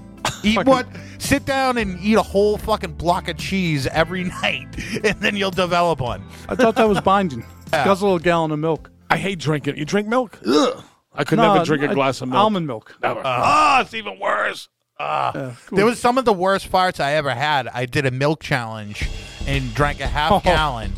Eat 0.43 0.55
fucking- 0.55 0.71
what? 0.71 0.87
Sit 1.19 1.45
down 1.45 1.77
and 1.77 1.99
eat 2.01 2.15
a 2.15 2.21
whole 2.21 2.57
fucking 2.57 2.93
block 2.93 3.27
of 3.27 3.37
cheese 3.37 3.87
every 3.87 4.23
night, 4.41 4.67
and 5.03 5.19
then 5.19 5.35
you'll 5.35 5.51
develop 5.51 5.99
one. 5.99 6.23
I 6.49 6.55
thought 6.55 6.75
that 6.75 6.87
was 6.87 7.01
binding. 7.01 7.45
Guzzle 7.71 8.07
a 8.07 8.13
little 8.13 8.19
gallon 8.19 8.51
of 8.51 8.59
milk. 8.59 8.89
I 9.09 9.17
hate 9.17 9.39
drinking. 9.39 9.77
You 9.77 9.85
drink 9.85 10.07
milk? 10.07 10.39
Ugh. 10.47 10.83
I 11.17 11.23
could 11.23 11.37
No, 11.37 11.53
never 11.53 11.65
drink 11.65 11.83
a 11.83 11.89
I- 11.89 11.93
glass 11.93 12.21
of 12.21 12.29
milk. 12.29 12.39
Almond 12.43 12.67
milk. 12.67 12.95
Never. 13.01 13.21
Ah, 13.23 13.81
it's 13.81 13.93
even 13.93 14.19
worse. 14.19 14.69
There 14.99 15.85
was 15.85 15.99
some 15.99 16.17
of 16.17 16.25
the 16.25 16.33
worst 16.33 16.71
farts 16.71 16.99
I 16.99 17.13
ever 17.13 17.31
had. 17.33 17.67
I 17.67 17.85
did 17.85 18.05
a 18.05 18.11
milk 18.11 18.41
challenge 18.41 19.09
and 19.47 19.73
drank 19.73 19.99
a 19.99 20.07
half 20.07 20.31
Oh. 20.35 20.39
gallon. 20.39 20.93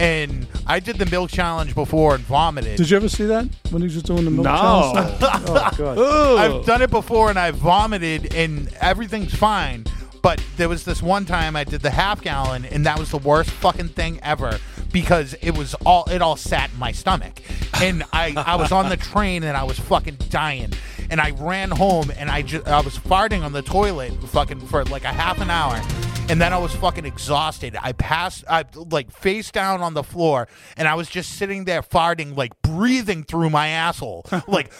And 0.00 0.46
I 0.66 0.78
did 0.78 0.98
the 0.98 1.06
milk 1.06 1.30
challenge 1.30 1.74
before 1.74 2.14
and 2.14 2.22
vomited. 2.24 2.76
Did 2.76 2.88
you 2.90 2.96
ever 2.96 3.08
see 3.08 3.26
that 3.26 3.48
when 3.70 3.82
he 3.82 3.86
was 3.86 4.00
doing 4.02 4.24
the 4.24 4.30
milk 4.30 4.44
No. 4.44 4.52
challenge? 4.54 5.18
oh 5.22 5.70
god. 5.76 6.38
I've 6.38 6.66
done 6.66 6.82
it 6.82 6.90
before 6.90 7.30
and 7.30 7.38
I 7.38 7.50
vomited 7.50 8.32
and 8.34 8.72
everything's 8.80 9.34
fine. 9.34 9.86
But 10.22 10.40
there 10.56 10.68
was 10.68 10.84
this 10.84 11.02
one 11.02 11.24
time 11.26 11.56
I 11.56 11.64
did 11.64 11.80
the 11.80 11.90
half 11.90 12.20
gallon 12.20 12.64
and 12.64 12.86
that 12.86 12.98
was 12.98 13.10
the 13.10 13.18
worst 13.18 13.50
fucking 13.50 13.88
thing 13.90 14.20
ever 14.22 14.58
because 15.00 15.34
it 15.34 15.56
was 15.56 15.74
all 15.86 16.04
it 16.10 16.20
all 16.20 16.36
sat 16.36 16.72
in 16.72 16.78
my 16.78 16.90
stomach. 16.90 17.40
And 17.80 18.02
I 18.12 18.34
I 18.36 18.56
was 18.56 18.72
on 18.72 18.88
the 18.88 18.96
train 19.12 19.44
and 19.44 19.56
I 19.56 19.62
was 19.62 19.78
fucking 19.78 20.16
dying. 20.28 20.72
And 21.10 21.20
I 21.20 21.30
ran 21.30 21.70
home 21.70 22.10
and 22.16 22.28
I 22.30 22.42
just 22.42 22.66
I 22.66 22.80
was 22.80 22.98
farting 22.98 23.42
on 23.44 23.52
the 23.52 23.62
toilet 23.62 24.12
fucking 24.30 24.60
for 24.66 24.84
like 24.86 25.04
a 25.04 25.12
half 25.12 25.40
an 25.40 25.50
hour. 25.50 25.80
And 26.28 26.40
then 26.40 26.52
I 26.52 26.58
was 26.58 26.74
fucking 26.74 27.06
exhausted. 27.06 27.76
I 27.80 27.92
passed 27.92 28.44
I 28.50 28.64
like 28.74 29.12
face 29.12 29.50
down 29.52 29.82
on 29.82 29.94
the 29.94 30.02
floor 30.02 30.48
and 30.76 30.88
I 30.88 30.94
was 30.94 31.08
just 31.08 31.30
sitting 31.36 31.64
there 31.64 31.82
farting 31.82 32.36
like 32.36 32.60
breathing 32.62 33.22
through 33.22 33.50
my 33.50 33.68
asshole. 33.68 34.26
Like 34.48 34.72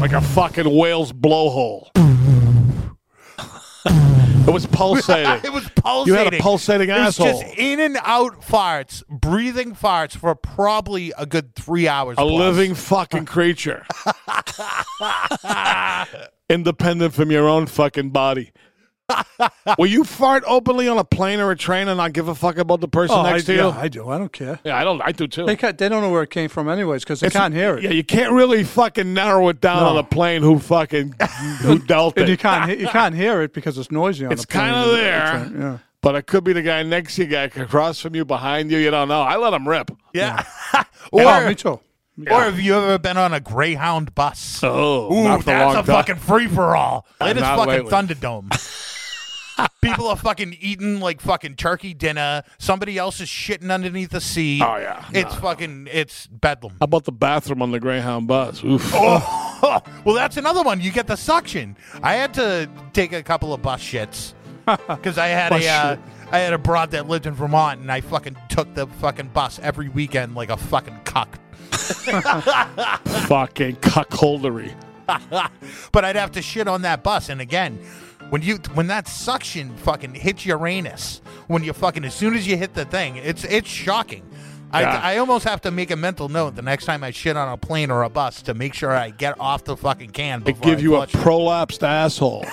like 0.00 0.12
a 0.12 0.20
fucking 0.20 0.72
whale's 0.76 1.12
blowhole. 1.12 1.88
It 3.88 4.52
was 4.52 4.66
pulsating. 4.66 5.32
it 5.44 5.52
was 5.52 5.68
pulsating. 5.74 6.14
You 6.14 6.18
had 6.24 6.34
a 6.34 6.38
pulsating 6.38 6.90
It 6.90 6.92
was 6.92 7.18
asshole. 7.18 7.40
just 7.40 7.58
in 7.58 7.80
and 7.80 7.98
out 8.02 8.40
farts, 8.42 9.02
breathing 9.08 9.74
farts 9.74 10.16
for 10.16 10.34
probably 10.34 11.12
a 11.18 11.26
good 11.26 11.54
three 11.54 11.88
hours. 11.88 12.14
a 12.18 12.22
plus. 12.22 12.32
living 12.32 12.74
fucking 12.74 13.26
creature. 13.26 13.86
Independent 16.48 17.12
from 17.14 17.30
your 17.30 17.48
own 17.48 17.66
fucking 17.66 18.10
body. 18.10 18.52
Will 19.78 19.86
you 19.86 20.02
fart 20.04 20.42
openly 20.46 20.88
on 20.88 20.98
a 20.98 21.04
plane 21.04 21.38
or 21.40 21.50
a 21.50 21.56
train 21.56 21.88
and 21.88 21.96
not 21.98 22.12
give 22.12 22.28
a 22.28 22.34
fuck 22.34 22.56
about 22.58 22.80
the 22.80 22.88
person 22.88 23.16
Oh, 23.16 23.20
I, 23.22 23.32
next 23.32 23.44
to 23.44 23.54
yeah, 23.54 23.66
you? 23.66 23.70
I 23.70 23.88
do. 23.88 24.08
I 24.08 24.18
don't 24.18 24.32
care. 24.32 24.58
yeah, 24.64 24.76
I 24.76 24.84
don't. 24.84 25.00
I 25.02 25.12
do 25.12 25.26
too. 25.28 25.46
They 25.46 25.56
can't, 25.56 25.78
they 25.78 25.88
don't 25.88 26.02
know 26.02 26.10
where 26.10 26.22
it 26.24 26.30
came 26.30 26.48
from 26.48 26.68
anyways 26.68 27.04
because 27.04 27.20
they 27.20 27.28
It's- 27.28 27.40
can't 27.40 27.54
hear 27.54 27.76
it. 27.76 27.84
Yeah, 27.84 27.90
you 27.90 28.02
can't 28.04 28.32
really 28.32 28.64
fucking 28.64 29.14
narrow 29.14 29.48
it 29.48 29.60
down 29.60 29.82
No. 29.82 29.88
on 29.90 29.96
a 29.98 30.02
plane. 30.02 30.42
Who 30.42 30.58
fucking 30.58 31.14
who 31.60 31.78
dealt 31.86 32.18
and 32.18 32.28
you 32.28 32.36
can't 32.36 32.78
you 32.80 32.88
can't 32.88 33.14
hear 33.22 33.42
it 33.42 33.52
because 33.52 33.78
it's 33.78 33.90
noisy 33.92 34.26
on 34.26 34.32
It's 34.32 34.42
the 34.42 34.48
plane. 34.48 34.72
kinda 34.72 34.90
there. 34.90 35.50
Yeah. 35.56 35.78
But 36.02 36.14
it 36.14 36.26
could 36.26 36.44
be 36.44 36.52
the 36.52 36.62
guy 36.62 36.82
next 36.82 37.16
to 37.16 37.22
you, 37.24 37.28
guy 37.28 37.44
across 37.44 38.00
from 38.00 38.14
you, 38.14 38.24
behind 38.24 38.70
you. 38.70 38.78
You 38.78 38.90
don't 38.90 39.08
know. 39.08 39.22
I 39.22 39.36
let 39.36 39.52
him 39.52 39.66
rip. 39.68 39.90
Yeah. 40.14 40.44
Oh, 41.12 41.20
or, 41.42 41.48
me 41.48 41.54
too. 41.54 41.80
or 42.30 42.40
have 42.42 42.58
you 42.60 42.74
ever 42.74 42.98
been 42.98 43.16
on 43.16 43.32
a 43.32 43.40
Greyhound 43.40 44.14
bus? 44.14 44.60
Oh, 44.62 45.12
Ooh, 45.12 45.24
that's 45.24 45.42
a 45.42 45.46
time. 45.46 45.84
fucking 45.84 46.16
free 46.16 46.46
for 46.48 46.74
all. 46.76 47.06
It 47.20 47.36
is 47.36 47.42
fucking 47.42 47.66
lately. 47.66 47.90
Thunderdome. 47.90 48.50
People 49.80 50.08
are 50.08 50.16
fucking 50.16 50.56
eating 50.60 51.00
like 51.00 51.20
fucking 51.20 51.56
turkey 51.56 51.94
dinner. 51.94 52.42
Somebody 52.58 52.98
else 52.98 53.20
is 53.20 53.28
shitting 53.28 53.72
underneath 53.72 54.10
the 54.10 54.20
seat. 54.20 54.62
Oh, 54.62 54.76
yeah. 54.76 55.04
It's 55.12 55.34
fucking 55.36 55.88
it's 55.90 56.26
bedlam. 56.26 56.72
How 56.80 56.84
about 56.84 57.04
the 57.04 57.12
bathroom 57.12 57.62
on 57.62 57.70
the 57.70 57.80
Greyhound 57.80 58.26
bus? 58.26 58.62
Oof. 58.64 58.90
Oh, 58.94 59.82
well, 60.04 60.14
that's 60.14 60.36
another 60.36 60.62
one. 60.62 60.80
You 60.80 60.90
get 60.90 61.06
the 61.06 61.16
suction. 61.16 61.76
I 62.02 62.14
had 62.14 62.34
to 62.34 62.68
take 62.92 63.12
a 63.12 63.22
couple 63.22 63.54
of 63.54 63.62
bus 63.62 63.80
shits 63.80 64.34
because 64.88 65.18
I 65.18 65.28
had 65.28 65.50
Bus 65.50 65.64
a 65.64 65.68
uh. 65.68 65.96
I 66.32 66.38
had 66.38 66.52
a 66.52 66.58
broad 66.58 66.90
that 66.90 67.08
lived 67.08 67.26
in 67.26 67.34
Vermont, 67.34 67.80
and 67.80 67.92
I 67.92 68.00
fucking 68.00 68.36
took 68.48 68.74
the 68.74 68.88
fucking 68.88 69.28
bus 69.28 69.60
every 69.60 69.88
weekend 69.88 70.34
like 70.34 70.50
a 70.50 70.56
fucking 70.56 70.98
cuck. 71.04 71.38
fucking 71.70 73.76
cuckoldery. 73.76 74.74
But 75.92 76.04
I'd 76.04 76.16
have 76.16 76.32
to 76.32 76.42
shit 76.42 76.66
on 76.66 76.82
that 76.82 77.04
bus, 77.04 77.28
and 77.28 77.40
again. 77.40 77.78
When 78.30 78.42
you 78.42 78.56
when 78.74 78.88
that 78.88 79.06
suction 79.06 79.76
fucking 79.76 80.14
hits 80.14 80.44
Uranus, 80.44 81.20
when 81.46 81.62
you 81.62 81.72
fucking 81.72 82.04
as 82.04 82.14
soon 82.14 82.34
as 82.34 82.46
you 82.46 82.56
hit 82.56 82.74
the 82.74 82.84
thing, 82.84 83.16
it's 83.16 83.44
it's 83.44 83.68
shocking. 83.68 84.28
Yeah. 84.72 85.00
I, 85.02 85.14
I 85.14 85.18
almost 85.18 85.44
have 85.44 85.60
to 85.62 85.70
make 85.70 85.90
a 85.90 85.96
mental 85.96 86.28
note 86.28 86.56
the 86.56 86.62
next 86.62 86.84
time 86.84 87.04
I 87.04 87.10
shit 87.10 87.36
on 87.36 87.48
a 87.48 87.56
plane 87.56 87.90
or 87.90 88.02
a 88.02 88.08
bus 88.08 88.42
to 88.42 88.54
make 88.54 88.74
sure 88.74 88.90
I 88.90 89.10
get 89.10 89.38
off 89.40 89.64
the 89.64 89.76
fucking 89.76 90.10
can. 90.10 90.42
It 90.46 90.60
give 90.60 90.78
I 90.78 90.82
you 90.82 90.96
a 90.96 91.02
it. 91.02 91.10
prolapsed 91.10 91.82
asshole. 91.82 92.44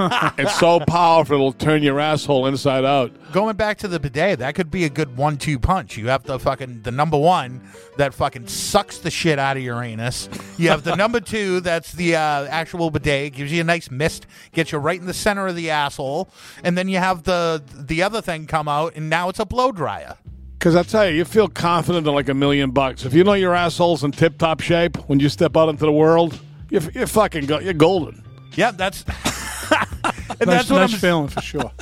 it's 0.38 0.58
so 0.58 0.80
powerful 0.80 1.34
it'll 1.34 1.52
turn 1.52 1.82
your 1.82 2.00
asshole 2.00 2.46
inside 2.46 2.84
out. 2.84 3.12
going 3.32 3.54
back 3.56 3.76
to 3.78 3.88
the 3.88 4.00
bidet, 4.00 4.38
that 4.38 4.54
could 4.54 4.70
be 4.70 4.84
a 4.84 4.88
good 4.88 5.16
one-two 5.16 5.58
punch. 5.58 5.96
You 5.96 6.08
have 6.08 6.24
the 6.24 6.38
fucking 6.38 6.82
the 6.82 6.90
number 6.90 7.18
one 7.18 7.60
that 7.98 8.14
fucking 8.14 8.46
sucks 8.46 8.98
the 8.98 9.10
shit 9.10 9.38
out 9.38 9.58
of 9.58 9.62
your 9.62 9.82
anus. 9.82 10.28
You 10.56 10.70
have 10.70 10.84
the 10.84 10.96
number 10.96 11.20
two 11.20 11.60
that's 11.60 11.92
the 11.92 12.16
uh, 12.16 12.46
actual 12.46 12.90
bidet, 12.90 13.34
gives 13.34 13.52
you 13.52 13.60
a 13.60 13.64
nice 13.64 13.90
mist, 13.90 14.26
gets 14.52 14.72
you 14.72 14.78
right 14.78 14.98
in 14.98 15.06
the 15.06 15.14
center 15.14 15.46
of 15.46 15.56
the 15.56 15.70
asshole, 15.70 16.30
and 16.64 16.78
then 16.78 16.88
you 16.88 16.98
have 16.98 17.24
the 17.24 17.62
the 17.74 18.02
other 18.02 18.22
thing 18.22 18.46
come 18.46 18.68
out, 18.68 18.94
and 18.96 19.10
now 19.10 19.28
it's 19.28 19.40
a 19.40 19.46
blow 19.46 19.70
dryer. 19.70 20.16
Because 20.60 20.76
I 20.76 20.82
tell 20.82 21.08
you, 21.08 21.16
you 21.16 21.24
feel 21.24 21.48
confident 21.48 22.06
in 22.06 22.12
like 22.12 22.28
a 22.28 22.34
million 22.34 22.70
bucks. 22.70 23.06
If 23.06 23.14
you 23.14 23.24
know 23.24 23.32
your 23.32 23.54
asshole's 23.54 24.04
in 24.04 24.12
tip 24.12 24.36
top 24.36 24.60
shape 24.60 24.98
when 25.08 25.18
you 25.18 25.30
step 25.30 25.56
out 25.56 25.70
into 25.70 25.86
the 25.86 25.92
world, 25.92 26.38
you're, 26.68 26.82
you're 26.92 27.06
fucking 27.06 27.46
go- 27.46 27.60
you're 27.60 27.72
golden. 27.72 28.22
Yeah, 28.56 28.70
that's 28.70 29.02
and 29.08 29.08
Nice, 29.70 30.38
that's 30.38 30.70
what 30.70 30.80
nice 30.80 30.92
I'm 30.92 30.98
feeling 31.00 31.28
for 31.28 31.40
sure. 31.40 31.72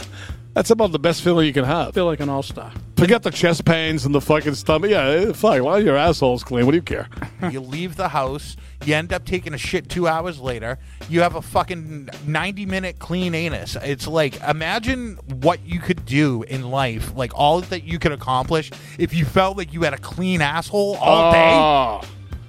That's 0.54 0.70
about 0.70 0.92
the 0.92 1.00
best 1.00 1.22
feeling 1.22 1.48
you 1.48 1.52
can 1.52 1.64
have. 1.64 1.88
I 1.88 1.90
feel 1.90 2.06
like 2.06 2.20
an 2.20 2.28
all 2.28 2.44
star. 2.44 2.72
Forget 2.98 3.22
the 3.22 3.30
chest 3.30 3.64
pains 3.64 4.04
and 4.04 4.12
the 4.12 4.20
fucking 4.20 4.56
stomach. 4.56 4.90
Yeah, 4.90 5.06
eh, 5.06 5.32
fuck. 5.32 5.62
Why 5.62 5.78
your 5.78 5.96
asshole's 5.96 6.42
clean? 6.42 6.66
What 6.66 6.72
do 6.72 6.78
you 6.78 6.82
care? 6.82 7.08
you 7.50 7.60
leave 7.60 7.94
the 7.94 8.08
house, 8.08 8.56
you 8.84 8.92
end 8.94 9.12
up 9.12 9.24
taking 9.24 9.54
a 9.54 9.58
shit 9.58 9.88
two 9.88 10.08
hours 10.08 10.40
later, 10.40 10.78
you 11.08 11.20
have 11.20 11.36
a 11.36 11.42
fucking 11.42 12.08
90 12.26 12.66
minute 12.66 12.98
clean 12.98 13.36
anus. 13.36 13.76
It's 13.82 14.08
like, 14.08 14.42
imagine 14.42 15.16
what 15.40 15.60
you 15.64 15.78
could 15.78 16.04
do 16.06 16.42
in 16.48 16.70
life, 16.70 17.14
like 17.14 17.30
all 17.36 17.60
that 17.60 17.84
you 17.84 18.00
could 18.00 18.10
accomplish 18.10 18.72
if 18.98 19.14
you 19.14 19.24
felt 19.24 19.56
like 19.56 19.72
you 19.72 19.82
had 19.82 19.94
a 19.94 19.98
clean 19.98 20.42
asshole 20.42 20.96
all 20.96 21.30
day. 21.30 21.52
Oh. 21.54 22.00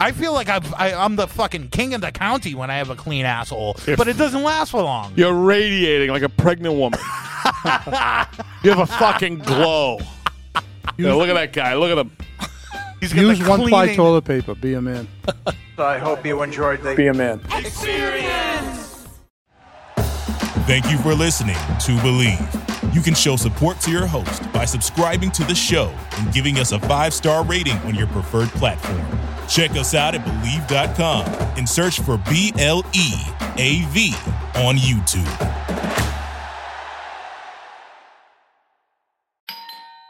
I 0.01 0.13
feel 0.13 0.33
like 0.33 0.49
I've, 0.49 0.73
I, 0.73 0.93
I'm 0.93 1.15
the 1.15 1.27
fucking 1.27 1.67
king 1.67 1.93
of 1.93 2.01
the 2.01 2.11
county 2.11 2.55
when 2.55 2.71
I 2.71 2.77
have 2.77 2.89
a 2.89 2.95
clean 2.95 3.25
asshole, 3.25 3.75
If- 3.85 3.97
but 3.99 4.07
it 4.07 4.17
doesn't 4.17 4.41
last 4.41 4.71
for 4.71 4.81
long. 4.81 5.13
You're 5.15 5.33
radiating 5.33 6.09
like 6.09 6.23
a 6.23 6.29
pregnant 6.29 6.73
woman. 6.75 6.99
you 8.63 8.71
have 8.71 8.79
a 8.79 8.87
fucking 8.87 9.39
glow. 9.39 9.99
Yeah, 10.97 11.13
look 11.13 11.29
at 11.29 11.33
that 11.35 11.53
guy. 11.53 11.75
Look 11.75 11.91
at 11.91 11.97
him. 11.97 12.11
He's 12.99 13.13
got 13.13 13.21
Use 13.21 13.39
the 13.39 13.49
one 13.49 13.59
ply 13.67 13.85
cleaning- 13.85 13.95
toilet 13.95 14.25
paper. 14.25 14.55
Be 14.55 14.73
a 14.73 14.81
man. 14.81 15.07
I 15.77 15.97
hope 15.97 16.25
you 16.25 16.41
enjoyed 16.43 16.81
the 16.81 16.95
Be 16.95 17.07
a 17.07 17.13
man. 17.13 17.39
Thank 20.67 20.91
you 20.91 20.97
for 20.99 21.13
listening 21.15 21.55
to 21.79 22.01
Believe. 22.01 22.39
You 22.93 23.01
can 23.01 23.13
show 23.13 23.35
support 23.35 23.79
to 23.81 23.91
your 23.91 24.05
host 24.05 24.51
by 24.51 24.65
subscribing 24.65 25.31
to 25.31 25.43
the 25.45 25.55
show 25.55 25.93
and 26.17 26.33
giving 26.33 26.57
us 26.57 26.71
a 26.73 26.79
five 26.81 27.13
star 27.13 27.43
rating 27.45 27.77
on 27.79 27.95
your 27.95 28.07
preferred 28.07 28.49
platform. 28.49 29.01
Check 29.47 29.71
us 29.71 29.93
out 29.95 30.13
at 30.15 30.21
Bleav.com 30.25 31.25
and 31.57 31.67
search 31.67 32.01
for 32.01 32.17
B 32.29 32.51
L 32.59 32.83
E 32.93 33.13
A 33.57 33.81
V 33.89 34.13
on 34.55 34.75
YouTube. 34.75 35.68